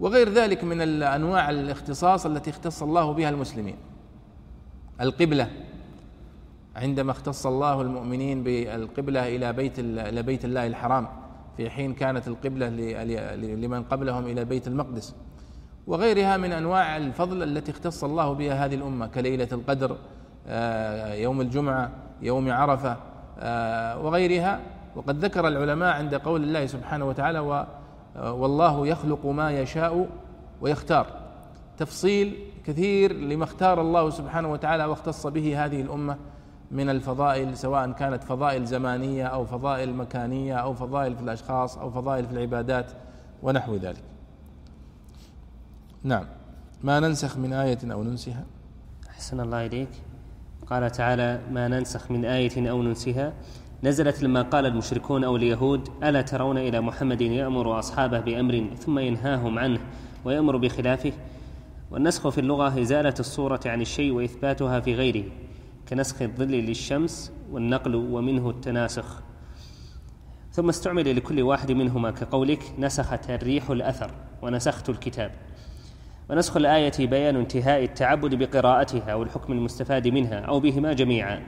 وغير 0.00 0.28
ذلك 0.28 0.64
من 0.64 1.02
أنواع 1.02 1.50
الاختصاص 1.50 2.26
التي 2.26 2.50
اختص 2.50 2.82
الله 2.82 3.12
بها 3.12 3.28
المسلمين. 3.28 3.76
القبلة. 5.00 5.65
عندما 6.76 7.10
اختص 7.10 7.46
الله 7.46 7.82
المؤمنين 7.82 8.42
بالقبلة 8.42 9.36
إلى 9.36 9.52
بيت 9.52 9.78
إلى 9.78 10.22
بيت 10.22 10.44
الله 10.44 10.66
الحرام 10.66 11.08
في 11.56 11.70
حين 11.70 11.94
كانت 11.94 12.28
القبلة 12.28 12.68
لمن 13.36 13.82
قبلهم 13.82 14.26
إلى 14.26 14.44
بيت 14.44 14.66
المقدس. 14.66 15.14
وغيرها 15.86 16.36
من 16.36 16.52
أنواع 16.52 16.96
الفضل 16.96 17.42
التي 17.42 17.72
اختص 17.72 18.04
الله 18.04 18.32
بها 18.32 18.64
هذه 18.64 18.74
الأمة 18.74 19.06
كليلة 19.06 19.48
القدر 19.52 19.96
آه، 20.46 21.14
يوم 21.14 21.40
الجمعة 21.40 21.90
يوم 22.22 22.50
عرفة 22.50 22.96
آه، 23.38 23.98
وغيرها. 23.98 24.60
وقد 24.96 25.24
ذكر 25.24 25.48
العلماء 25.48 25.94
عند 25.94 26.14
قول 26.14 26.42
الله 26.42 26.66
سبحانه 26.66 27.04
وتعالى 27.04 27.66
والله 28.16 28.86
يخلق 28.86 29.26
ما 29.26 29.60
يشاء 29.60 30.08
ويختار. 30.60 31.06
تفصيل 31.78 32.38
كثير 32.66 33.12
لما 33.12 33.44
اختار 33.44 33.80
الله 33.80 34.10
سبحانه 34.10 34.52
وتعالى 34.52 34.84
واختص 34.84 35.26
به 35.26 35.64
هذه 35.64 35.80
الأمة. 35.80 36.16
من 36.70 36.90
الفضائل 36.90 37.56
سواء 37.56 37.92
كانت 37.92 38.24
فضائل 38.24 38.64
زمانية 38.64 39.26
أو 39.26 39.44
فضائل 39.44 39.94
مكانية 39.94 40.54
أو 40.54 40.74
فضائل 40.74 41.16
في 41.16 41.22
الأشخاص 41.22 41.78
أو 41.78 41.90
فضائل 41.90 42.26
في 42.26 42.32
العبادات 42.32 42.92
ونحو 43.42 43.76
ذلك. 43.76 44.02
نعم. 46.02 46.24
ما 46.82 47.00
ننسخ 47.00 47.36
من 47.36 47.52
آية 47.52 47.78
أو 47.84 48.02
ننسها؟ 48.02 48.44
أحسن 49.10 49.40
الله 49.40 49.66
إليك. 49.66 49.88
قال 50.66 50.90
تعالى 50.90 51.40
ما 51.50 51.68
ننسخ 51.68 52.10
من 52.10 52.24
آية 52.24 52.70
أو 52.70 52.82
ننسها. 52.82 53.32
نزلت 53.82 54.22
لما 54.22 54.42
قال 54.42 54.66
المشركون 54.66 55.24
أو 55.24 55.36
اليهود 55.36 55.88
ألا 56.02 56.22
ترون 56.22 56.58
إلى 56.58 56.80
محمد 56.80 57.20
يأمر 57.20 57.78
أصحابه 57.78 58.20
بأمر 58.20 58.70
ثم 58.78 58.98
ينهاهم 58.98 59.58
عنه 59.58 59.80
ويأمر 60.24 60.56
بخلافه؟ 60.56 61.12
والنسخ 61.90 62.28
في 62.28 62.40
اللغة 62.40 62.80
إزالة 62.80 63.14
الصورة 63.20 63.60
عن 63.66 63.80
الشيء 63.80 64.12
وإثباتها 64.12 64.80
في 64.80 64.94
غيره. 64.94 65.24
كنسخ 65.88 66.22
الظل 66.22 66.50
للشمس 66.50 67.32
والنقل 67.50 67.94
ومنه 67.94 68.50
التناسخ. 68.50 69.22
ثم 70.52 70.68
استعمل 70.68 71.16
لكل 71.16 71.42
واحد 71.42 71.72
منهما 71.72 72.10
كقولك 72.10 72.62
نسخت 72.78 73.30
الريح 73.30 73.70
الأثر 73.70 74.10
ونسخت 74.42 74.88
الكتاب. 74.88 75.30
ونسخ 76.30 76.56
الآية 76.56 77.06
بيان 77.06 77.36
انتهاء 77.36 77.84
التعبد 77.84 78.34
بقراءتها 78.34 79.12
أو 79.12 79.22
الحكم 79.22 79.52
المستفاد 79.52 80.08
منها 80.08 80.40
أو 80.40 80.60
بهما 80.60 80.92
جميعا. 80.92 81.42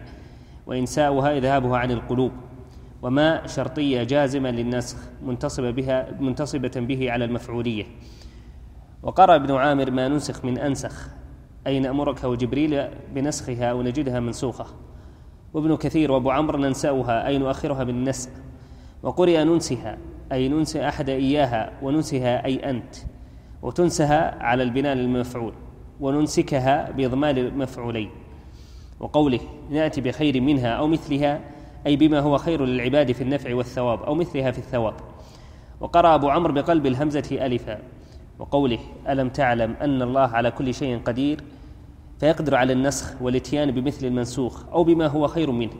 وإنساؤها 0.67 1.39
إذهابها 1.39 1.79
عن 1.79 1.91
القلوب. 1.91 2.33
وما 3.03 3.47
شرطية 3.47 4.03
جازمة 4.03 4.51
للنسخ 4.51 4.97
منتصبة 5.23 5.71
بها 5.71 6.21
منتصبة 6.21 6.73
به 6.77 7.13
على 7.13 7.25
المفعولية. 7.25 7.85
وقرأ 9.03 9.37
ابن 9.37 9.55
عامر 9.55 9.91
ما 9.91 10.09
ننسخ 10.09 10.45
من 10.45 10.59
أنسخ. 10.59 11.09
أي 11.67 11.81
نأمرك 11.81 12.25
وجبريل 12.25 12.89
بنسخها 13.15 13.71
أو 13.71 13.83
نجدها 13.83 14.21
منسوخة؟ 14.21 14.67
وابن 15.55 15.77
كثير 15.77 16.13
وأبو 16.13 16.31
عمرو 16.31 16.59
ننسأها 16.59 17.27
أي 17.27 17.39
نؤخرها 17.39 17.85
بالنسأ 17.85 18.31
وقرئ 19.03 19.45
ننسها 19.45 19.99
أي 20.33 20.49
ننسي 20.49 20.89
أحد 20.89 21.09
إياها 21.09 21.73
وننسها 21.83 22.45
أي 22.45 22.71
أنت. 22.71 22.97
وتنسها 23.63 24.43
على 24.43 24.63
البناء 24.63 24.95
للمفعول 24.95 25.53
وننسكها 26.01 26.91
بإضمال 26.91 27.39
المفعولين. 27.39 28.11
وقوله 29.01 29.41
نأتي 29.71 30.01
بخير 30.01 30.41
منها 30.41 30.69
أو 30.69 30.87
مثلها 30.87 31.41
أي 31.87 31.97
بما 31.97 32.21
هو 32.21 32.39
خير 32.39 32.65
للعباد 32.65 33.13
في 33.13 33.21
النفع 33.21 33.55
والثواب 33.55 34.03
أو 34.03 34.15
مثلها 34.15 34.51
في 34.51 34.59
الثواب. 34.59 34.95
وقرأ 35.81 36.15
أبو 36.15 36.29
عمرو 36.29 36.53
بقلب 36.53 36.87
الهمزة 36.87 37.39
ألفا. 37.47 37.79
وقوله 38.39 38.79
ألم 39.09 39.29
تعلم 39.29 39.75
أن 39.81 40.03
الله 40.03 40.29
على 40.29 40.51
كل 40.51 40.75
شيء 40.75 40.99
قدير 40.99 41.41
فيقدر 42.21 42.55
على 42.55 42.73
النسخ 42.73 43.23
والإتيان 43.23 43.71
بمثل 43.71 44.07
المنسوخ 44.07 44.65
أو 44.73 44.85
بما 44.85 45.07
هو 45.07 45.27
خير 45.27 45.51
منه. 45.51 45.73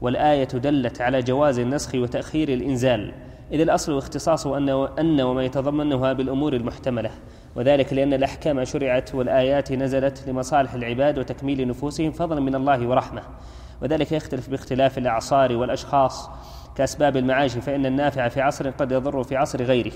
والآية 0.00 0.44
دلت 0.44 1.00
على 1.00 1.22
جواز 1.22 1.58
النسخ 1.58 1.94
وتأخير 1.94 2.48
الإنزال. 2.48 3.12
إذ 3.52 3.60
الأصل 3.60 3.98
اختصاص 3.98 4.46
أن 4.46 4.68
أن 4.98 5.20
وما 5.20 5.42
يتضمنها 5.42 6.12
بالأمور 6.12 6.52
المحتملة. 6.52 7.10
وذلك 7.56 7.92
لأن 7.92 8.12
الأحكام 8.12 8.64
شرعت 8.64 9.14
والآيات 9.14 9.72
نزلت 9.72 10.24
لمصالح 10.28 10.74
العباد 10.74 11.18
وتكميل 11.18 11.68
نفوسهم 11.68 12.12
فضلا 12.12 12.40
من 12.40 12.54
الله 12.54 12.88
ورحمة. 12.88 13.22
وذلك 13.82 14.12
يختلف 14.12 14.50
باختلاف 14.50 14.98
الأعصار 14.98 15.56
والأشخاص. 15.56 16.30
كأسباب 16.76 17.16
المعاش 17.16 17.58
فإن 17.58 17.86
النافع 17.86 18.28
في 18.28 18.40
عصر 18.40 18.70
قد 18.70 18.92
يضر 18.92 19.22
في 19.22 19.36
عصر 19.36 19.62
غيره. 19.62 19.92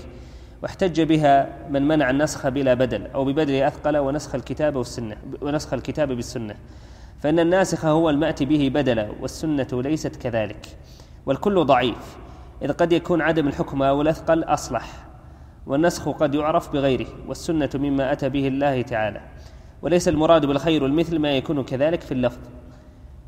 واحتج 0.63 1.01
بها 1.01 1.49
من 1.69 1.87
منع 1.87 2.09
النسخ 2.09 2.47
بلا 2.47 2.73
بدل 2.73 3.07
أو 3.07 3.25
ببدل 3.25 3.53
أثقل 3.53 3.97
ونسخ 3.97 4.35
الكتاب 4.35 4.75
والسنة 4.75 5.17
ونسخ 5.41 5.73
الكتاب 5.73 6.11
بالسنة. 6.11 6.55
فإن 7.19 7.39
الناسخ 7.39 7.85
هو 7.85 8.09
المأتي 8.09 8.45
به 8.45 8.71
بدلا 8.73 9.09
والسنة 9.21 9.67
ليست 9.71 10.15
كذلك. 10.15 10.67
والكل 11.25 11.65
ضعيف. 11.65 12.17
إذ 12.61 12.71
قد 12.71 12.93
يكون 12.93 13.21
عدم 13.21 13.47
الحكم 13.47 13.83
أو 13.83 14.01
الأثقل 14.01 14.43
أصلح. 14.43 15.05
والنسخ 15.67 16.09
قد 16.09 16.35
يعرف 16.35 16.73
بغيره 16.73 17.07
والسنة 17.27 17.69
مما 17.75 18.11
أتى 18.11 18.29
به 18.29 18.47
الله 18.47 18.81
تعالى. 18.81 19.21
وليس 19.81 20.07
المراد 20.07 20.45
بالخير 20.45 20.85
المثل 20.85 21.19
ما 21.19 21.37
يكون 21.37 21.63
كذلك 21.63 22.01
في 22.01 22.11
اللفظ. 22.11 22.39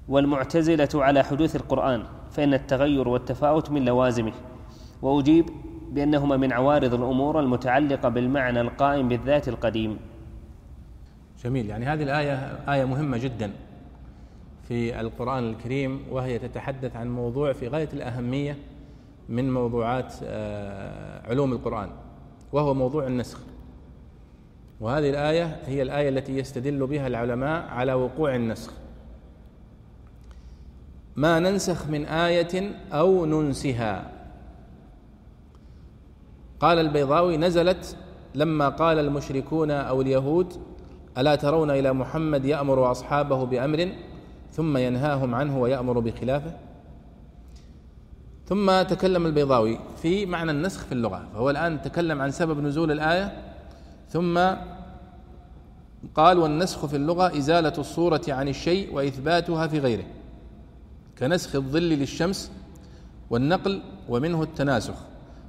والمعتزلة 0.09 0.89
على 0.95 1.23
حدوث 1.23 1.55
القرآن. 1.55 2.03
فإن 2.31 2.53
التغير 2.53 3.07
والتفاوت 3.07 3.71
من 3.71 3.85
لوازمه. 3.85 4.33
وأجيب 5.01 5.49
بأنهما 5.91 6.37
من 6.37 6.53
عوارض 6.53 6.93
الأمور 6.93 7.39
المتعلقة 7.39 8.09
بالمعنى 8.09 8.61
القائم 8.61 9.09
بالذات 9.09 9.47
القديم. 9.47 9.97
جميل. 11.43 11.69
يعني 11.69 11.85
هذه 11.85 12.03
الآية 12.03 12.33
آية 12.73 12.85
مهمة 12.85 13.17
جدا 13.17 13.51
في 14.67 14.99
القرآن 15.01 15.49
الكريم 15.49 16.01
وهي 16.11 16.39
تتحدث 16.39 16.95
عن 16.95 17.15
موضوع 17.15 17.53
في 17.53 17.67
غاية 17.67 17.89
الأهمية 17.93 18.57
من 19.29 19.53
موضوعات 19.53 20.13
آه، 20.23 21.29
علوم 21.29 21.53
القرآن 21.53 21.89
وهو 22.51 22.73
موضوع 22.73 23.07
النسخ. 23.07 23.39
وهذه 24.79 25.09
الآية 25.09 25.59
هي 25.65 25.81
الآية 25.81 26.09
التي 26.09 26.37
يستدل 26.37 26.87
بها 26.87 27.07
العلماء 27.07 27.67
على 27.67 27.93
وقوع 27.93 28.35
النسخ. 28.35 28.73
ما 31.15 31.39
ننسخ 31.39 31.87
من 31.87 32.05
آية 32.05 32.71
أو 32.91 33.25
ننسها. 33.25 34.14
قال 36.59 36.79
البيضاوي 36.79 37.37
نزلت 37.37 37.97
لما 38.35 38.69
قال 38.69 38.99
المشركون 38.99 39.71
أو 39.71 40.01
اليهود 40.01 40.53
ألا 41.17 41.35
ترون 41.35 41.71
إلى 41.71 41.93
محمد 41.93 42.45
يأمر 42.45 42.91
أصحابه 42.91 43.45
بأمر 43.45 43.91
ثم 44.51 44.77
ينهاهم 44.77 45.35
عنه 45.35 45.59
ويأمر 45.59 45.99
بخلافه؟ 45.99 46.53
ثم 48.45 48.81
تكلم 48.81 49.25
البيضاوي 49.25 49.79
في 50.01 50.25
معنى 50.25 50.51
النسخ 50.51 50.85
في 50.85 50.91
اللغة 50.91 51.27
فهو 51.33 51.49
الآن 51.49 51.81
تكلم 51.81 52.21
عن 52.21 52.31
سبب 52.31 52.59
نزول 52.59 52.91
الآية 52.91 53.43
ثم 54.09 54.39
قال 56.15 56.37
والنسخ 56.39 56.85
في 56.85 56.95
اللغة 56.95 57.37
إزالة 57.37 57.73
الصورة 57.77 58.21
عن 58.27 58.47
الشيء 58.47 58.93
وإثباتها 58.93 59.67
في 59.67 59.79
غيره 59.79 60.05
كنسخ 61.19 61.55
الظل 61.55 61.83
للشمس 61.83 62.51
والنقل 63.29 63.81
ومنه 64.09 64.43
التناسخ. 64.43 64.95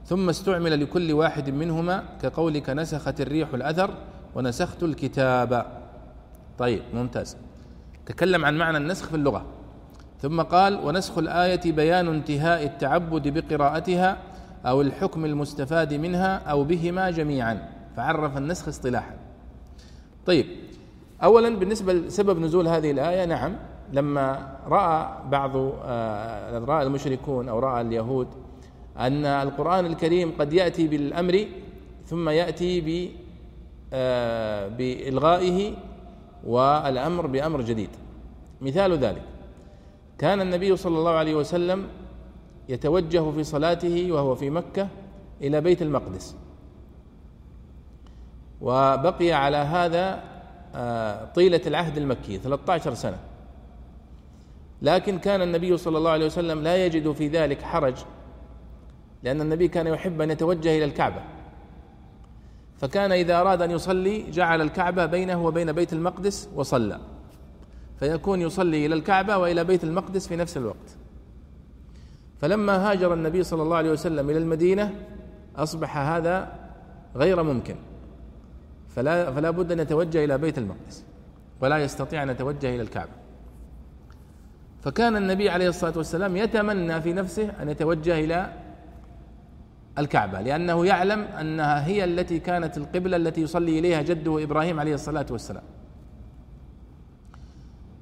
ثم 0.07 0.29
استعمل 0.29 0.81
لكل 0.81 1.13
واحد 1.13 1.51
منهما 1.51 2.05
كقولك 2.23 2.71
نسخت 2.71 3.21
الريح 3.21 3.55
الأثر 3.55 3.91
ونسخت 4.35 4.83
الكتاب. 4.83 5.67
طيب 6.59 6.83
ممتاز. 6.95 7.37
تكلم 8.07 8.45
عن 8.45 8.59
معنى 8.59 8.77
النسخ 8.79 9.09
في 9.09 9.17
اللغة. 9.17 9.45
ثم 10.23 10.43
قال 10.43 10.81
ونسخ 10.85 11.19
الآية 11.19 11.73
بيان 11.73 12.09
انتهاء 12.09 12.65
التعبد 12.65 13.29
بقراءتها 13.29 14.19
أو 14.67 14.81
الحكم 14.81 15.25
المستفاد 15.25 15.95
منها 15.95 16.37
أو 16.37 16.65
بهما 16.65 17.11
جميعا. 17.11 17.69
فعرف 17.97 18.37
النسخ 18.37 18.69
اصطلاحا. 18.69 19.15
طيب 20.27 20.47
أولا 21.23 21.57
بالنسبة 21.57 21.93
لسبب 21.93 22.39
نزول 22.39 22.69
هذه 22.69 22.91
الآية 22.91 23.25
نعم 23.25 23.57
لما 23.93 24.57
رأى 24.67 25.09
بعض 25.31 25.57
آه، 25.85 26.59
رأى 26.59 26.83
المشركون 26.83 27.49
أو 27.49 27.59
رأى 27.59 27.81
اليهود 27.81 28.29
أن 28.99 29.25
القرآن 29.25 29.87
الكريم 29.87 30.33
قد 30.39 30.53
يأتي 30.53 30.89
بالأمر 30.89 31.47
ثم 32.07 32.29
يأتي 32.29 32.81
ب 32.81 33.11
آه، 33.93 34.69
بإلغائه 34.69 35.75
والأمر 36.45 37.27
بأمر 37.27 37.61
جديد. 37.61 37.91
مثال 38.61 38.93
ذلك 38.93 39.23
كان 40.19 40.41
النبي 40.41 40.77
صلى 40.77 40.99
الله 40.99 41.11
عليه 41.11 41.35
وسلم 41.35 41.89
يتوجه 42.69 43.31
في 43.31 43.45
صلاته 43.45 44.13
وهو 44.13 44.35
في 44.35 44.51
مكة 44.51 44.89
إلى 45.43 45.61
بيت 45.61 45.83
المقدس. 45.83 46.37
وبقي 48.61 49.33
على 49.33 49.57
هذا 49.57 50.23
آه، 50.75 51.25
طيلة 51.25 51.61
العهد 51.67 51.97
المكي 51.97 52.39
13 52.39 52.95
سنة. 52.95 53.19
لكن 54.83 55.19
كان 55.19 55.43
النبي 55.43 55.77
صلى 55.77 55.99
الله 55.99 56.11
عليه 56.11 56.27
وسلم 56.27 56.63
لا 56.63 56.87
يجد 56.87 57.13
في 57.13 57.29
ذلك 57.29 57.63
حرج 57.63 57.95
لأن 59.27 59.41
النبي 59.41 59.69
كان 59.69 59.87
يحب 59.87 60.21
أن 60.21 60.31
يتوجه 60.31 60.77
إلى 60.77 60.85
الكعبة. 60.85 61.23
فكان 62.81 63.13
إذا 63.13 63.41
أراد 63.41 63.63
أن 63.63 63.71
يصلي 63.71 64.31
جعل 64.31 64.61
الكعبة 64.61 65.07
بينه 65.07 65.45
وبين 65.45 65.73
بيت 65.73 65.93
المقدس 65.93 66.49
وصلى. 66.55 67.01
فيكون 67.99 68.41
يصلي 68.41 68.87
إلى 68.87 68.95
الكعبة 68.95 69.37
وإلى 69.37 69.65
بيت 69.65 69.85
المقدس 69.85 70.29
في 70.29 70.37
نفس 70.37 70.57
الوقت. 70.57 70.97
فلما 72.41 72.91
هاجر 72.91 73.15
النبي 73.15 73.43
صلى 73.43 73.63
الله 73.63 73.77
عليه 73.77 73.91
وسلم 73.91 74.31
إلى 74.31 74.39
المدينة 74.39 74.95
أصبح 75.57 75.97
هذا 75.97 76.53
غير 77.17 77.43
ممكن. 77.43 77.77
فلا 78.89 79.33
فلا 79.33 79.51
بد 79.51 79.73
أن 79.73 79.81
يتوجه 79.81 80.25
إلى 80.25 80.39
بيت 80.39 80.59
المقدس 80.59 81.05
ولا 81.61 81.79
يستطيع 81.79 82.23
أن 82.23 82.31
يتوجه 82.31 82.75
إلى 82.75 82.83
الكعبة. 82.83 83.13
فكان 84.83 85.17
النبي 85.17 85.51
عليه 85.51 85.69
الصلاة 85.69 85.97
والسلام 85.97 86.37
يتمنى 86.37 87.01
في 87.01 87.13
نفسه 87.13 87.63
أن 87.63 87.69
يتوجه 87.69 88.19
إلى 88.19 88.66
الكعبة 89.99 90.41
لأنه 90.41 90.87
يعلم 90.87 91.21
أنها 91.21 91.87
هي 91.87 92.05
التي 92.05 92.39
كانت 92.39 92.77
القبلة 92.77 93.17
التي 93.17 93.43
يصلي 93.43 93.79
إليها 93.79 94.03
جده 94.03 94.43
إبراهيم 94.43 94.81
عليه 94.81 94.95
الصلاة 94.95 95.27
والسلام. 95.31 95.63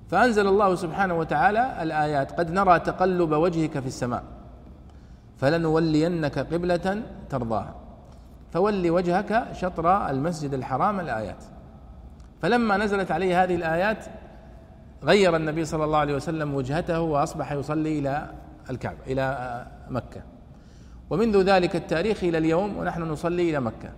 فأنزل 0.08 0.46
الله 0.46 0.74
سبحانه 0.74 1.14
وتعالى 1.14 1.82
الآيات 1.82 2.32
قد 2.32 2.50
نرى 2.50 2.78
تقلب 2.80 3.32
وجهك 3.32 3.78
في 3.78 3.86
السماء 3.86 4.22
فلنولينك 5.36 6.38
قبلة 6.38 7.02
ترضاها. 7.30 7.74
فول 8.52 8.90
وجهك 8.90 9.46
شطر 9.52 10.10
المسجد 10.10 10.54
الحرام 10.54 11.00
الآيات. 11.00 11.44
فلما 12.42 12.76
نزلت 12.76 13.10
عليه 13.10 13.42
هذه 13.42 13.54
الآيات 13.54 14.04
غير 15.04 15.36
النبي 15.36 15.64
صلى 15.64 15.84
الله 15.84 15.98
عليه 15.98 16.14
وسلم 16.14 16.54
وجهته 16.54 17.00
وأصبح 17.00 17.52
يصلي 17.52 17.98
إلى 17.98 18.30
الكعبة 18.70 18.98
إلى 19.06 19.66
مكة. 19.90 20.22
ومنذ 21.10 21.42
ذلك 21.42 21.76
التاريخ 21.76 22.24
إلى 22.24 22.38
اليوم 22.38 22.76
ونحن 22.76 23.02
نصلي 23.02 23.50
إلى 23.50 23.60
مكة. 23.60 23.90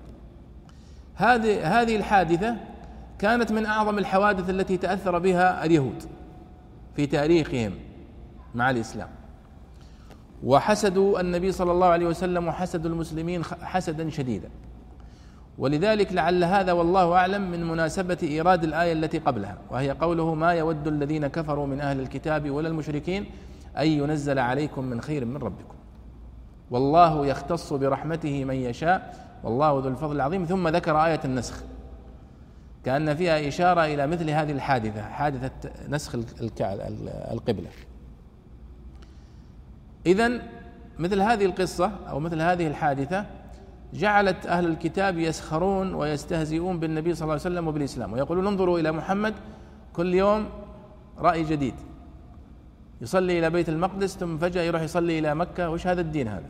هذه 1.14 1.80
هذه 1.80 1.96
الحادثة 1.96 2.56
كانت 3.18 3.52
من 3.52 3.66
أعظم 3.66 3.98
الحوادث 3.98 4.50
التي 4.50 4.76
تأثر 4.76 5.18
بها 5.18 5.64
اليهود 5.64 6.02
في 6.96 7.06
تاريخهم 7.06 7.72
مع 8.54 8.70
الإسلام. 8.70 9.08
وحسدوا 10.44 11.20
النبي 11.20 11.52
صلى 11.52 11.72
الله 11.72 11.86
عليه 11.86 12.06
وسلم 12.06 12.48
وحسدوا 12.48 12.90
المسلمين 12.90 13.44
حسدا 13.44 14.10
شديدا. 14.10 14.48
ولذلك 15.58 16.12
لعل 16.12 16.44
هذا 16.44 16.72
والله 16.72 17.12
أعلم 17.12 17.50
من 17.50 17.64
مناسبة 17.64 18.18
إيراد 18.22 18.64
الآية 18.64 18.92
التي 18.92 19.18
قبلها 19.18 19.58
وهي 19.70 19.90
قوله 19.90 20.34
ما 20.34 20.52
يود 20.52 20.86
الذين 20.86 21.26
كفروا 21.26 21.66
من 21.66 21.80
أهل 21.80 22.00
الكتاب 22.00 22.50
ولا 22.50 22.68
المشركين 22.68 23.26
أن 23.78 23.86
ينزل 23.86 24.38
عليكم 24.38 24.84
من 24.84 25.00
خير 25.00 25.24
من 25.24 25.36
ربكم. 25.36 25.75
والله 26.70 27.26
يختص 27.26 27.72
برحمته 27.72 28.44
من 28.44 28.54
يشاء 28.54 29.26
والله 29.44 29.80
ذو 29.80 29.88
الفضل 29.88 30.16
العظيم. 30.16 30.44
ثم 30.44 30.68
ذكر 30.68 31.04
آية 31.04 31.20
النسخ. 31.24 31.62
كأن 32.84 33.14
فيها 33.14 33.48
إشارة 33.48 33.84
إلى 33.84 34.06
مثل 34.06 34.30
هذه 34.30 34.52
الحادثة 34.52 35.02
حادثة 35.02 35.70
نسخ 35.88 36.14
القبلة. 37.32 37.68
إذا 40.06 40.42
مثل 40.98 41.20
هذه 41.20 41.44
القصة 41.44 41.90
أو 42.08 42.20
مثل 42.20 42.40
هذه 42.40 42.66
الحادثة 42.66 43.26
جعلت 43.94 44.46
أهل 44.46 44.66
الكتاب 44.66 45.18
يسخرون 45.18 45.94
ويستهزئون 45.94 46.80
بالنبي 46.80 47.14
صلى 47.14 47.22
الله 47.22 47.32
عليه 47.32 47.42
وسلم 47.42 47.68
وبالإسلام. 47.68 48.12
ويقولون 48.12 48.46
انظروا 48.46 48.78
إلى 48.78 48.92
محمد 48.92 49.34
كل 49.92 50.14
يوم 50.14 50.48
رأي 51.18 51.44
جديد. 51.44 51.74
يصلي 53.00 53.38
إلى 53.38 53.50
بيت 53.50 53.68
المقدس 53.68 54.16
ثم 54.16 54.38
فجأة 54.38 54.62
يروح 54.62 54.82
يصلي 54.82 55.18
إلى 55.18 55.34
مكة. 55.34 55.70
وش 55.70 55.86
هذا 55.86 56.00
الدين 56.00 56.28
هذا؟ 56.28 56.48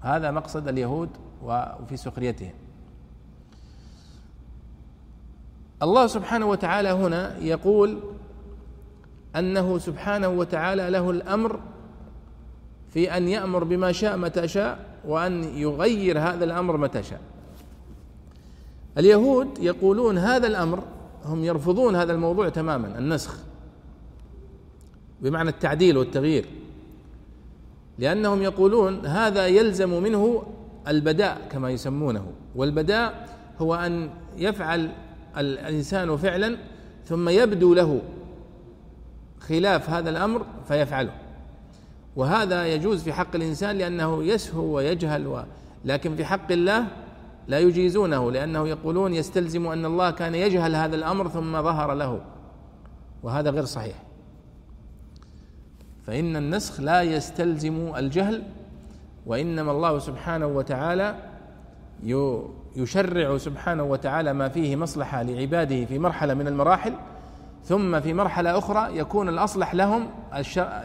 هذا 0.00 0.30
مقصد 0.30 0.68
اليهود 0.68 1.08
وفي 1.42 1.96
سخريتهم. 1.96 2.52
الله 5.82 6.06
سبحانه 6.06 6.46
وتعالى 6.46 6.88
هنا 6.88 7.38
يقول 7.38 8.00
أنه 9.36 9.78
سبحانه 9.78 10.28
وتعالى 10.28 10.90
له 10.90 11.10
الأمر 11.10 11.60
في 12.90 13.16
أن 13.16 13.28
يأمر 13.28 13.64
بما 13.64 13.92
شاء 13.92 14.16
متى 14.16 14.48
شاء 14.48 14.78
وأن 15.04 15.44
يغير 15.44 16.18
هذا 16.18 16.44
الأمر 16.44 16.76
متى 16.76 17.02
شاء. 17.02 17.20
اليهود 18.98 19.58
يقولون 19.58 20.18
هذا 20.18 20.46
الأمر 20.46 20.82
هم 21.24 21.44
يرفضون 21.44 21.96
هذا 21.96 22.12
الموضوع 22.12 22.48
تماما 22.48 22.98
النسخ. 22.98 23.47
بمعنى 25.22 25.50
التعديل 25.50 25.98
والتغيير. 25.98 26.44
لأنهم 27.98 28.42
يقولون 28.42 29.06
هذا 29.06 29.46
يلزم 29.46 30.02
منه 30.02 30.42
البداء 30.88 31.48
كما 31.50 31.70
يسمونه 31.70 32.32
والبداء 32.56 33.28
هو 33.58 33.74
أن 33.74 34.10
يفعل 34.36 34.90
الإنسان 35.36 36.16
فعلا 36.16 36.56
ثم 37.04 37.28
يبدو 37.28 37.74
له 37.74 38.02
خلاف 39.40 39.90
هذا 39.90 40.10
الأمر 40.10 40.46
فيفعله. 40.68 41.12
وهذا 42.16 42.66
يجوز 42.66 43.02
في 43.02 43.12
حق 43.12 43.36
الإنسان 43.36 43.78
لأنه 43.78 44.24
يسهو 44.24 44.64
ويجهل 44.64 45.26
و... 45.26 45.42
لكن 45.84 46.16
في 46.16 46.24
حق 46.24 46.52
الله 46.52 46.86
لا 47.48 47.58
يجيزونه 47.58 48.30
لأنه 48.30 48.68
يقولون 48.68 49.14
يستلزم 49.14 49.66
أن 49.66 49.84
الله 49.84 50.10
كان 50.10 50.34
يجهل 50.34 50.74
هذا 50.74 50.96
الأمر 50.96 51.28
ثم 51.28 51.62
ظهر 51.62 51.94
له 51.94 52.20
وهذا 53.22 53.50
غير 53.50 53.64
صحيح. 53.64 54.07
فإن 56.08 56.36
النسخ 56.36 56.80
لا 56.80 57.02
يستلزم 57.02 57.92
الجهل 57.96 58.42
وإنما 59.26 59.72
الله 59.72 59.98
سبحانه 59.98 60.46
وتعالى 60.46 61.14
يشرع 62.76 63.38
سبحانه 63.38 63.82
وتعالى 63.82 64.32
ما 64.32 64.48
فيه 64.48 64.76
مصلحة 64.76 65.22
لعباده 65.22 65.84
في 65.84 65.98
مرحلة 65.98 66.34
من 66.34 66.48
المراحل 66.48 66.94
ثم 67.64 68.00
في 68.00 68.14
مرحلة 68.14 68.58
أخرى 68.58 68.98
يكون 68.98 69.28
الأصلح 69.28 69.74
لهم 69.74 70.10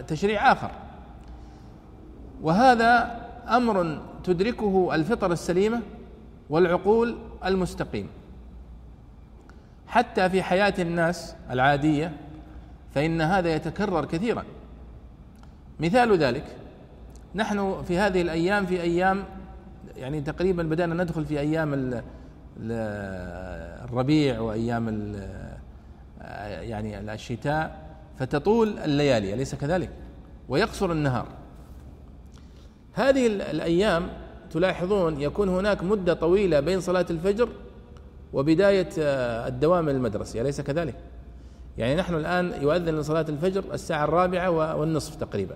تشريع 0.07 0.51
آخر. 0.51 0.71
وهذا 2.41 3.21
أمر 3.49 4.01
تدركه 4.23 4.95
الفطر 4.95 5.31
السليمة 5.31 5.81
والعقول 6.49 7.17
المستقيمه 7.45 8.09
حتى 9.87 10.29
في 10.29 10.43
حياة 10.43 10.73
الناس 10.79 11.35
العادية 11.51 12.11
فإن 12.95 13.21
هذا 13.21 13.55
يتكرر 13.55 14.05
كثيرا. 14.05 14.43
مثال 15.79 16.17
ذلك. 16.17 16.45
نحن 17.35 17.83
في 17.83 17.97
هذه 17.97 18.21
الأيام 18.21 18.65
في 18.65 18.81
أيام 18.81 19.23
يعني 19.95 20.21
تقريبا 20.21 20.63
بدأنا 20.63 21.03
ندخل 21.03 21.25
في 21.25 21.39
أيام 21.39 22.01
الربيع 22.59 24.39
وأيام 24.39 25.15
يعني 26.61 27.13
الشتاء 27.13 27.83
فتطول 28.19 28.79
الليالي 28.79 29.33
أليس 29.33 29.55
كذلك؟ 29.55 29.89
ويقصر 30.49 30.91
النهار. 30.91 31.27
هذه 32.93 33.27
الأيام 33.27 34.09
تلاحظون 34.51 35.21
يكون 35.21 35.49
هناك 35.49 35.83
مدة 35.83 36.13
طويلة 36.13 36.59
بين 36.59 36.81
صلاة 36.81 37.05
الفجر 37.09 37.49
وبداية 38.33 38.89
الدوام 39.47 39.89
المدرسي 39.89 40.41
أليس 40.41 40.61
كذلك؟ 40.61 40.95
يعني 41.77 41.95
نحن 41.95 42.15
الآن 42.15 42.61
يؤذن 42.61 42.99
لصلاة 42.99 43.25
الفجر 43.29 43.73
الساعة 43.73 44.03
الرابعة 44.03 44.75
والنصف 44.75 45.15
تقريبا. 45.15 45.55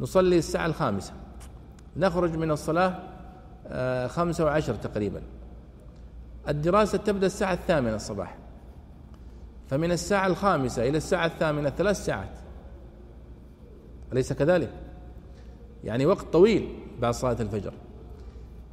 نصلي 0.00 0.38
الساعة 0.38 0.66
الخامسة. 0.66 1.12
نخرج 1.96 2.36
من 2.36 2.50
الصلاة 2.50 3.02
آه، 3.66 4.06
خمسة 4.06 4.44
وعشر 4.44 4.74
تقريبا. 4.74 5.22
الدراسة 6.48 6.98
تبدأ 6.98 7.26
الساعة 7.26 7.52
الثامنة 7.52 7.96
الصباح. 7.96 8.36
فمن 9.68 9.92
الساعة 9.92 10.26
الخامسة 10.26 10.88
إلى 10.88 10.96
الساعة 10.96 11.26
الثامنة 11.26 11.70
ثلاث 11.70 12.04
ساعات. 12.04 12.38
أليس 14.12 14.32
كذلك؟ 14.32 14.70
يعني 15.84 16.06
وقت 16.06 16.26
طويل 16.32 16.68
بعد 17.00 17.14
صلاة 17.14 17.36
الفجر. 17.40 17.72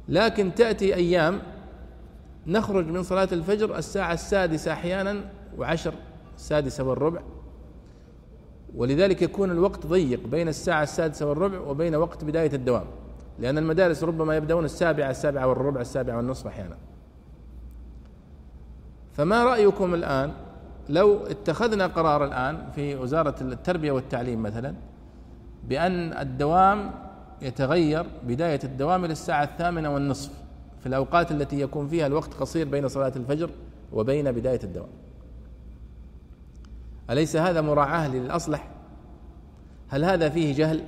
لكن 0.08 0.54
تأتي 0.54 0.94
أيام 0.94 1.42
نخرج 2.46 2.86
من 2.86 3.02
صلاة 3.02 3.28
الفجر 3.32 3.78
الساعة 3.78 4.12
السادسة 4.12 4.72
أحيانا 4.72 5.35
وعشر 5.58 5.94
السادسة 6.36 6.84
والربع 6.84 7.20
ولذلك 8.76 9.22
يكون 9.22 9.50
الوقت 9.50 9.86
ضيق 9.86 10.26
بين 10.26 10.48
الساعة 10.48 10.82
السادسة 10.82 11.26
والربع 11.26 11.60
وبين 11.60 11.94
وقت 11.94 12.24
بداية 12.24 12.52
الدوام 12.52 12.84
لأن 13.38 13.58
المدارس 13.58 14.04
ربما 14.04 14.36
يبدأون 14.36 14.64
السابعة 14.64 15.10
السابعة 15.10 15.46
والربع 15.46 15.80
السابعة 15.80 16.16
والنصف 16.16 16.46
أحيانا. 16.46 16.76
فما 19.12 19.44
رأيكم 19.44 19.94
الآن؟ 19.94 20.32
لو 20.88 21.16
اتخذنا 21.26 21.86
قرار 21.86 22.24
الآن 22.24 22.70
في 22.74 22.96
وزارة 22.96 23.34
التربية 23.40 23.92
والتعليم 23.92 24.42
مثلا 24.42 24.74
بأن 25.68 26.12
الدوام 26.12 26.90
يتغير 27.42 28.06
بداية 28.26 28.60
الدوام 28.64 29.04
إلى 29.04 29.12
الساعة 29.12 29.44
الثامنة 29.44 29.94
والنصف 29.94 30.32
في 30.80 30.86
الأوقات 30.86 31.30
التي 31.30 31.60
يكون 31.60 31.88
فيها 31.88 32.06
الوقت 32.06 32.34
قصير 32.34 32.68
بين 32.68 32.88
صلاة 32.88 33.12
الفجر 33.16 33.50
وبين 33.92 34.32
بداية 34.32 34.60
الدوام. 34.64 34.88
أليس 37.10 37.36
هذا 37.36 37.60
مراعاة 37.60 38.08
للأصلح؟ 38.08 38.68
هل 39.88 40.04
هذا 40.04 40.28
فيه 40.28 40.54
جهل؟ 40.54 40.82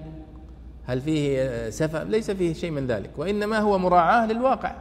هل 0.86 1.00
فيه 1.00 1.70
سفة؟ 1.70 2.02
ليس 2.02 2.30
فيه 2.30 2.52
شيء 2.52 2.70
من 2.70 2.86
ذلك 2.86 3.10
وإنما 3.16 3.58
هو 3.58 3.78
مراعاة 3.78 4.26
للواقع 4.26 4.74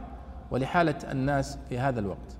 ولحالة 0.50 1.12
الناس 1.12 1.58
في 1.68 1.78
هذا 1.78 2.00
الوقت. 2.00 2.36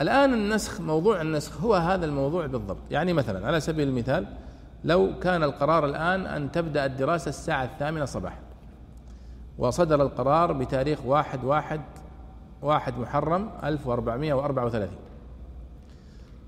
الآن 0.00 0.34
النسخ 0.34 0.80
موضوع 0.80 1.20
النسخ 1.20 1.60
هو 1.60 1.74
هذا 1.74 2.06
الموضوع 2.06 2.46
بالضبط. 2.46 2.82
يعني 2.90 3.12
مثلا 3.12 3.46
على 3.46 3.60
سبيل 3.60 3.88
المثال 3.88 4.26
لو 4.84 5.18
كان 5.18 5.42
القرار 5.42 5.84
الآن 5.86 6.26
أن 6.26 6.52
تبدأ 6.52 6.86
الدراسة 6.86 7.28
الساعة 7.28 7.64
الثامنة 7.64 8.04
صباحا 8.04 8.38
وصدر 9.58 10.02
القرار 10.02 10.52
بتاريخ 10.52 11.06
واحد 11.06 11.44
واحد 11.44 11.80
واحد 12.62 12.98
محرم 12.98 13.50
1434 13.64 14.88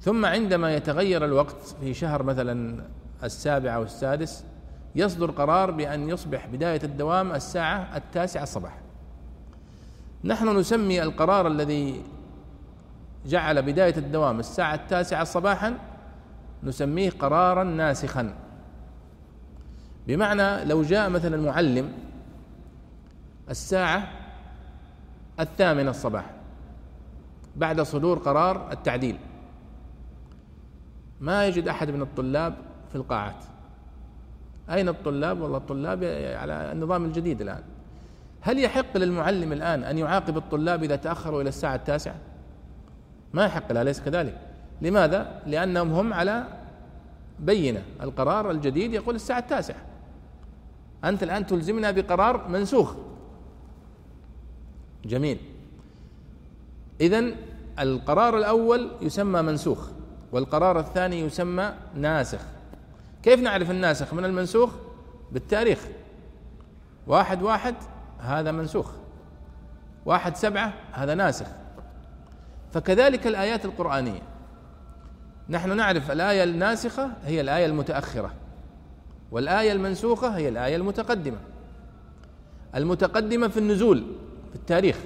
ثم 0.07 0.27
عندما 0.27 0.75
يتغير 0.75 1.25
الوقت 1.25 1.77
في 1.81 1.95
شهر 1.95 2.23
مثلا 2.23 2.85
السابع 3.25 3.77
أو 3.77 3.83
السادس 3.83 4.45
يصدر 4.95 5.31
قرار 5.31 5.71
بأن 5.71 6.09
يصبح 6.09 6.47
بداية 6.47 6.81
الدوام 6.85 7.33
الساعة 7.33 7.97
التاسعة 7.97 8.45
صباحا 8.45 8.81
نحن 10.25 10.59
نسمي 10.59 11.03
القرار 11.03 11.47
الذي 11.47 12.03
جعل 13.27 13.63
بداية 13.63 13.97
الدوام 13.97 14.41
الساعة 14.41 14.75
التاسعة 14.75 15.25
صباحا 15.25 15.79
نسميه 16.63 17.11
قرارا 17.11 17.65
ناسخا. 17.65 18.35
بمعنى 20.07 20.65
لو 20.65 20.83
جاء 20.83 21.11
مثلا 21.11 21.37
معلم 21.37 21.93
الساعة 23.51 24.09
الثامنة 25.41 25.91
الصباح 25.91 26.31
بعد 27.57 27.81
صدور 27.81 28.19
قرار 28.19 28.73
التعديل 28.73 29.19
ما 31.21 31.47
يجد 31.47 31.69
أحد 31.69 31.91
من 31.91 32.03
الطلاب 32.03 32.55
في 32.89 32.95
القاعات 32.97 33.45
أين 34.71 34.89
الطلاب؟ 34.89 35.41
والله 35.41 35.59
الطلاب 35.59 36.05
على 36.35 36.73
النظام 36.73 37.05
الجديد 37.05 37.41
الآن 37.41 37.63
هل 38.41 38.59
يحق 38.59 38.97
للمعلم 38.97 39.53
الآن 39.53 39.85
أن 39.85 39.99
يعاقب 39.99 40.37
الطلاب 40.37 40.85
إذا 40.85 40.97
تأخروا 40.97 41.43
إلى 41.43 41.49
الساعة 41.49 41.75
التاسعة؟ 41.75 42.17
ما 43.35 43.45
يحق 43.45 43.73
له 43.73 43.83
أليس 43.83 44.01
كذلك؟ 44.01 44.39
لماذا؟ 44.83 45.43
لأنهم 45.47 45.93
هم 45.93 46.13
على 46.13 46.45
بينة 47.39 47.83
القرار 48.03 48.51
الجديد 48.51 48.93
يقول 48.95 49.15
الساعة 49.15 49.39
التاسعة 49.39 49.81
أنت 51.05 51.23
الآن 51.23 51.47
تلزمنا 51.47 51.91
بقرار 51.91 52.49
منسوخ 52.49 52.95
جميل 55.05 55.39
إذا 57.01 57.25
القرار 57.79 58.39
الأول 58.39 58.91
يسمى 59.03 59.43
منسوخ 59.43 59.89
والقرار 60.33 60.79
الثاني 60.81 61.21
يسمى 61.21 61.73
ناسخ. 61.95 62.41
كيف 63.23 63.41
نعرف 63.41 63.71
الناسخ؟ 63.71 64.15
من 64.15 64.25
المنسوخ؟ 64.25 64.71
بالتاريخ. 65.33 65.79
واحد 67.07 67.43
واحد 67.43 67.75
هذا 68.19 68.53
منسوخ. 68.53 68.91
واحد 70.07 70.37
سبعة 70.37 70.73
هذا 70.93 71.15
ناسخ. 71.15 71.47
فكذلك 72.73 73.27
الآيات 73.27 73.65
القرآنية. 73.65 74.23
نحن 75.49 75.77
نعرف 75.77 76.11
الآية 76.11 76.45
الناسخة 76.45 77.11
هي 77.25 77.41
الآية 77.41 77.67
المتأخرة 77.67 78.33
والآية 79.31 79.73
المنسوخة 79.73 80.37
هي 80.37 80.49
الآية 80.49 80.77
المتقدمة. 80.77 81.39
المتقدمة 82.75 83.49
في 83.49 83.59
النزول 83.59 84.05
في 84.51 84.57
التاريخ. 84.57 84.97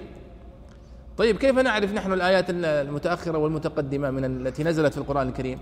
طيب 1.21 1.37
كيف 1.37 1.59
نعرف 1.59 1.93
نحن 1.93 2.13
الآيات 2.13 2.47
المتأخرة 2.51 3.39
والمتقدمة 3.39 4.11
من 4.11 4.25
التي 4.25 4.65
نزلت 4.65 4.93
في 4.93 4.99
القرآن 4.99 5.29
الكريم؟ 5.29 5.59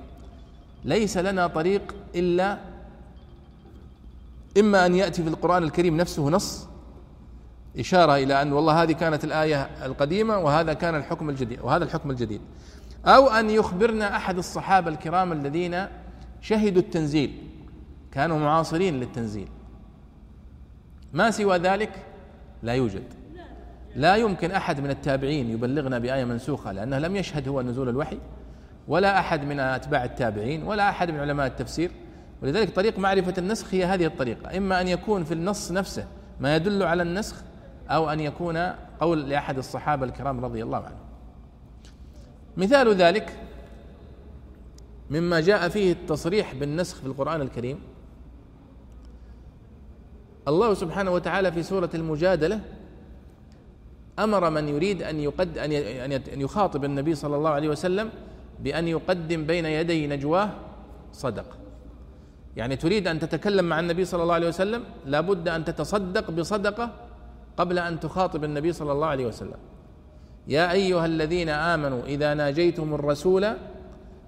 ليس 0.85 1.17
لنا 1.17 1.47
طريق 1.47 1.95
إلا 2.15 2.59
إما 4.59 4.87
أن 4.87 4.95
يأتي 4.95 5.23
في 5.23 5.29
القرآن 5.29 5.63
الكريم 5.63 5.97
نفسه 5.97 6.29
نص 6.29 6.69
إشارة 7.79 8.17
إلى 8.17 8.43
أن 8.43 8.53
والله 8.53 8.83
هذه 8.83 8.93
كانت 8.93 9.25
الآية 9.25 9.63
القديمة 9.63 10.39
وهذا 10.39 10.73
كان 10.73 10.95
الحكم 10.95 11.31
الجديد 11.31 11.61
وهذا 11.61 11.85
الحكم 11.85 12.11
الجديد. 12.11 12.41
أو 13.07 13.29
أن 13.29 13.51
يخبرنا 13.51 14.17
أحد 14.17 14.39
الصحابة 14.39 14.91
الكرام 14.91 15.33
الذين 15.33 15.87
شهدوا 16.41 16.83
التنزيل 16.83 17.43
كانوا 18.13 18.39
معاصرين 18.39 19.01
للتنزيل. 19.01 19.49
ما 21.13 21.31
سوى 21.31 21.57
ذلك؟ 21.59 22.05
لا 22.63 22.73
يوجد. 22.73 23.18
لا 23.97 24.17
يمكن 24.17 24.51
أحد 24.51 24.81
من 24.81 24.91
التابعين 24.91 25.51
يبلغنا 25.51 25.99
بآية 25.99 26.25
منسوخة 26.25 26.73
لأنه 26.73 26.99
لم 26.99 27.17
يشهد 27.17 27.49
هو 27.49 27.63
نزول 27.63 27.89
الوحي 27.89 28.19
ولا 28.89 29.19
أحد 29.19 29.45
من 29.45 29.61
أتباع 29.61 30.05
التابعين 30.05 30.63
ولا 30.63 30.89
أحد 30.89 31.11
من 31.11 31.21
علماء 31.21 31.47
التفسير. 31.47 31.91
ولذلك 32.43 32.71
طريق 32.71 32.99
معرفة 32.99 33.35
النسخ 33.39 33.75
هي 33.75 33.85
هذه 33.85 34.07
الطريقة. 34.07 34.57
إما 34.57 34.81
أن 34.81 34.89
يكون 34.89 35.25
في 35.25 35.35
النص 35.35 35.73
نفسه 35.73 36.07
ما 36.41 36.57
يدل 36.57 36.83
على 36.83 37.03
النسخ 37.03 37.37
أو 37.89 38.11
أن 38.11 38.21
يكون 38.21 38.57
قول 39.01 39.29
لأحد 39.29 39.59
الصحابة 39.59 40.05
الكرام 40.07 40.45
رضي 40.45 40.63
الله 40.63 40.79
عنهم. 40.79 40.99
مثال 42.57 42.95
ذلك 42.95 43.37
مما 45.11 45.41
جاء 45.41 45.69
فيه 45.69 45.93
التصريح 45.93 46.55
بالنسخ 46.55 46.97
في 46.97 47.07
القرآن 47.07 47.41
الكريم. 47.41 47.81
الله 50.49 50.75
سبحانه 50.75 51.11
وتعالى 51.11 51.53
في 51.53 51.63
سورة 51.63 51.91
المجادلة 51.95 52.61
أمر 54.19 54.51
من 54.51 54.69
يريد 54.69 55.03
أن 55.03 55.21
يقد 55.21 55.59
أن 55.59 56.41
يخاطب 56.41 56.85
النبي 56.85 57.15
صلى 57.15 57.37
الله 57.37 57.51
عليه 57.51 57.69
وسلم 57.69 58.11
بأن 58.61 58.89
يقدم 58.89 59.47
بين 59.47 59.67
يدي 59.67 60.07
نجواه 60.07 60.51
صدقة 61.13 61.57
يعني 62.57 62.77
تريد 62.77 63.09
أن 63.09 63.19
تتكلم 63.19 63.65
مع 63.65 63.81
النبي 63.81 64.05
صلى 64.05 64.23
الله 64.23 64.35
عليه 64.35 64.49
وسلم 64.49 64.85
لابد 65.07 65.49
أن 65.49 65.65
تتصدق 65.65 66.31
بصدقة 66.31 66.91
قبل 67.57 67.79
أن 67.79 68.01
تخاطب 68.01 68.45
النبي 68.45 68.73
صلى 68.73 68.93
الله 68.93 69.07
عليه 69.07 69.27
وسلم. 69.27 69.57
يا 70.49 70.73
أيها 70.73 71.07
الذين 71.07 71.49
آمنوا 71.49 72.03
إذا 72.03 72.35
ناجيتم 72.35 72.95
الرسول 72.95 73.47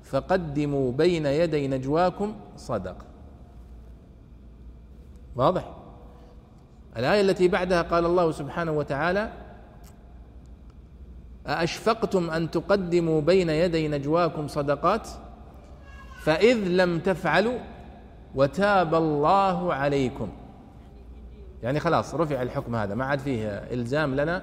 فقدموا 0.03 0.93
بين 0.93 1.27
يدي 1.27 1.69
نجواكم 1.69 2.37
صدقة 2.57 3.05
واضح؟ 5.37 5.77
الآية 6.97 7.21
التي 7.21 7.49
بعدها 7.49 7.83
قال 7.83 8.07
الله 8.07 8.33
سبحانه 8.33 8.73
وتعالى 8.73 9.33
أأشفقتم 11.47 12.31
أن 12.31 12.51
تقدموا 12.51 13.21
بين 13.21 13.51
يدي 13.51 13.89
نجواكم 13.89 14.49
صدقات؟ 14.49 15.09
فإذ 16.23 16.57
لم 16.57 16.99
تفعلوا 16.99 17.59
وتاب 18.35 18.95
الله 18.95 19.75
عليكم. 19.75 20.29
يعني 21.63 21.81
خلاص 21.81 22.15
رفع 22.15 22.43
الحكم 22.43 22.77
هذا. 22.77 22.95
ما 22.95 23.05
عاد 23.05 23.19
فيه 23.19 23.49
إلزام 23.49 24.15
لنا 24.15 24.43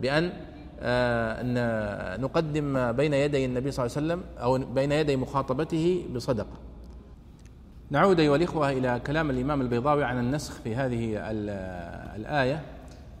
بأن 0.00 0.32
آه، 0.80 2.16
نقدم 2.16 2.92
بين 2.92 3.14
يدي 3.14 3.44
النبي 3.44 3.70
صلى 3.70 3.86
الله 3.86 3.96
عليه 3.96 4.06
وسلم 4.06 4.24
أو 4.42 4.58
بين 4.74 4.92
يدي 4.92 5.16
مخاطبته 5.16 6.06
بصدقة. 6.14 6.58
نعود 7.90 8.20
أيها 8.20 8.36
الإخوة 8.36 8.70
إلى 8.70 9.00
كلام 9.06 9.30
الإمام 9.30 9.60
البيضاوي 9.60 10.04
عن 10.04 10.18
النسخ 10.18 10.54
في 10.64 10.76
هذه 10.76 11.30
الآية. 12.16 12.62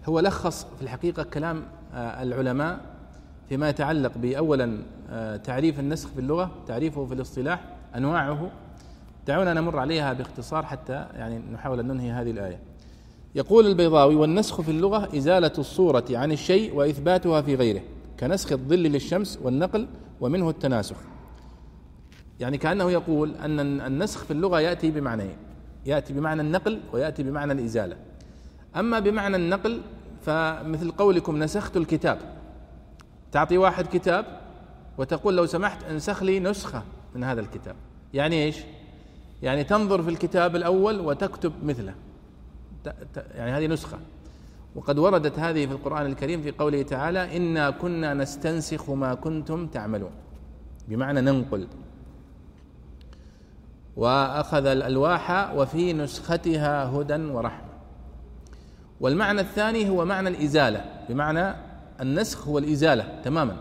هو 0.06 0.20
لخص 0.20 0.66
في 0.76 0.82
الحقيقة 0.82 1.22
كلام 1.22 1.62
آه، 1.94 2.22
العلماء 2.22 2.80
فيما 3.48 3.68
يتعلق 3.68 4.12
بأولا 4.16 4.82
آه، 5.10 5.36
تعريف 5.36 5.80
النسخ 5.80 6.08
في 6.08 6.20
اللغة 6.20 6.50
تعريفه 6.66 7.06
في 7.06 7.14
الاصطلاح 7.14 7.64
أنواعه. 7.96 8.50
دعونا 9.26 9.54
نمر 9.54 9.78
عليها 9.78 10.12
باختصار 10.12 10.66
حتى 10.66 10.92
يعني 10.92 11.38
نحاول 11.52 11.80
أن 11.80 11.88
ننهي 11.88 12.10
هذه 12.10 12.30
الآية. 12.30 12.60
يقول 13.34 13.66
البيضاوي 13.66 14.14
والنسخ 14.14 14.60
في 14.60 14.70
اللغة 14.70 15.16
إزالة 15.16 15.52
الصورة 15.58 16.04
عن 16.10 16.32
الشيء 16.32 16.74
وإثباتها 16.74 17.42
في 17.42 17.54
غيره 17.54 17.80
كنسخ 18.20 18.52
الظل 18.52 18.78
للشمس 18.78 19.38
والنقل 19.42 19.86
ومنه 20.20 20.50
التناسخ. 20.50 20.96
يعني 22.40 22.58
كأنه 22.58 22.90
يقول 22.90 23.34
أن 23.34 23.60
النسخ 23.80 24.24
في 24.24 24.30
اللغة 24.30 24.60
يأتي 24.60 24.90
بمعنيين 24.90 25.36
يأتي 25.86 26.12
بمعنى 26.12 26.42
النقل 26.42 26.80
ويأتي 26.92 27.22
بمعنى 27.22 27.52
الإزالة. 27.52 27.96
أما 28.76 28.98
بمعنى 28.98 29.36
النقل 29.36 29.80
فمثل 30.22 30.90
قولكم 30.90 31.38
نسخت 31.38 31.76
الكتاب. 31.76 32.37
تعطي 33.32 33.58
واحد 33.58 33.86
كتاب 33.86 34.40
وتقول 34.98 35.36
لو 35.36 35.46
سمحت 35.46 35.84
انسخ 35.84 36.22
لي 36.22 36.40
نسخة 36.40 36.82
من 37.14 37.24
هذا 37.24 37.40
الكتاب. 37.40 37.76
يعني 38.14 38.44
إيش؟ 38.44 38.56
يعني 39.42 39.64
تنظر 39.64 40.02
في 40.02 40.10
الكتاب 40.10 40.56
الأول 40.56 41.00
وتكتب 41.00 41.52
مثله. 41.64 41.94
يعني 43.34 43.50
هذه 43.50 43.66
نسخة. 43.66 43.98
وقد 44.74 44.98
وردت 44.98 45.38
هذه 45.38 45.66
في 45.66 45.72
القرآن 45.72 46.06
الكريم 46.06 46.42
في 46.42 46.50
قوله 46.50 46.82
تعالى 46.82 47.36
إنا 47.36 47.70
كنا 47.70 48.14
نستنسخ 48.14 48.90
ما 48.90 49.14
كنتم 49.14 49.66
تعملون. 49.66 50.10
بمعنى 50.88 51.20
ننقل. 51.20 51.66
وأخذ 53.96 54.66
الألواح 54.66 55.54
وفي 55.54 55.92
نسختها 55.92 56.84
هدى 56.84 57.14
ورحمة. 57.16 57.68
والمعنى 59.00 59.40
الثاني 59.40 59.88
هو 59.88 60.04
معنى 60.04 60.28
الإزالة. 60.28 60.84
بمعنى 61.08 61.67
النسخ 62.00 62.48
هو 62.48 62.58
الإزالة 62.58 63.20
تماما. 63.24 63.56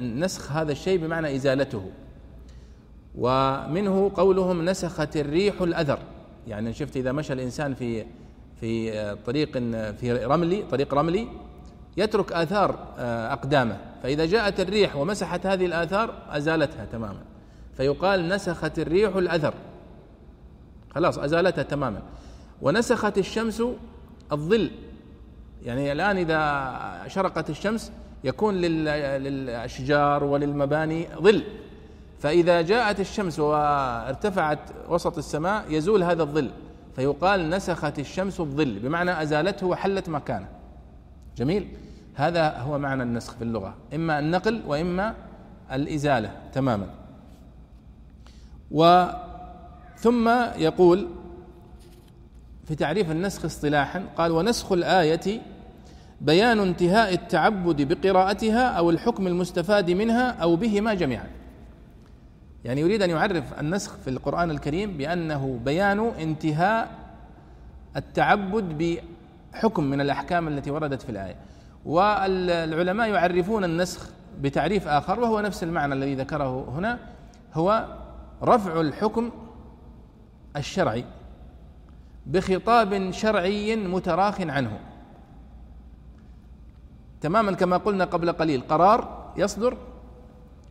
نسخ 0.00 0.52
هذا 0.52 0.72
الشيء 0.72 0.98
بمعنى 0.98 1.36
إزالته. 1.36 1.90
ومنه 3.14 4.12
قولهم 4.14 4.64
نسخت 4.64 5.16
الريح 5.16 5.62
الاثر 5.62 5.98
يعني 6.46 6.72
شفت 6.72 6.96
إذا 6.96 7.12
مشى 7.12 7.32
الإنسان 7.32 7.74
في 7.74 8.04
في 8.60 9.16
طريق 9.26 9.58
في 9.92 10.24
رملي 10.24 10.62
طريق 10.70 10.94
رملي 10.94 11.28
يترك 11.96 12.32
آثار 12.32 12.94
آه، 12.98 13.32
أقدامه. 13.32 13.78
فإذا 14.02 14.26
جاءت 14.26 14.60
الريح 14.60 14.96
ومسحت 14.96 15.46
هذه 15.46 15.66
الآثار 15.66 16.14
أزالتها 16.28 16.84
تماما. 16.84 17.22
فيقال 17.76 18.28
نسخت 18.28 18.78
الريح 18.78 19.16
الأثر 19.16 19.54
خلاص 20.94 21.18
أزالتها 21.18 21.62
تماما. 21.62 22.02
ونسخت 22.62 23.18
الشمس 23.18 23.62
الظل. 24.32 24.70
يعني 25.64 25.92
الآن 25.92 26.16
إذا 26.16 27.08
شرقت 27.08 27.50
الشمس 27.50 27.92
يكون 28.24 28.54
للأشجار 28.54 30.24
وللمباني 30.24 31.06
ظل. 31.20 31.44
فإذا 32.20 32.62
جاءت 32.62 33.00
الشمس 33.00 33.38
وارتفعت 33.38 34.58
وسط 34.88 35.18
السماء 35.18 35.64
يزول 35.68 36.02
هذا 36.02 36.22
الظل. 36.22 36.50
فيقال 36.96 37.50
نسخت 37.50 37.98
الشمس 37.98 38.40
الظل 38.40 38.78
بمعنى 38.78 39.22
أزالته 39.22 39.66
وحلت 39.66 40.08
مكانه. 40.08 40.48
جميل؟ 41.36 41.68
هذا 42.14 42.58
هو 42.58 42.78
معنى 42.78 43.02
النسخ 43.02 43.34
في 43.34 43.44
اللغة. 43.44 43.74
إما 43.94 44.18
النقل 44.18 44.62
وإما 44.66 45.14
الإزالة 45.72 46.30
تماما. 46.52 46.86
وثم 48.70 50.28
يقول 50.56 51.08
في 52.64 52.74
تعريف 52.74 53.10
النسخ 53.10 53.44
اصطلاحا 53.44 54.04
قال 54.16 54.32
ونسخ 54.32 54.72
الآية 54.72 55.40
بيان 56.22 56.60
انتهاء 56.60 57.14
التعبد 57.14 57.82
بقراءتها 57.82 58.68
أو 58.68 58.90
الحكم 58.90 59.26
المستفاد 59.26 59.90
منها 59.90 60.30
أو 60.30 60.56
بهما 60.56 60.94
جميعا. 60.94 61.26
يعني 62.64 62.80
يريد 62.80 63.02
أن 63.02 63.10
يعرف 63.10 63.60
النسخ 63.60 63.96
في 63.96 64.10
القرآن 64.10 64.50
الكريم 64.50 64.96
بأنه 64.96 65.60
بيان 65.64 66.12
انتهاء 66.20 66.90
التعبد 67.96 68.98
بحكم 69.52 69.84
من 69.84 70.00
الأحكام 70.00 70.48
التي 70.48 70.70
وردت 70.70 71.02
في 71.02 71.08
الآية. 71.08 71.36
والعلماء 71.84 73.08
يعرفون 73.08 73.64
النسخ 73.64 74.08
بتعريف 74.40 74.88
آخر 74.88 75.20
وهو 75.20 75.40
نفس 75.40 75.62
المعنى 75.62 75.94
الذي 75.94 76.14
ذكره 76.14 76.68
هنا 76.78 76.98
هو 77.54 77.86
رفع 78.42 78.80
الحكم 78.80 79.30
الشرعي 80.56 81.04
بخطاب 82.26 83.10
شرعي 83.10 83.76
متراخ 83.76 84.40
عنه. 84.40 84.78
تماما 87.22 87.52
كما 87.52 87.76
قلنا 87.76 88.04
قبل 88.04 88.32
قليل 88.32 88.60
قرار 88.68 89.32
يصدر 89.36 89.76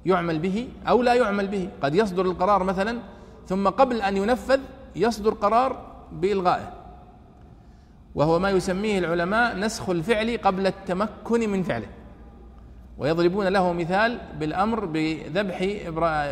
يعمل 0.05 0.39
به 0.39 0.69
أو 0.87 1.01
لا 1.01 1.13
يعمل 1.13 1.47
به. 1.47 1.69
قد 1.83 1.95
يصدر 1.95 2.25
القرار 2.25 2.63
مثلا 2.63 2.99
ثم 3.47 3.67
قبل 3.69 4.01
أن 4.01 4.17
ينفذ 4.17 4.59
يصدر 4.95 5.33
قرار 5.33 5.85
بإلغائه. 6.11 6.73
وهو 8.15 8.39
ما 8.39 8.49
يسميه 8.49 8.99
العلماء 8.99 9.57
نسخ 9.57 9.89
الفعل 9.89 10.37
قبل 10.37 10.67
التمكن 10.67 11.49
من 11.49 11.63
فعله. 11.63 11.87
ويضربون 12.97 13.47
له 13.47 13.73
مثال 13.73 14.19
بالأمر 14.39 14.85
بذبح 14.85 15.57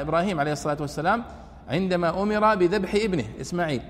إبراهيم 0.01 0.39
عليه 0.39 0.51
الصلاة 0.51 0.77
والسلام 0.81 1.23
عندما 1.69 2.21
أمر 2.21 2.55
بذبح 2.55 2.95
ابنه 2.95 3.25
إسماعيل. 3.41 3.81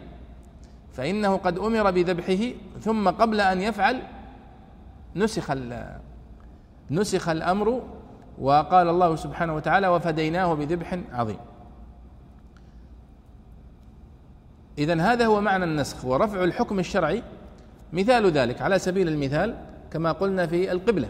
فإنه 0.94 1.38
قد 1.38 1.60
أمر 1.60 1.92
بذبحه 1.92 2.54
ثم 2.82 3.10
قبل 3.10 3.42
أن 3.42 3.62
يفعل 3.62 4.02
نسخ 5.16 5.52
نسخ 6.92 7.30
الأمر 7.30 7.82
وقال 8.40 8.90
الله 8.90 9.16
سبحانه 9.16 9.56
وتعالى 9.56 9.88
وفديناه 9.88 10.54
بذبح 10.54 11.00
عظيم. 11.14 11.38
اذا 14.78 15.02
هذا 15.02 15.26
هو 15.26 15.42
معنى 15.42 15.64
النسخ 15.64 16.06
ورفع 16.06 16.44
الحكم 16.44 16.80
الشرعي. 16.80 17.24
مثال 17.94 18.32
ذلك 18.32 18.62
على 18.62 18.80
سبيل 18.80 19.08
المثال 19.08 19.56
كما 19.92 20.12
قلنا 20.12 20.48
في 20.48 20.72
القبلة. 20.72 21.10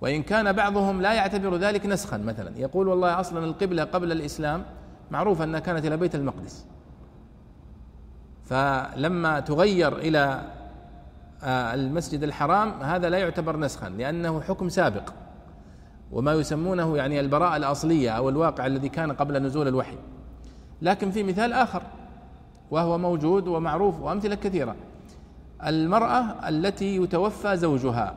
وإن 0.00 0.22
كان 0.22 0.52
بعضهم 0.52 1.02
لا 1.02 1.12
يعتبر 1.12 1.56
ذلك 1.56 1.86
نسخا 1.86 2.16
مثلا. 2.16 2.58
يقول 2.58 2.88
والله 2.88 3.20
أصلا 3.20 3.44
القبلة 3.44 3.84
قبل 3.84 4.12
الإسلام 4.12 4.64
معروف 5.10 5.42
أنها 5.42 5.60
كانت 5.60 5.86
إلى 5.86 5.96
بيت 5.96 6.14
المقدس. 6.14 6.66
فلما 8.44 9.40
تغير 9.40 10.16
آه، 10.16 10.42
المسجد 11.44 12.22
الحرام 12.22 12.82
هذا 12.82 13.08
لا 13.08 13.18
يعتبر 13.18 13.56
نسخا 13.56 13.88
لأنه 13.88 14.40
حكم 14.40 14.68
سابق. 14.68 15.10
وما 16.12 16.32
يسمونه 16.32 16.96
يعني 16.96 17.20
البراءة 17.20 17.56
الأصلية 17.56 18.10
أو 18.10 18.28
الواقع 18.28 18.66
الذي 18.66 18.88
كان 18.88 19.12
قبل 19.12 19.42
نزول 19.42 19.68
الوحي. 19.68 19.96
لكن 20.82 21.10
في 21.10 21.22
مثال 21.22 21.52
آخر 21.52 21.82
وهو 22.70 22.98
موجود 22.98 23.48
ومعروف 23.48 24.00
وأمثلة 24.00 24.34
كثيرة. 24.34 24.76
المرأة 25.66 26.48
التي 26.48 26.96
يتوفى 26.96 27.56
زوجها. 27.56 28.14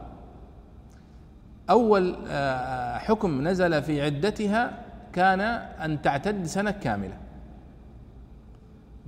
أول 1.70 2.16
آه، 2.28 2.98
حكم 2.98 3.48
نزل 3.48 3.82
في 3.82 4.02
عدتها 4.02 4.86
كان 5.14 5.42
أن 5.42 6.02
تعتد 6.02 6.46
سنة 6.46 6.72
كاملة. 6.72 7.18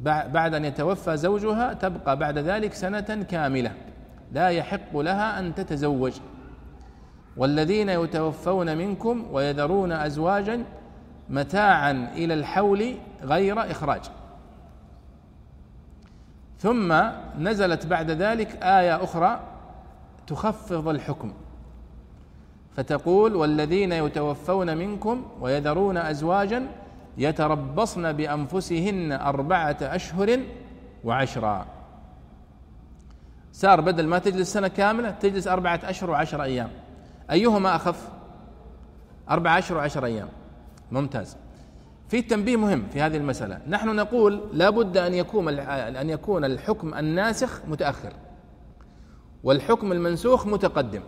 بعد 0.06 0.54
أن 0.54 0.66
يتوفى 0.66 1.18
زوجها 1.18 1.74
تبقى 1.74 2.18
بعد 2.18 2.38
ذلك 2.38 2.74
سنة 2.74 3.26
كاملة. 3.30 3.72
لا 4.32 4.50
يحق 4.50 4.98
لها 4.98 5.40
أن 5.40 5.56
تتزوج. 5.56 6.14
والذين 7.38 7.90
يتوفون 7.90 8.78
منكم 8.78 9.26
ويذرون 9.32 9.92
أزواجا 9.92 10.64
متاعا 11.30 11.92
إلى 12.16 12.34
الحول 12.34 12.96
غير 13.24 13.72
إخراج. 13.72 14.02
ثم 16.60 16.94
نزلت 17.40 17.86
بعد 17.86 18.12
ذلك 18.12 18.64
آية 18.64 19.04
أخرى 19.04 19.40
تخفض 20.28 20.88
الحكم. 20.88 21.34
فتقول 22.76 23.36
والذين 23.36 23.92
يتوفون 23.92 24.78
منكم 24.78 25.26
ويذرون 25.42 25.98
ازواجا 25.98 26.68
يتربصن 27.18 28.14
بأنفسهن 28.14 29.12
أربعة 29.12 29.78
أشهر 29.82 30.40
وعشرا. 31.04 31.66
صار 33.58 33.82
بدل 33.82 34.08
ما 34.08 34.20
تجلس 34.20 34.54
سنة 34.54 34.68
كاملة 34.68 35.12
تجلس 35.12 35.48
أربعة 35.48 35.80
أشهر 35.84 36.10
وعشر 36.10 36.44
أيام. 36.44 36.70
أيهما 37.32 37.76
أخف؟ 37.76 38.10
أربعة 39.30 39.58
أشهر 39.58 39.78
وعشر 39.78 40.06
أيام. 40.06 40.28
ممتاز. 40.92 41.38
في 42.10 42.22
تنبيه 42.22 42.58
مهم 42.58 42.88
في 42.94 43.02
هذه 43.02 43.18
المسألة. 43.18 43.60
نحن 43.68 43.96
نقول 43.96 44.42
لا 44.54 44.70
بد 44.70 44.98
أن 44.98 45.14
يكون 45.14 45.60
أن 45.60 46.10
يكون 46.10 46.46
الحكم 46.46 46.94
الناسخ 46.94 47.62
متأخر. 47.68 48.14
والحكم 49.44 49.92
المنسوخ 49.92 50.48
متقدم. 50.48 51.02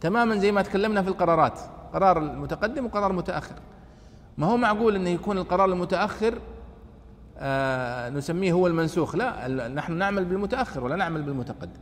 تماما 0.00 0.36
زي 0.36 0.52
ما 0.52 0.62
تكلمنا 0.62 1.02
في 1.02 1.08
القرارات. 1.08 1.60
قرار 1.92 2.18
المتقدم 2.18 2.86
وقرار 2.86 3.12
متأخر. 3.12 3.56
ما 4.38 4.46
هو 4.46 4.56
معقول 4.56 4.94
انه 4.94 5.10
يكون 5.10 5.38
القرار 5.38 5.72
المتأخر 5.72 6.34
آه 6.34 6.57
نسميه 8.16 8.52
هو 8.52 8.66
المنسوخ. 8.66 9.16
لا 9.16 9.68
نحن 9.68 9.92
نعمل 9.92 10.24
بالمتأخر 10.24 10.84
ولا 10.84 10.96
نعمل 10.96 11.22
بالمتقدم. 11.22 11.80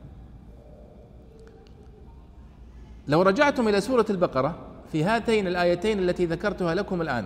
لو 3.08 3.22
رجعتم 3.22 3.68
إلى 3.68 3.80
سورة 3.80 4.06
البقرة 4.10 4.54
في 4.92 5.04
هاتين 5.04 5.46
الآيتين 5.46 5.98
التي 5.98 6.26
ذكرتها 6.26 6.74
لكم 6.74 7.02
الآن 7.02 7.24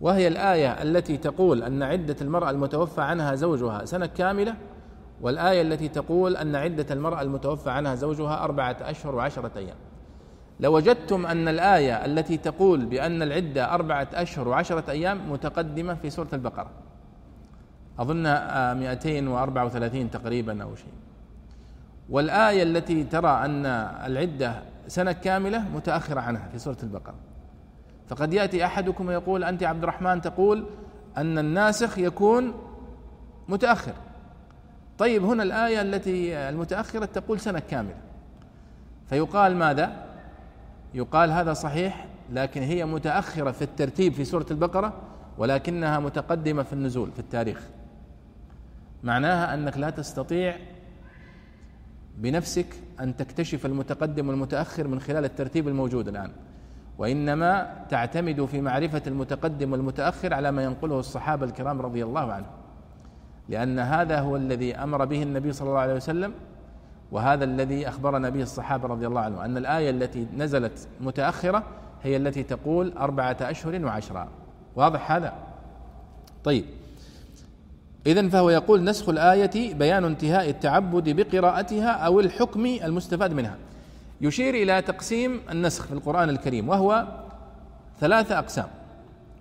وهي 0.00 0.28
الآية 0.28 0.82
التي 0.82 1.16
تقول 1.16 1.62
أن 1.62 1.82
عدة 1.82 2.16
المرأة 2.20 2.50
المتوفى 2.50 3.00
عنها 3.00 3.34
زوجها 3.34 3.84
سنة 3.84 4.06
كاملة 4.06 4.54
والآية 5.20 5.62
التي 5.62 5.88
تقول 5.88 6.36
أن 6.36 6.56
عدة 6.56 6.86
المرأة 6.90 7.22
المتوفى 7.22 7.70
عنها 7.70 7.94
زوجها 7.94 8.44
أربعة 8.44 8.76
أشهر 8.80 9.14
وعشرة 9.14 9.50
أيام. 9.56 9.76
لوجدتم 10.60 11.26
أن 11.26 11.48
الآية 11.48 12.04
التي 12.04 12.36
تقول 12.36 12.86
بأن 12.86 13.22
العدة 13.22 13.74
أربعة 13.74 14.08
أشهر 14.14 14.48
وعشرة 14.48 14.90
أيام 14.90 15.32
متقدمة 15.32 15.94
في 15.94 16.10
سورة 16.10 16.28
البقرة. 16.32 16.70
أظنها 17.98 18.74
234 18.74 20.10
تقريبا 20.10 20.62
أو 20.62 20.74
شيء. 20.74 20.92
والآية 22.10 22.62
التي 22.62 23.04
ترى 23.04 23.44
أن 23.44 23.66
العدة 24.06 24.62
سنة 24.88 25.12
كاملة 25.12 25.58
متأخرة 25.74 26.20
عنها 26.20 26.48
في 26.52 26.58
سورة 26.58 26.76
البقرة. 26.82 27.14
فقد 28.08 28.32
يأتي 28.32 28.64
أحدكم 28.64 29.06
ويقول 29.06 29.44
أنت 29.44 29.62
عبد 29.62 29.82
الرحمن 29.82 30.20
تقول 30.20 30.66
أن 31.16 31.38
الناسخ 31.38 31.98
يكون 31.98 32.54
متأخر. 33.48 33.92
طيب 34.98 35.24
هنا 35.24 35.42
الآية 35.42 35.82
التي 35.82 36.36
المتأخرة 36.36 37.04
تقول 37.04 37.40
سنة 37.40 37.58
كاملة. 37.58 37.96
فيقال 39.08 39.56
ماذا؟ 39.56 40.06
يقال 40.94 41.30
هذا 41.30 41.52
صحيح 41.52 42.06
لكن 42.32 42.62
هي 42.62 42.84
متأخرة 42.84 43.50
في 43.50 43.62
الترتيب 43.62 44.12
في 44.12 44.24
سورة 44.24 44.46
البقرة 44.50 44.92
ولكنها 45.38 45.98
متقدمة 45.98 46.62
في 46.62 46.72
النزول 46.72 47.12
في 47.12 47.18
التاريخ. 47.18 47.60
معناها 49.02 49.54
أنك 49.54 49.78
لا 49.78 49.90
تستطيع 49.90 50.56
بنفسك 52.16 52.66
أن 53.00 53.16
تكتشف 53.16 53.66
المتقدم 53.66 54.28
والمتأخر 54.28 54.88
من 54.88 55.00
خلال 55.00 55.24
الترتيب 55.24 55.68
الموجود 55.68 56.08
الآن. 56.08 56.32
وإنما 56.98 57.84
تعتمد 57.88 58.44
في 58.44 58.60
معرفة 58.60 59.02
المتقدم 59.06 59.72
والمتأخر 59.72 60.34
على 60.34 60.50
ما 60.52 60.64
ينقله 60.64 60.98
الصحابة 60.98 61.46
الكرام 61.46 61.82
رضي 61.82 62.04
الله 62.04 62.32
عنهم. 62.32 62.50
لأن 63.48 63.78
هذا 63.78 64.20
هو 64.20 64.36
الذي 64.36 64.76
أمر 64.76 65.04
به 65.04 65.22
النبي 65.22 65.52
صلى 65.52 65.68
الله 65.68 65.80
عليه 65.80 65.94
وسلم 65.94 66.32
وهذا 67.12 67.44
الذي 67.44 67.88
أخبرنا 67.88 68.28
به 68.28 68.42
الصحابة 68.42 68.88
رضي 68.88 69.06
الله 69.06 69.20
عنهم. 69.20 69.40
أن 69.40 69.56
الآية 69.56 69.90
التي 69.90 70.26
نزلت 70.36 70.88
متأخرة 71.00 71.62
هي 72.02 72.16
التي 72.16 72.42
تقول 72.42 72.92
أربعة 72.92 73.36
أشهر 73.40 73.84
وعشرة. 73.84 74.28
واضح 74.76 75.12
هذا؟ 75.12 75.32
طيب. 76.44 76.64
إذا 78.06 78.28
فهو 78.28 78.50
يقول 78.50 78.84
نسخ 78.84 79.08
الآية 79.08 79.74
بيان 79.74 80.04
انتهاء 80.04 80.50
التعبد 80.50 81.08
بقراءتها 81.08 81.90
أو 81.90 82.20
الحكم 82.20 82.66
المستفاد 82.66 83.32
منها. 83.32 83.56
يشير 84.20 84.54
إلى 84.54 84.82
تقسيم 84.82 85.40
النسخ 85.50 85.86
في 85.86 85.92
القرآن 85.92 86.28
الكريم 86.28 86.68
وهو 86.68 87.06
ثلاثة 88.00 88.38
أقسام. 88.38 88.66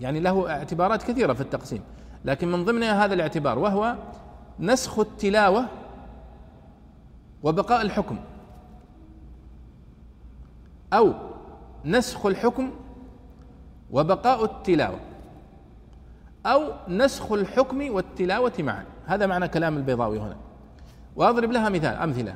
يعني 0.01 0.19
له 0.19 0.49
اعتبارات 0.49 1.03
كثيرة 1.03 1.33
في 1.33 1.41
التقسيم 1.41 1.81
لكن 2.25 2.51
من 2.51 2.65
ضمنها 2.65 3.05
هذا 3.05 3.13
الاعتبار 3.13 3.59
وهو 3.59 3.95
نسخ 4.59 4.99
التلاوة 4.99 5.65
وبقاء 7.43 7.81
الحكم 7.81 8.17
أو 10.93 11.13
نسخ 11.85 12.25
الحكم 12.25 12.71
وبقاء 13.91 14.45
التلاوة. 14.45 14.99
أو 16.45 16.71
نسخ 16.87 17.31
الحكم 17.31 17.91
والتلاوة 17.91 18.53
معا. 18.59 18.85
هذا 19.05 19.25
معنى 19.25 19.47
كلام 19.47 19.77
البيضاوي 19.77 20.19
هنا. 20.19 20.35
وأضرب 21.15 21.51
لها 21.51 21.69
مثال 21.69 21.95
أمثلة. 21.95 22.35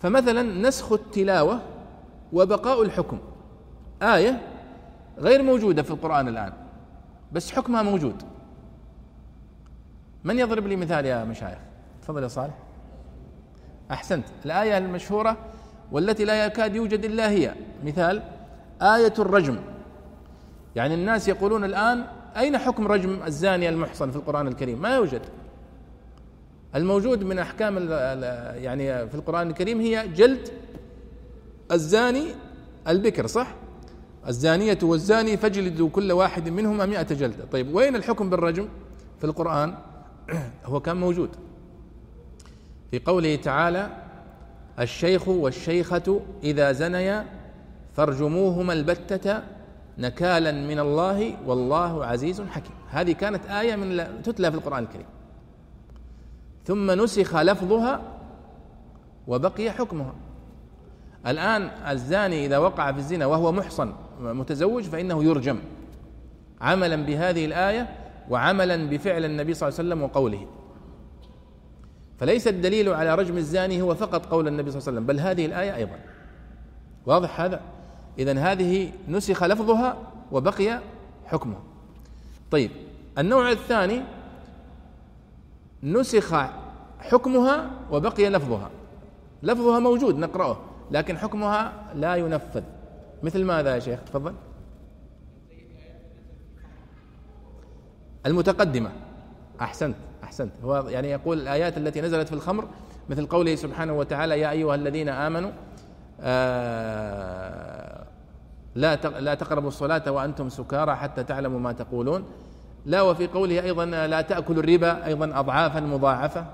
فمثلا 0.00 0.42
نسخ 0.42 0.92
التلاوة 0.92 1.60
وبقاء 2.32 2.82
الحكم. 2.82 3.18
آية 4.02 4.40
غير 5.18 5.42
موجودة 5.42 5.82
في 5.82 5.90
القرآن 5.90 6.28
الآن 6.28 6.52
بس 7.32 7.52
حكمها 7.52 7.82
موجود. 7.82 8.22
من 10.24 10.38
يضرب 10.38 10.66
لي 10.66 10.76
مثال 10.76 11.06
يا 11.06 11.24
مشايخ؟ 11.24 11.58
تفضل 12.02 12.22
يا 12.22 12.28
صالح. 12.28 12.54
أحسنت. 13.90 14.24
الآية 14.44 14.78
المشهورة 14.78 15.36
والتي 15.92 16.24
لا 16.24 16.46
يكاد 16.46 16.74
يوجد 16.74 17.04
إلا 17.04 17.30
هي. 17.30 17.54
مثال 17.84 18.22
آية 18.82 19.14
الرجم. 19.18 19.58
يعني 20.76 20.94
الناس 20.94 21.28
يقولون 21.28 21.64
الآن 21.64 22.04
أين 22.36 22.58
حكم 22.58 22.86
رجم 22.86 23.22
الزاني 23.26 23.68
المحصن 23.68 24.10
في 24.10 24.16
القرآن 24.16 24.48
الكريم؟ 24.48 24.82
ما 24.82 24.96
يوجد. 24.96 25.22
الموجود 26.74 27.24
من 27.24 27.38
أحكام 27.38 27.76
يعني 28.56 29.08
في 29.08 29.14
القرآن 29.14 29.50
الكريم 29.50 29.80
هي 29.80 30.08
جلد 30.08 30.48
الزاني 31.72 32.24
البكر 32.88 33.26
صح؟ 33.26 33.54
الزانية 34.28 34.78
والزاني 34.82 35.36
فاجلدوا 35.36 35.88
كل 35.88 36.12
واحد 36.12 36.48
منهما 36.48 36.86
مئة 36.86 37.14
جلدة. 37.14 37.44
طيب 37.52 37.74
وين 37.74 37.96
الحكم 37.96 38.30
بالرجم 38.30 38.68
في 39.18 39.24
القرآن؟ 39.24 39.74
هو 40.64 40.80
كان 40.80 40.96
موجود. 40.96 41.30
في 42.90 42.98
قوله 42.98 43.36
تعالى 43.36 43.90
الشيخ 44.80 45.28
والشيخة 45.28 46.20
إذا 46.44 46.72
زنيا 46.72 47.26
فارجموهما 47.96 48.72
البتة 48.72 49.42
نكالا 49.98 50.52
من 50.52 50.78
الله 50.78 51.36
والله 51.46 52.04
عزيز 52.04 52.40
حكيم. 52.40 52.72
هذه 52.90 53.12
كانت 53.12 53.46
آية 53.46 53.76
من 53.76 54.22
تتلى 54.22 54.50
في 54.50 54.56
القرآن 54.56 54.82
الكريم. 54.82 55.06
ثم 56.64 56.90
نسخ 56.90 57.36
لفظها 57.36 58.00
وبقي 59.26 59.70
حكمها. 59.70 60.14
الآن 61.26 61.62
الزاني 61.62 62.46
إذا 62.46 62.58
وقع 62.58 62.92
في 62.92 62.98
الزنا 62.98 63.26
وهو 63.26 63.52
محصن 63.52 63.92
متزوج 64.20 64.82
فإنه 64.84 65.24
يرجم 65.24 65.58
عملا 66.60 66.96
بهذه 66.96 67.44
الآية 67.44 67.96
وعملا 68.30 68.90
بفعل 68.90 69.24
النبي 69.24 69.54
صلى 69.54 69.68
الله 69.68 69.78
عليه 69.78 69.88
وسلم 69.88 70.02
وقوله. 70.02 70.46
فليس 72.18 72.48
الدليل 72.48 72.88
على 72.88 73.14
رجم 73.14 73.36
الزاني 73.36 73.82
هو 73.82 73.94
فقط 73.94 74.26
قول 74.26 74.48
النبي 74.48 74.70
صلى 74.70 74.78
الله 74.78 74.88
عليه 74.88 74.98
وسلم 74.98 75.06
بل 75.06 75.20
هذه 75.20 75.46
الآية 75.46 75.74
أيضا. 75.76 75.98
واضح 77.06 77.40
هذا؟ 77.40 77.60
إذا 78.18 78.38
هذه 78.38 78.92
نسخ 79.08 79.44
لفظها 79.44 79.96
وبقي 80.32 80.80
حكمها 81.26 81.60
طيب 82.50 82.70
النوع 83.18 83.50
الثاني 83.50 84.02
نسخ 85.82 86.34
حكمها 86.98 87.70
وبقي 87.90 88.30
لفظها. 88.30 88.70
لفظها 89.42 89.78
موجود 89.78 90.18
نقرأه 90.18 90.58
لكن 90.90 91.18
حكمها 91.18 91.72
لا 91.94 92.16
ينفذ. 92.16 92.62
مثل 93.22 93.44
ماذا 93.44 93.74
يا 93.74 93.80
شيخ؟ 93.80 94.00
تفضل. 94.00 94.34
المتقدمة. 98.26 98.90
أحسنت 99.60 99.96
أحسنت. 100.24 100.52
هو 100.64 100.88
يعني 100.88 101.10
يقول 101.10 101.40
الآيات 101.40 101.78
التي 101.78 102.00
نزلت 102.00 102.28
في 102.28 102.34
الخمر 102.34 102.68
مثل 103.08 103.26
قوله 103.26 103.54
سبحانه 103.54 103.98
وتعالى 103.98 104.40
يا 104.40 104.50
أيها 104.50 104.74
الذين 104.74 105.08
آمنوا 105.08 105.50
لا 108.74 108.96
لا 109.20 109.34
تقربوا 109.34 109.68
الصلاة 109.68 110.10
وأنتم 110.10 110.48
سكارى 110.48 110.96
حتى 110.96 111.24
تعلموا 111.24 111.60
ما 111.60 111.72
تقولون. 111.72 112.24
لا 112.86 113.02
وفي 113.02 113.26
قوله 113.26 113.62
أيضا 113.62 113.84
لا 113.84 114.20
تأكلوا 114.20 114.62
الربا 114.62 115.06
أيضا 115.06 115.40
أضعافا 115.40 115.80
مضاعفة. 115.80 116.44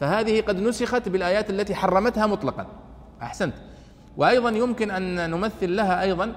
فهذه 0.00 0.40
قد 0.40 0.60
نسخت 0.60 1.08
بالآيات 1.08 1.50
التي 1.50 1.74
حرمتها 1.74 2.26
مطلقا. 2.26 2.66
أحسنت. 3.22 3.54
وأيضا 4.16 4.50
يمكن 4.50 4.90
أن 4.90 5.30
نمثل 5.30 5.76
لها 5.76 6.02
أيضا 6.02 6.32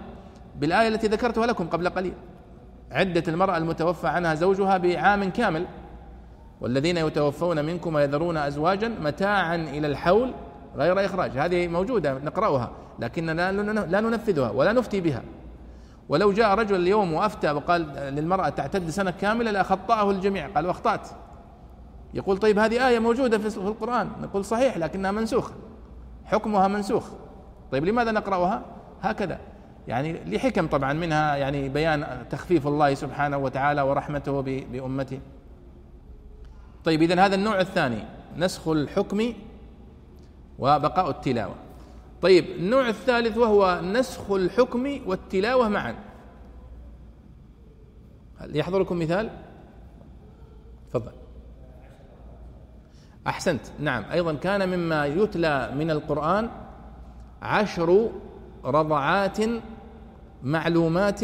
بالآية 0.55 0.87
التي 0.87 1.07
ذكرتها 1.07 1.45
لكم 1.45 1.67
قبل 1.67 1.89
قليل. 1.89 2.13
عدة 2.91 3.23
المرأة 3.27 3.57
المتوفى 3.57 4.07
عنها 4.07 4.35
زوجها 4.35 4.77
بعام 4.77 5.31
كامل 5.31 5.65
والذين 6.61 6.97
يتوفون 6.97 7.65
منكم 7.65 7.95
ويذرون 7.95 8.37
أزواجا 8.37 8.87
متاعا 8.87 9.55
إلى 9.55 9.87
الحول 9.87 10.33
غير 10.75 11.05
إخراج. 11.05 11.37
هذه 11.37 11.67
موجودة 11.67 12.13
نقرأها. 12.13 12.71
لكننا 12.99 13.51
لا 13.85 14.01
ننفذها 14.01 14.49
ولا 14.49 14.73
نفتي 14.73 15.01
بها. 15.01 15.23
ولو 16.09 16.31
جاء 16.31 16.55
رجل 16.55 16.75
اليوم 16.75 17.13
وأفتى 17.13 17.51
وقال 17.51 17.81
للمرأة 17.95 18.49
تعتد 18.49 18.89
سنة 18.89 19.11
كاملة 19.11 19.51
لأخطأه 19.51 20.11
الجميع 20.11 20.47
قال 20.47 20.65
وأخطأت. 20.65 21.07
يقول 22.13 22.37
طيب 22.37 22.59
هذه 22.59 22.87
آية 22.87 22.99
موجودة 22.99 23.37
في 23.37 23.57
القرآن. 23.57 24.09
نقول 24.21 24.45
صحيح 24.45 24.77
لكنها 24.77 25.11
منسوخة. 25.11 25.53
حكمها 26.25 26.67
منسوخ. 26.67 27.09
طيب 27.71 27.85
لماذا 27.85 28.11
نقرأها؟ 28.11 28.61
هكذا. 29.01 29.39
يعني 29.87 30.19
لحكم 30.25 30.67
طبعا 30.67 30.93
منها 30.93 31.35
يعني 31.35 31.69
بيان 31.69 32.25
تخفيف 32.29 32.67
الله 32.67 32.93
سبحانه 32.93 33.37
وتعالى 33.37 33.81
ورحمته 33.81 34.41
بأمته. 34.41 35.19
طيب 36.83 37.01
إذا 37.01 37.25
هذا 37.25 37.35
النوع 37.35 37.59
الثاني 37.59 38.03
نسخ 38.37 38.67
الحكم 38.67 39.33
وبقاء 40.59 41.09
التلاوة. 41.09 41.55
طيب 42.21 42.45
النوع 42.45 42.89
الثالث 42.89 43.37
وهو 43.37 43.81
نسخ 43.83 44.31
الحكم 44.31 44.99
والتلاوة 45.05 45.69
معا. 45.69 45.95
هل 48.37 48.55
يحضركم 48.55 48.99
مثال؟ 48.99 49.29
تفضل. 50.89 51.11
أحسنت. 53.27 53.61
نعم. 53.79 54.03
أيضا 54.11 54.33
كان 54.33 54.69
مما 54.69 55.05
يتلى 55.05 55.71
من 55.75 55.91
القرآن 55.91 56.49
عشر 57.41 58.09
رضعات 58.65 59.37
معلومات 60.43 61.21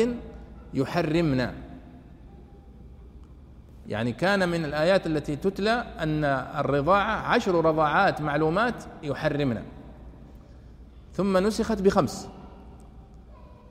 يحرمنا. 0.74 1.65
يعني 3.88 4.12
كان 4.12 4.49
من 4.49 4.66
الآيات 4.66 5.07
التي 5.07 5.36
تتلى 5.36 5.72
أن 5.99 6.24
الرضاعة 6.60 7.28
عشر 7.28 7.66
رضاعات 7.66 8.22
معلومات 8.22 8.84
يحرمنا. 9.03 9.64
ثم 11.14 11.38
نسخت 11.38 11.82
بخمس. 11.82 12.30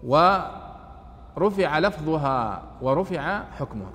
ورفع 0.04 1.78
لفظها 1.78 2.62
ورفع 2.82 3.42
حكمها. 3.58 3.92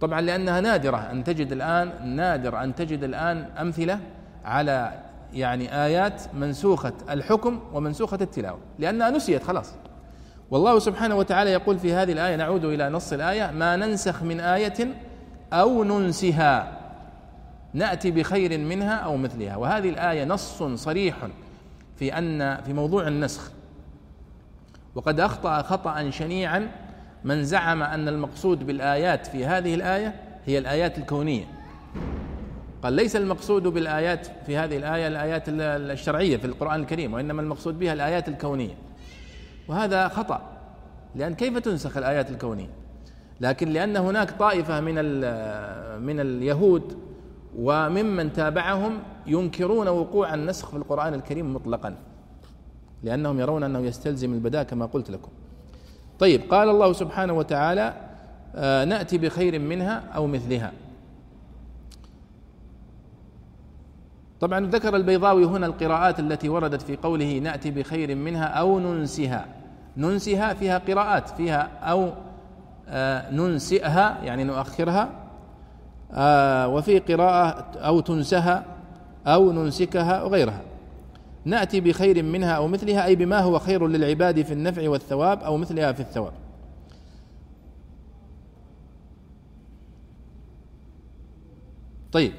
طبعا 0.00 0.20
لأنها 0.20 0.60
نادرة 0.60 0.96
أن 0.96 1.24
تجد 1.24 1.52
الآن 1.52 2.16
نادر 2.16 2.62
أن 2.62 2.74
تجد 2.74 3.04
الآن 3.04 3.38
أمثلة 3.38 4.00
على 4.44 5.00
يعني 5.32 5.84
آيات 5.84 6.34
منسوخة 6.34 6.92
الحكم 7.10 7.60
ومنسوخة 7.72 8.18
التلاوة. 8.20 8.58
لأنها 8.78 9.10
نسيت 9.10 9.42
خلاص. 9.42 9.74
والله 10.50 10.78
سبحانه 10.78 11.14
وتعالى 11.14 11.50
يقول 11.50 11.78
في 11.78 11.94
هذه 11.94 12.12
الآية 12.12 12.36
نعود 12.36 12.64
إلى 12.64 12.88
نص 12.88 13.12
الآية 13.12 13.50
ما 13.50 13.76
ننسخ 13.76 14.22
من 14.22 14.40
آية 14.40 14.94
أو 15.52 15.84
ننسها 15.84 16.80
نأتي 17.74 18.10
بخير 18.10 18.58
منها 18.58 18.94
أو 18.94 19.16
مثلها. 19.16 19.56
وهذه 19.56 19.88
الآية 19.88 20.24
نص 20.24 20.62
صريح 20.62 21.16
في 21.96 22.18
أن 22.18 22.56
في 22.62 22.72
موضوع 22.72 23.08
النسخ. 23.08 23.50
وقد 24.94 25.20
أخطأ 25.20 25.62
خطأ 25.62 26.10
شنيعا 26.10 26.70
من 27.24 27.44
زعم 27.44 27.82
أن 27.82 28.08
المقصود 28.08 28.66
بالآيات 28.66 29.26
في 29.26 29.46
هذه 29.46 29.74
الآية 29.74 30.14
هي 30.46 30.58
الآيات 30.58 30.98
الكونية. 30.98 31.44
قال 32.82 32.92
ليس 32.92 33.16
المقصود 33.16 33.62
بالآيات 33.62 34.26
في 34.46 34.56
هذه 34.56 34.76
الآية 34.76 35.08
الآيات 35.08 35.42
الشرعية 35.48 36.36
في 36.36 36.44
القرآن 36.44 36.80
الكريم 36.80 37.14
وإنما 37.14 37.42
المقصود 37.42 37.78
بها 37.78 37.92
الآيات 37.92 38.28
الكونية. 38.28 38.74
وهذا 39.70 40.08
خطأ 40.08 40.40
لأن 41.14 41.34
كيف 41.34 41.58
تنسخ 41.58 41.96
الآيات 41.96 42.30
الكونية؟ 42.30 42.70
لكن 43.40 43.68
لأن 43.68 43.96
هناك 43.96 44.30
طائفة 44.30 44.80
من 44.80 44.94
من 46.02 46.20
اليهود 46.20 46.98
وممن 47.58 48.32
تابعهم 48.32 48.98
ينكرون 49.26 49.88
وقوع 49.88 50.34
النسخ 50.34 50.70
في 50.70 50.76
القرآن 50.76 51.14
الكريم 51.14 51.54
مطلقا 51.54 51.94
لأنهم 53.02 53.40
يرون 53.40 53.62
أنه 53.62 53.78
يستلزم 53.78 54.32
البداء 54.32 54.62
كما 54.62 54.86
قلت 54.86 55.10
لكم. 55.10 55.30
طيب 56.18 56.40
قال 56.50 56.68
الله 56.68 56.92
سبحانه 56.92 57.32
وتعالى 57.32 57.94
آه 58.54 58.84
نأتي 58.84 59.18
بخير 59.18 59.58
منها 59.58 60.02
أو 60.14 60.26
مثلها. 60.26 60.72
طبعا 64.40 64.66
ذكر 64.66 64.96
البيضاوي 64.96 65.44
هنا 65.44 65.66
القراءات 65.66 66.20
التي 66.20 66.48
وردت 66.48 66.82
في 66.82 66.96
قوله 66.96 67.38
نأتي 67.38 67.70
بخير 67.70 68.14
منها 68.14 68.44
أو 68.44 68.78
ننسها. 68.78 69.59
ننسها 69.96 70.54
فيها 70.54 70.78
قراءات 70.78 71.28
فيها 71.28 71.70
أو 71.82 72.12
آه 72.88 73.30
ننسئها 73.30 74.18
يعني 74.22 74.44
نؤخرها 74.44 75.08
آه 76.12 76.68
وفي 76.68 76.98
قراءة 76.98 77.78
أو 77.78 78.00
تنسها 78.00 78.64
أو 79.26 79.52
ننسكها 79.52 80.22
وغيرها. 80.22 80.62
نأتي 81.44 81.80
بخير 81.80 82.22
منها 82.22 82.52
أو 82.52 82.68
مثلها 82.68 83.04
أي 83.04 83.16
بما 83.16 83.38
هو 83.38 83.58
خير 83.58 83.86
للعباد 83.86 84.42
في 84.42 84.52
النفع 84.52 84.88
والثواب 84.88 85.42
أو 85.42 85.56
مثلها 85.56 85.92
في 85.92 86.00
الثواب. 86.00 86.32
طيب 92.12 92.32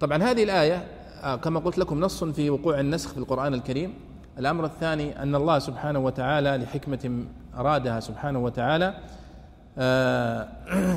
طبعا 0.00 0.22
هذه 0.22 0.42
الآية 0.42 0.86
آه، 1.22 1.36
كما 1.36 1.60
قلت 1.60 1.78
لكم 1.78 2.00
نص 2.00 2.24
في 2.24 2.50
وقوع 2.50 2.80
النسخ 2.80 3.12
في 3.12 3.18
القرآن 3.18 3.54
الكريم. 3.54 3.94
الأمر 4.40 4.64
الثاني 4.64 5.22
أن 5.22 5.34
الله 5.34 5.58
سبحانه 5.58 5.98
وتعالى 5.98 6.56
لحكمة 6.56 7.24
أرادها 7.56 8.00
سبحانه 8.00 8.38
وتعالى 8.38 8.94
آه، 9.78 10.48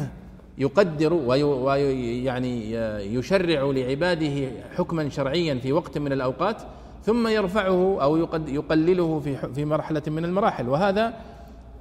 يقدر 0.57 1.13
ويعني 1.13 2.77
آه، 2.77 2.99
يشرع 2.99 3.71
لعباده 3.71 4.51
حكما 4.77 5.09
شرعيا 5.09 5.55
في 5.55 5.73
وقت 5.73 5.97
من 5.97 6.11
الأوقات 6.11 6.61
ثم 7.03 7.27
يرفعه 7.27 7.97
أو 8.01 8.17
يقلله 8.47 9.19
في 9.19 9.53
في 9.53 9.65
مرحلة 9.65 10.03
من 10.07 10.25
المراحل. 10.25 10.69
وهذا 10.69 11.13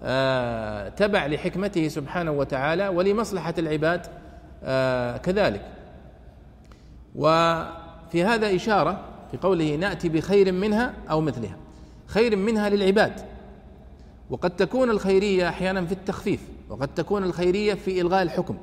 آه، 0.02 0.88
تبع 0.88 1.26
لحكمته 1.26 1.88
سبحانه 1.88 2.30
وتعالى 2.30 2.88
ولمصلحة 2.88 3.54
العباد 3.58 4.06
كذلك. 5.22 5.62
وفي 7.14 8.24
هذا 8.24 8.56
إشارة 8.56 9.11
في 9.32 9.38
قوله 9.38 9.76
نأتي 9.76 10.08
بخير 10.08 10.52
منها 10.52 10.94
أو 11.10 11.20
مثلها. 11.20 11.56
خير 12.06 12.36
منها 12.36 12.68
للعباد. 12.68 13.12
وقد 14.30 14.56
تكون 14.56 14.90
الخيرية 14.90 15.48
أحيانا 15.48 15.86
في 15.86 15.92
التخفيف 15.92 16.40
وقد 16.68 16.94
تكون 16.94 17.24
الخيرية 17.24 17.74
في 17.74 18.00
إلغاء 18.00 18.22
الحكم 18.22 18.56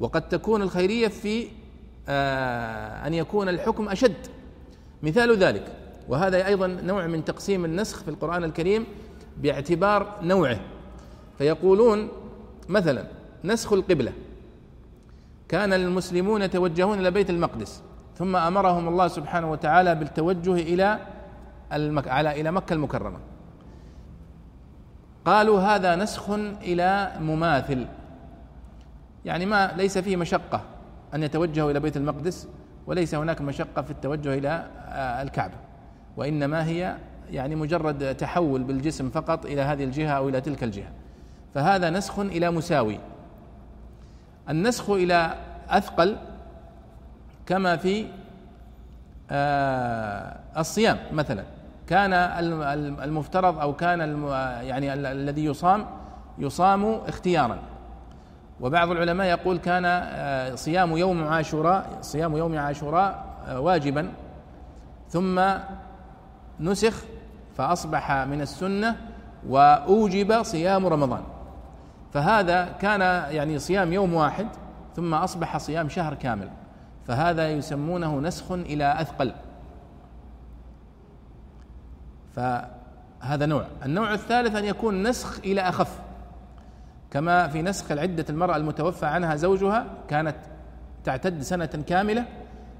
وقد 0.00 0.28
تكون 0.28 0.62
الخيرية 0.62 1.08
في 1.08 1.46
آه، 2.08 3.06
أن 3.06 3.14
يكون 3.14 3.48
الحكم 3.48 3.88
أشد. 3.88 4.26
مثال 5.02 5.36
ذلك. 5.36 5.72
وهذا 6.08 6.46
أيضا 6.46 6.66
نوع 6.66 7.06
من 7.06 7.24
تقسيم 7.24 7.64
النسخ 7.64 8.02
في 8.02 8.08
القرآن 8.08 8.44
الكريم 8.44 8.86
باعتبار 9.36 10.18
نوعه. 10.22 10.60
فيقولون 11.38 12.08
مثلا 12.68 13.06
نسخ 13.44 13.72
القبلة. 13.72 14.12
كان 15.48 15.72
المسلمون 15.72 16.42
يتوجهون 16.42 16.98
إلى 16.98 17.10
بيت 17.10 17.30
المقدس. 17.30 17.82
ثم 18.14 18.36
أمرهم 18.36 18.88
الله 18.88 19.08
سبحانه 19.08 19.50
وتعالى 19.50 19.94
بالتوجه 19.94 20.54
إلى 20.54 20.98
المك... 21.72 22.08
على 22.08 22.40
إلى 22.40 22.50
مكة 22.50 22.72
المكرمة. 22.72 23.18
قالوا 25.24 25.60
هذا 25.60 25.96
نسخ 25.96 26.30
إلى 26.62 27.12
مماثل. 27.20 27.86
يعني 29.24 29.46
ما 29.46 29.72
ليس 29.76 29.98
فيه 29.98 30.16
مشقة 30.16 30.60
أن 31.14 31.22
يتوجهوا 31.22 31.70
إلى 31.70 31.80
بيت 31.80 31.96
المقدس 31.96 32.48
وليس 32.86 33.14
هناك 33.14 33.40
مشقة 33.40 33.82
في 33.82 33.90
التوجه 33.90 34.34
إلى 34.34 34.66
الكعبة. 35.22 35.54
وإنما 36.16 36.66
هي 36.66 36.96
يعني 37.30 37.54
مجرد 37.54 38.14
تحول 38.14 38.62
بالجسم 38.62 39.10
فقط 39.10 39.46
إلى 39.46 39.60
هذه 39.60 39.84
الجهة 39.84 40.10
أو 40.10 40.28
إلى 40.28 40.40
تلك 40.40 40.64
الجهة. 40.64 40.90
فهذا 41.54 41.90
نسخ 41.90 42.18
إلى 42.18 42.50
مساوي. 42.50 42.98
النسخ 44.48 44.90
إلى 44.90 45.34
أثقل 45.68 46.16
كما 47.46 47.76
في 47.76 48.06
آه، 49.30 50.36
الصيام 50.58 50.98
مثلا. 51.12 51.44
كان 51.86 52.12
المفترض 53.02 53.58
أو 53.58 53.76
كان 53.76 54.00
يعني 54.62 54.92
الذي 54.94 55.44
يصام 55.44 55.86
يصام 56.38 56.84
اختيارا. 56.84 57.58
وبعض 58.60 58.90
العلماء 58.90 59.26
يقول 59.26 59.58
كان 59.58 59.84
آه، 59.84 60.54
صيام 60.54 60.96
يوم 60.96 61.24
عاشوراء 61.24 61.98
صيام 62.00 62.36
يوم 62.36 62.58
عاشوراء 62.58 63.24
آه، 63.46 63.60
واجبا. 63.60 64.08
ثم 65.08 65.42
نسخ 66.60 67.02
فأصبح 67.56 68.12
من 68.12 68.40
السنة 68.40 68.96
وأوجب 69.48 70.42
صيام 70.42 70.86
رمضان. 70.86 71.22
فهذا 72.12 72.68
كان 72.80 73.00
يعني 73.34 73.58
صيام 73.58 73.92
يوم 73.92 74.14
واحد 74.14 74.46
ثم 74.96 75.14
أصبح 75.14 75.56
صيام 75.56 75.88
شهر 75.88 76.14
كامل. 76.14 76.48
فهذا 77.06 77.50
يسمونه 77.50 78.20
نسخ 78.20 78.52
إلى 78.52 79.00
أثقل. 79.00 79.32
فهذا 82.36 83.46
نوع. 83.46 83.66
النوع 83.84 84.14
الثالث 84.14 84.56
أن 84.56 84.64
يكون 84.64 85.02
نسخ 85.02 85.38
إلى 85.38 85.60
أخف. 85.60 86.00
كما 87.10 87.48
في 87.48 87.62
نسخ 87.62 87.92
العدة 87.92 88.24
المرأة 88.30 88.56
المتوفى 88.56 89.06
عنها 89.06 89.36
زوجها 89.36 89.86
كانت 90.08 90.36
تعتد 91.04 91.42
سنة 91.42 91.66
كاملة 91.66 92.24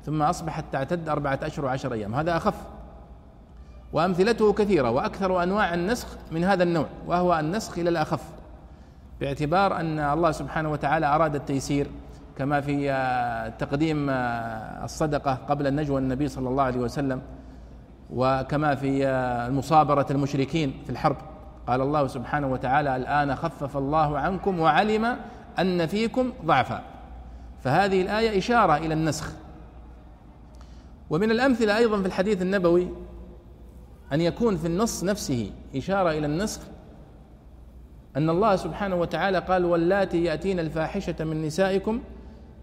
ثم 0.07 0.23
أصبحت 0.23 0.65
تعتد 0.73 1.09
أربعة 1.09 1.39
أشهر 1.43 1.65
وعشر 1.65 1.93
أيام. 1.93 2.15
هذا 2.15 2.37
أخف. 2.37 2.55
وأمثلته 3.93 4.53
كثيرة 4.53 4.91
وأكثر 4.91 5.43
أنواع 5.43 5.75
النسخ 5.75 6.09
من 6.31 6.45
هذا 6.45 6.63
النوع 6.63 6.87
وهو 7.07 7.39
النسخ 7.39 7.79
إلى 7.79 7.91
الأخف 7.91 8.23
باعتبار 9.21 9.81
أن 9.81 9.99
الله 9.99 10.31
سبحانه 10.31 10.71
وتعالى 10.71 11.07
أراد 11.07 11.35
التيسير. 11.35 11.87
كما 12.39 12.61
في 12.61 12.93
آه، 12.93 13.49
تقديم 13.49 14.11
آه، 14.11 14.85
الصدقة 14.85 15.35
قبل 15.35 15.67
النجوى 15.67 15.99
النبي 15.99 16.29
صلى 16.29 16.49
الله 16.49 16.63
عليه 16.63 16.81
وسلم 16.81 17.23
وكما 18.11 18.75
في 18.75 19.07
آه، 19.07 19.47
المصابرة 19.47 20.07
المشركين 20.11 20.75
في 20.85 20.91
الحرب. 20.91 21.17
قال 21.67 21.81
الله 21.81 22.07
سبحانه 22.07 22.47
وتعالى 22.47 22.97
الآن 22.97 23.37
خفف 23.37 23.77
الله 23.77 24.19
عنكم 24.19 24.61
وعلم 24.61 25.17
أن 25.59 25.87
فيكم 25.87 26.33
ضعفا. 26.45 26.83
فهذه 27.65 28.03
الآية 28.03 28.39
إشارة 28.39 28.77
إلى 28.77 28.95
النسخ. 28.95 29.33
ومن 31.11 31.31
الأمثلة 31.31 31.77
أيضا 31.77 32.01
في 32.01 32.07
الحديث 32.07 32.43
النبوي 32.43 32.89
أن 34.13 34.21
يكون 34.21 34.57
في 34.57 34.67
النص 34.67 35.05
نفسه 35.05 35.51
إشارة 35.77 36.11
إلى 36.11 36.27
النسخ 36.27 36.61
أن 38.17 38.31
الله 38.31 38.57
سبحانه 38.57 38.97
وتعالى 38.97 39.39
قال 39.39 39.65
واللاتي 39.65 40.25
يأتين 40.25 40.61
الفاحشة 40.61 41.25
من 41.25 41.43
نسائكم 41.43 42.01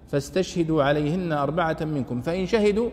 فاستشهدوا 0.10 0.84
عليهن 0.84 1.32
أربعة 1.32 1.78
منكم 1.82 2.22
فإن 2.22 2.46
شهدوا 2.46 2.90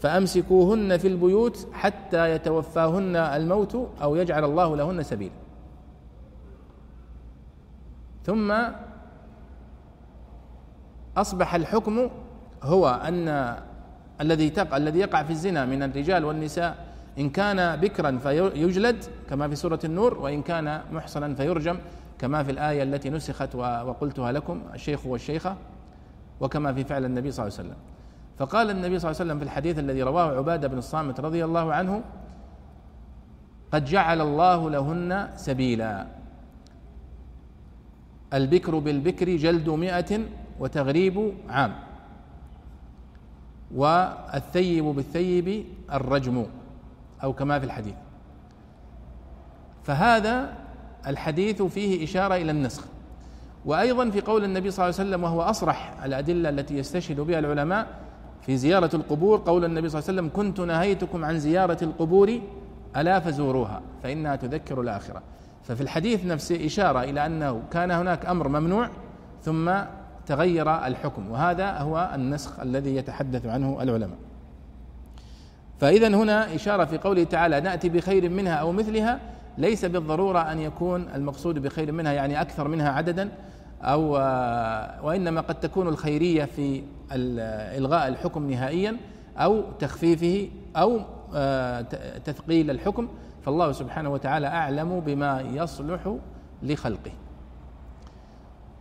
فأمسكوهن 0.00 0.96
في 0.98 1.08
البيوت 1.08 1.68
حتى 1.72 2.30
يتوفاهن 2.30 3.16
الموت 3.16 3.88
أو 4.02 4.16
يجعل 4.16 4.44
الله 4.44 4.76
لهن 4.76 5.02
سبيلا. 5.02 5.32
ثم 8.24 8.54
أصبح 11.16 11.54
الحكم 11.54 12.10
هو 12.62 12.88
أن 12.88 13.56
الذي 14.20 14.52
الذي 14.74 14.98
يقع 14.98 15.22
في 15.22 15.30
الزنا 15.30 15.64
من 15.64 15.82
الرجال 15.82 16.24
والنساء 16.24 16.86
إن 17.18 17.30
كان 17.30 17.80
بكرا 17.80 18.18
فيجلد 18.18 19.04
كما 19.30 19.48
في 19.48 19.56
سورة 19.56 19.78
النور 19.84 20.18
وإن 20.18 20.42
كان 20.42 20.80
محصنا 20.92 21.34
فيرجم 21.34 21.78
كما 22.18 22.42
في 22.42 22.50
الآية 22.50 22.82
التي 22.82 23.10
نسخت 23.10 23.54
وقلتها 23.54 24.32
لكم 24.32 24.62
الشيخ 24.74 25.06
والشيخة 25.06 25.56
وكما 26.42 26.72
في 26.72 26.84
فعل 26.84 27.04
النبي 27.04 27.30
صلى 27.30 27.46
الله 27.46 27.58
عليه 27.58 27.68
وسلم. 27.68 27.80
فقال 28.38 28.70
النبي 28.70 28.98
صلى 28.98 29.10
الله 29.10 29.20
عليه 29.20 29.30
وسلم 29.30 29.38
في 29.38 29.44
الحديث 29.44 29.78
الذي 29.78 30.02
رواه 30.02 30.36
عبادة 30.38 30.68
بن 30.68 30.78
الصامت 30.78 31.20
رضي 31.20 31.44
الله 31.44 31.72
عنه 31.72 32.02
قد 33.72 33.84
جعل 33.84 34.20
الله 34.20 34.70
لهن 34.70 35.28
سبيلا. 35.36 36.06
البكر 38.34 38.78
بالبكر 38.78 39.36
جلد 39.36 39.68
مئة 39.68 40.20
وتغريب 40.60 41.34
عام 41.48 41.74
والثيب 43.74 44.84
بالثيب 44.84 45.64
الرجم 45.92 46.46
أو 47.22 47.32
كما 47.32 47.58
في 47.58 47.64
الحديث. 47.64 47.94
فهذا 49.82 50.54
الحديث 51.06 51.62
فيه 51.62 52.04
إشارة 52.04 52.34
إلى 52.34 52.50
النسخ. 52.50 52.91
وأيضا 53.64 54.10
في 54.10 54.20
قول 54.20 54.44
النبي 54.44 54.70
صلى 54.70 54.84
الله 54.84 54.98
عليه 54.98 55.08
وسلم 55.08 55.24
وهو 55.24 55.42
أصرح 55.42 55.94
الأدلة 56.04 56.48
التي 56.48 56.78
يستشهد 56.78 57.20
بها 57.20 57.38
العلماء 57.38 57.86
في 58.42 58.56
زيارة 58.56 58.90
القبور 58.94 59.42
قول 59.46 59.64
النبي 59.64 59.88
صلى 59.88 59.98
الله 59.98 60.08
عليه 60.10 60.20
وسلم 60.20 60.30
كنت 60.36 60.60
نهيتكم 60.60 61.24
عن 61.24 61.38
زيارة 61.38 61.78
القبور 61.82 62.40
ألا 62.96 63.20
فزوروها 63.20 63.82
فإنها 64.02 64.36
تذكر 64.36 64.80
الآخرة. 64.80 65.22
ففي 65.62 65.80
الحديث 65.80 66.26
نفسه 66.26 66.66
إشارة 66.66 67.02
إلى 67.02 67.26
أنه 67.26 67.62
كان 67.70 67.90
هناك 67.90 68.26
أمر 68.26 68.48
ممنوع 68.48 68.88
ثم 69.42 69.72
تغير 70.26 70.86
الحكم 70.86 71.30
وهذا 71.30 71.78
هو 71.78 72.10
النسخ 72.14 72.60
الذي 72.60 72.96
يتحدث 72.96 73.46
عنه 73.46 73.82
العلماء. 73.82 74.18
فإذا 75.80 76.08
هنا 76.08 76.54
إشارة 76.54 76.84
في 76.84 76.98
قوله 76.98 77.24
تعالى 77.24 77.60
نأتي 77.60 77.88
بخير 77.88 78.30
منها 78.30 78.54
أو 78.54 78.72
مثلها 78.72 79.20
ليس 79.58 79.84
بالضرورة 79.84 80.38
أن 80.38 80.58
يكون 80.58 81.08
المقصود 81.14 81.58
بخير 81.58 81.92
منها 81.92 82.12
يعني 82.12 82.40
أكثر 82.40 82.68
منها 82.68 82.90
عددا 82.90 83.28
أو 83.82 84.12
وإنما 85.06 85.40
قد 85.40 85.60
تكون 85.60 85.88
الخيرية 85.88 86.44
في 86.44 86.82
إلغاء 87.76 88.08
الحكم 88.08 88.50
نهائيا 88.50 88.96
أو 89.36 89.62
تخفيفه 89.78 90.48
أو 90.76 91.00
آه، 91.34 91.80
تثقيل 92.24 92.70
الحكم. 92.70 93.08
فالله 93.44 93.72
سبحانه 93.72 94.10
وتعالى 94.10 94.46
أعلم 94.46 95.00
بما 95.00 95.40
يصلح 95.40 96.16
لخلقه. 96.62 97.10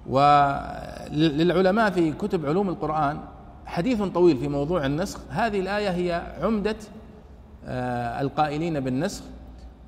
وللعلماء 0.08 1.90
في 1.92 2.12
كتب 2.12 2.46
علوم 2.46 2.70
القرآن 2.70 3.20
حديث 3.66 4.02
طويل 4.02 4.38
في 4.38 4.48
موضوع 4.48 4.86
النسخ. 4.86 5.20
هذه 5.30 5.60
الآية 5.60 5.90
هي 5.90 6.22
عمدة 6.42 6.76
آه، 7.66 8.22
القائلين 8.22 8.80
بالنسخ. 8.80 9.24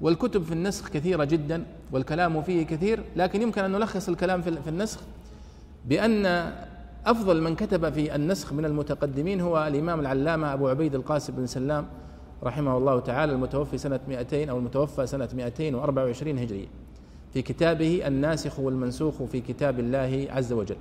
والكتب 0.02 0.44
في 0.44 0.52
النسخ 0.52 0.90
كثيرة 0.90 1.24
جدا 1.24 1.66
والكلام 1.92 2.42
فيه 2.42 2.66
كثير 2.66 3.04
لكن 3.16 3.42
يمكن 3.42 3.64
أن 3.64 3.72
نلخص 3.72 4.10
الكلام 4.10 4.42
في 4.42 4.70
النسخ 4.70 5.00
بأن 5.86 6.26
أفضل 7.06 7.42
من 7.42 7.56
كتب 7.56 7.94
في 7.94 8.16
النسخ 8.16 8.54
من 8.54 8.66
المتقدمين 8.66 9.42
هو 9.42 9.68
الإمام 9.68 10.00
العلامة 10.00 10.54
أبو 10.54 10.68
عبيد 10.68 10.96
القاسم 10.96 11.34
بن 11.36 11.46
سلام 11.46 11.86
رحمه 12.44 12.78
الله 12.78 13.00
تعالى 13.00 13.32
المتوفي 13.34 13.78
سنة 13.78 14.00
200 14.08 14.50
أو 14.50 14.58
المتوفى 14.58 15.08
سنة 15.08 15.30
224 15.34 16.38
هجرية. 16.40 16.68
في 17.34 17.42
كتابه 17.42 18.08
الناسخ 18.08 18.60
والمنسوخ 18.60 19.24
في 19.24 19.42
كتاب 19.42 19.80
الله 19.80 20.28
عز 20.30 20.54
وجل. 20.54 20.76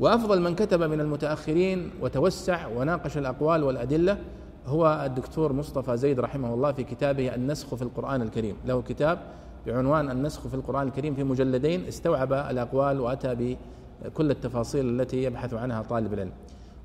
وأفضل 0.00 0.42
من 0.42 0.54
كتب 0.54 0.82
من 0.82 1.00
المتأخرين 1.00 1.90
وتوسع 2.00 2.66
وناقش 2.66 3.18
الأقوال 3.18 3.62
والأدلة 3.64 4.18
هو 4.66 5.02
الدكتور 5.06 5.52
مصطفى 5.52 5.96
زيد 5.96 6.20
رحمه 6.20 6.54
الله 6.54 6.72
في 6.72 6.84
كتابه 6.84 7.34
النسخ 7.34 7.74
في 7.74 7.82
القرآن 7.82 8.22
الكريم. 8.22 8.56
له 8.66 8.82
كتاب 8.82 9.18
بعنوان 9.66 10.10
النسخ 10.10 10.48
في 10.48 10.54
القرآن 10.54 10.86
الكريم 10.86 11.14
في 11.14 11.24
مجلدين 11.24 11.86
استوعب 11.86 12.32
الأقوال 12.32 13.00
وأتى 13.00 13.56
بكل 14.04 14.30
التفاصيل 14.30 15.00
التي 15.00 15.22
يبحث 15.22 15.54
عنها 15.54 15.82
طالب 15.82 16.14
العلم. 16.14 16.32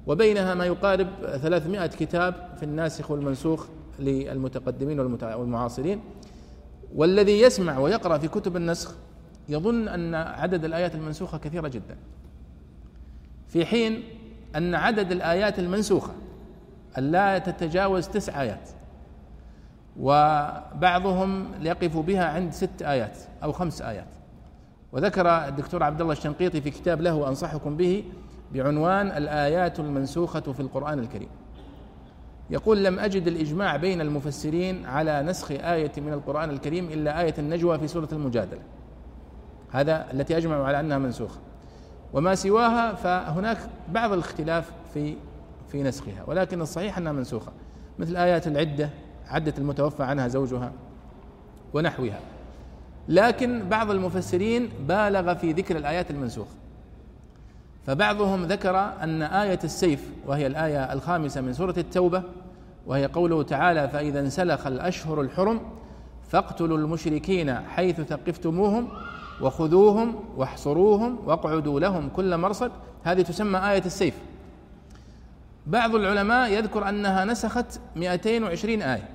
وبينها 0.08 0.54
ما 0.54 0.66
يقارب 0.66 1.08
300 1.22 1.88
كتاب 1.88 2.50
في 2.58 2.64
الناسخ 2.64 3.12
والمنسوخ 3.12 3.68
للمتقدمين 4.00 5.00
والمعاصرين. 5.00 6.00
والذي 6.96 7.42
يسمع 7.42 7.80
ويقرأ 7.80 8.18
في 8.18 8.28
كتب 8.28 8.56
النسخ 8.56 8.96
يظن 9.50 9.88
أن 9.88 10.16
عدد 10.16 10.66
الآيات 10.66 10.96
المنسوخة 10.96 11.38
كثيرة 11.38 11.68
جدا. 11.68 11.98
في 13.48 13.66
حين 13.66 14.04
أن 14.56 14.76
عدد 14.76 15.12
الآيات 15.12 15.60
المنسوخة 15.60 16.12
ألا 16.98 17.38
تتجاوز 17.38 18.08
تسع 18.08 18.42
آيات. 18.42 18.70
وبعضهم 20.00 21.48
يقف 21.62 21.98
بها 21.98 22.26
عند 22.26 22.54
ست 22.54 22.82
آيات 22.82 23.18
أو 23.44 23.52
خمس 23.52 23.82
آيات. 23.82 24.08
وذكر 24.92 25.28
الدكتور 25.28 25.84
عبد 25.84 26.02
الله 26.02 26.14
الشنقيطي 26.14 26.62
في 26.62 26.70
كتاب 26.70 27.02
له 27.02 27.28
أنصحكم 27.28 27.78
به 27.78 28.04
بعنوان 28.54 29.08
الآيات 29.08 29.80
المنسوخة 29.80 30.40
في 30.40 30.60
القرآن 30.60 31.00
الكريم. 31.00 31.30
يقول 32.50 32.84
لم 32.84 33.00
أجد 33.00 33.28
الإجماع 33.28 33.76
بين 33.76 34.02
المفسرين 34.02 34.86
على 34.86 35.22
نسخ 35.22 35.52
آية 35.52 35.92
من 35.98 36.14
القرآن 36.14 36.50
الكريم 36.50 36.86
إلا 36.86 37.22
آية 37.22 37.34
النجوى 37.40 37.80
في 37.80 37.88
سورة 37.88 38.08
المجادلة. 38.12 38.62
هذا 39.72 40.12
التي 40.14 40.38
أجمعوا 40.38 40.66
على 40.66 40.80
أنها 40.80 40.98
منسوخة. 40.98 41.40
وما 42.14 42.36
سواها 42.36 42.94
فهناك 42.94 43.58
بعض 43.90 44.14
الاختلاف 44.14 44.72
في 44.94 45.16
في 45.72 45.84
نسخها. 45.84 46.24
ولكن 46.28 46.62
الصحيح 46.62 46.98
أنها 46.98 47.12
منسوخة. 47.12 47.52
مثل 48.00 48.18
آيات 48.18 48.48
العدة 48.48 48.90
عدة 49.28 49.54
المتوفى 49.58 50.04
عنها 50.04 50.28
زوجها 50.28 50.72
ونحوها. 51.74 52.20
لكن 53.08 53.70
بعض 53.70 53.92
المفسرين 53.92 54.70
بالغ 54.88 55.34
في 55.34 55.52
ذكر 55.52 55.78
الآيات 55.78 56.12
المنسوخة. 56.12 56.56
فبعضهم 57.86 58.46
ذكر 58.46 58.78
أن 58.78 59.22
آية 59.22 59.60
السيف 59.64 60.10
وهي 60.28 60.48
الآية 60.48 60.94
الخامسة 60.94 61.42
من 61.42 61.54
سورة 61.54 61.74
التوبة 61.78 62.24
وهي 62.88 63.06
قوله 63.06 63.44
تعالى 63.44 63.90
فإذا 63.90 64.20
انسلخ 64.20 64.68
الأشهر 64.68 65.22
الحرم 65.22 65.62
فاقتلوا 66.30 66.78
المشركين 66.78 67.56
حيث 67.56 68.02
ثقفتموهم 68.02 68.88
وخذوهم 69.42 70.16
واحصروهم 70.38 71.20
واقعدوا 71.26 71.80
لهم 71.80 72.10
كل 72.10 72.38
مرصد. 72.38 72.72
هذه 73.04 73.22
تسمى 73.22 73.72
آية 73.72 73.86
السيف. 73.86 74.14
بعض 75.68 75.96
العلماء 75.96 76.52
يذكر 76.52 76.90
أنها 76.90 77.26
نسخت 77.26 77.80
220 77.96 78.82
آية. 78.82 79.10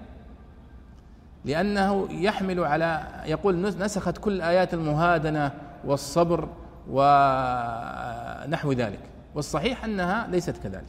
لأنه 1.45 2.09
يحمل 2.11 2.61
على 2.61 3.07
يقول 3.27 3.61
نسخت 3.61 4.19
كل 4.19 4.41
آيات 4.41 4.75
المهادنة 4.75 5.53
والصبر 5.85 6.49
ونحو 6.91 8.73
ذلك. 8.73 9.01
والصحيح 9.35 9.85
أنها 9.85 10.27
ليست 10.27 10.57
كذلك. 10.57 10.85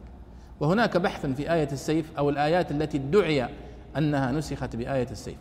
وهناك 0.60 0.98
بحث 0.98 1.26
في 1.26 1.54
آية 1.54 1.72
السيف 1.72 2.12
أو 2.18 2.30
الآيات 2.30 2.72
التي 2.72 2.98
ادعي 2.98 3.48
أنها 3.98 4.32
نسخت 4.32 4.76
بآية 4.76 5.08
السيف. 5.12 5.38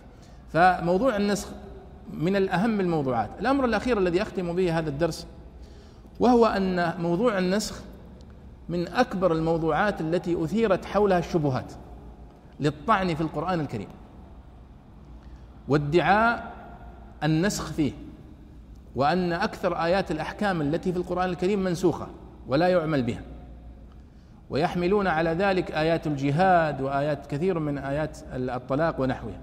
فموضوع 0.52 1.16
النسخ 1.16 1.48
من 2.12 2.36
الأهم 2.36 2.80
الموضوعات. 2.80 3.30
الأمر 3.40 3.64
الأخير 3.64 3.98
الذي 3.98 4.22
أختم 4.22 4.56
به 4.56 4.78
هذا 4.78 4.88
الدرس 4.88 5.26
وهو 6.20 6.46
أن 6.46 6.94
موضوع 6.98 7.38
النسخ 7.38 7.82
من 8.68 8.88
أكبر 8.88 9.32
الموضوعات 9.32 10.00
التي 10.00 10.44
أثيرت 10.44 10.84
حولها 10.84 11.18
الشبهات 11.18 11.72
للطعن 12.60 13.14
في 13.14 13.20
القرآن 13.20 13.60
الكريم. 13.60 13.88
وادعاء 15.68 16.52
النسخ 17.22 17.72
فيه 17.72 17.92
وأن 18.96 19.32
أكثر 19.32 19.84
آيات 19.84 20.10
الأحكام 20.10 20.60
التي 20.60 20.92
في 20.92 20.98
القرآن 20.98 21.30
الكريم 21.30 21.64
منسوخة 21.64 22.06
ولا 22.48 22.68
يعمل 22.68 23.02
بها. 23.02 23.22
ويحملون 24.50 25.06
على 25.06 25.30
ذلك 25.30 25.72
آيات 25.72 26.06
الجهاد 26.06 26.80
وآيات 26.80 27.26
كثير 27.26 27.58
من 27.58 27.78
آيات 27.78 28.18
الطلاق 28.32 29.00
ونحوها. 29.00 29.40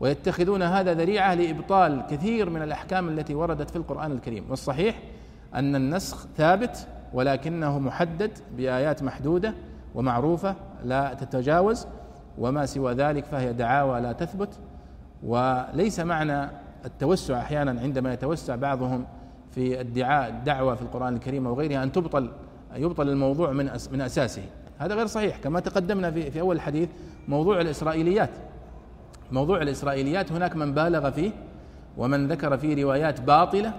ويتخذون 0.00 0.62
هذا 0.62 0.94
ذريعة 0.94 1.34
لإبطال 1.34 2.04
كثير 2.10 2.50
من 2.50 2.62
الأحكام 2.62 3.08
التي 3.08 3.34
وردت 3.34 3.70
في 3.70 3.76
القرآن 3.76 4.12
الكريم. 4.12 4.44
والصحيح 4.50 5.02
أن 5.54 5.76
النسخ 5.76 6.26
ثابت 6.36 6.86
ولكنه 7.14 7.78
محدد 7.78 8.30
بآيات 8.56 9.02
محدودة 9.02 9.54
ومعروفة 9.94 10.54
لا 10.84 11.14
تتجاوز 11.14 11.86
وما 12.38 12.66
سوى 12.66 12.94
ذلك 12.94 13.24
فهي 13.24 13.52
دعاوى 13.52 14.00
لا 14.00 14.12
تثبت. 14.12 14.58
وليس 15.22 16.00
معنى 16.00 16.50
التوسع 16.84 17.38
أحيانا 17.38 17.80
عندما 17.80 18.12
يتوسع 18.12 18.56
بعضهم 18.56 19.04
في 19.50 19.80
ادعاء 19.80 20.30
الدعوة 20.30 20.74
في 20.74 20.82
القرآن 20.82 21.14
الكريم 21.14 21.46
أو 21.46 21.54
غيرها 21.54 21.82
أن 21.82 21.92
تبطل 21.92 22.30
يبطل 22.76 23.08
الموضوع 23.08 23.52
من 23.52 23.70
من 23.92 24.00
أساسه. 24.00 24.42
هذا 24.78 24.94
غير 24.94 25.06
صحيح. 25.06 25.36
كما 25.36 25.60
تقدمنا 25.60 26.10
في 26.10 26.30
في 26.30 26.40
أول 26.40 26.56
الحديث 26.56 26.88
موضوع 27.28 27.60
الإسرائيليات. 27.60 28.30
موضوع 29.32 29.62
الإسرائيليات 29.62 30.32
هناك 30.32 30.56
من 30.56 30.74
بالغ 30.74 31.10
فيه 31.10 31.32
ومن 31.96 32.28
ذكر 32.28 32.58
فيه 32.58 32.82
روايات 32.82 33.20
باطلة 33.20 33.72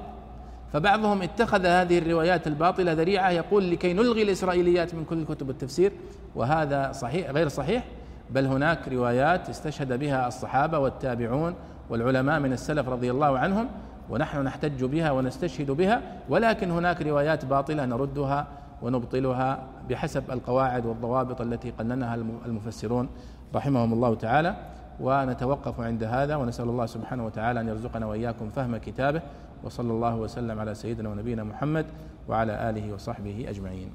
فبعضهم 0.73 1.21
اتخذ 1.21 1.65
هذه 1.65 1.97
الروايات 1.97 2.47
الباطلة 2.47 2.93
ذريعة 2.93 3.29
يقول 3.29 3.71
لكي 3.71 3.93
نلغي 3.93 4.21
الإسرائيليات 4.21 4.95
من 4.95 5.05
كل 5.05 5.25
كتب 5.25 5.49
التفسير 5.49 5.91
وهذا 6.35 6.91
صحيح 6.91 7.29
غير 7.29 7.47
صحيح 7.47 7.83
بل 8.29 8.45
هناك 8.45 8.87
روايات 8.87 9.49
استشهد 9.49 9.99
بها 9.99 10.27
الصحابة 10.27 10.79
والتابعون 10.79 11.55
والعلماء 11.89 12.39
من 12.39 12.53
السلف 12.53 12.89
رضي 12.89 13.11
الله 13.11 13.39
عنهم 13.39 13.67
ونحن 14.09 14.43
نحتج 14.43 14.83
بها 14.83 15.11
ونستشهد 15.11 15.71
بها 15.71 16.01
ولكن 16.29 16.71
هناك 16.71 17.01
روايات 17.01 17.45
باطلة 17.45 17.85
نردها 17.85 18.47
ونبطلها 18.81 19.67
بحسب 19.89 20.31
القواعد 20.31 20.85
والضوابط 20.85 21.41
التي 21.41 21.71
قننها 21.71 22.15
المفسرون 22.45 23.09
رحمهم 23.55 23.93
الله 23.93 24.15
تعالى. 24.15 24.55
ونتوقف 24.99 25.79
عند 25.79 26.03
هذا 26.03 26.35
ونسأل 26.35 26.69
الله 26.69 26.85
سبحانه 26.85 27.25
وتعالى 27.25 27.61
أن 27.61 27.67
يرزقنا 27.67 28.05
وإياكم 28.05 28.49
فهم 28.49 28.77
كتابه 28.77 29.21
وصلى 29.63 29.91
الله 29.91 30.15
وسلم 30.15 30.59
على 30.59 30.75
سيدنا 30.75 31.09
ونبينا 31.09 31.43
محمد 31.43 31.85
وعلى 32.29 32.69
آله 32.69 32.93
وصحبه 32.93 33.45
أجمعين. 33.49 33.89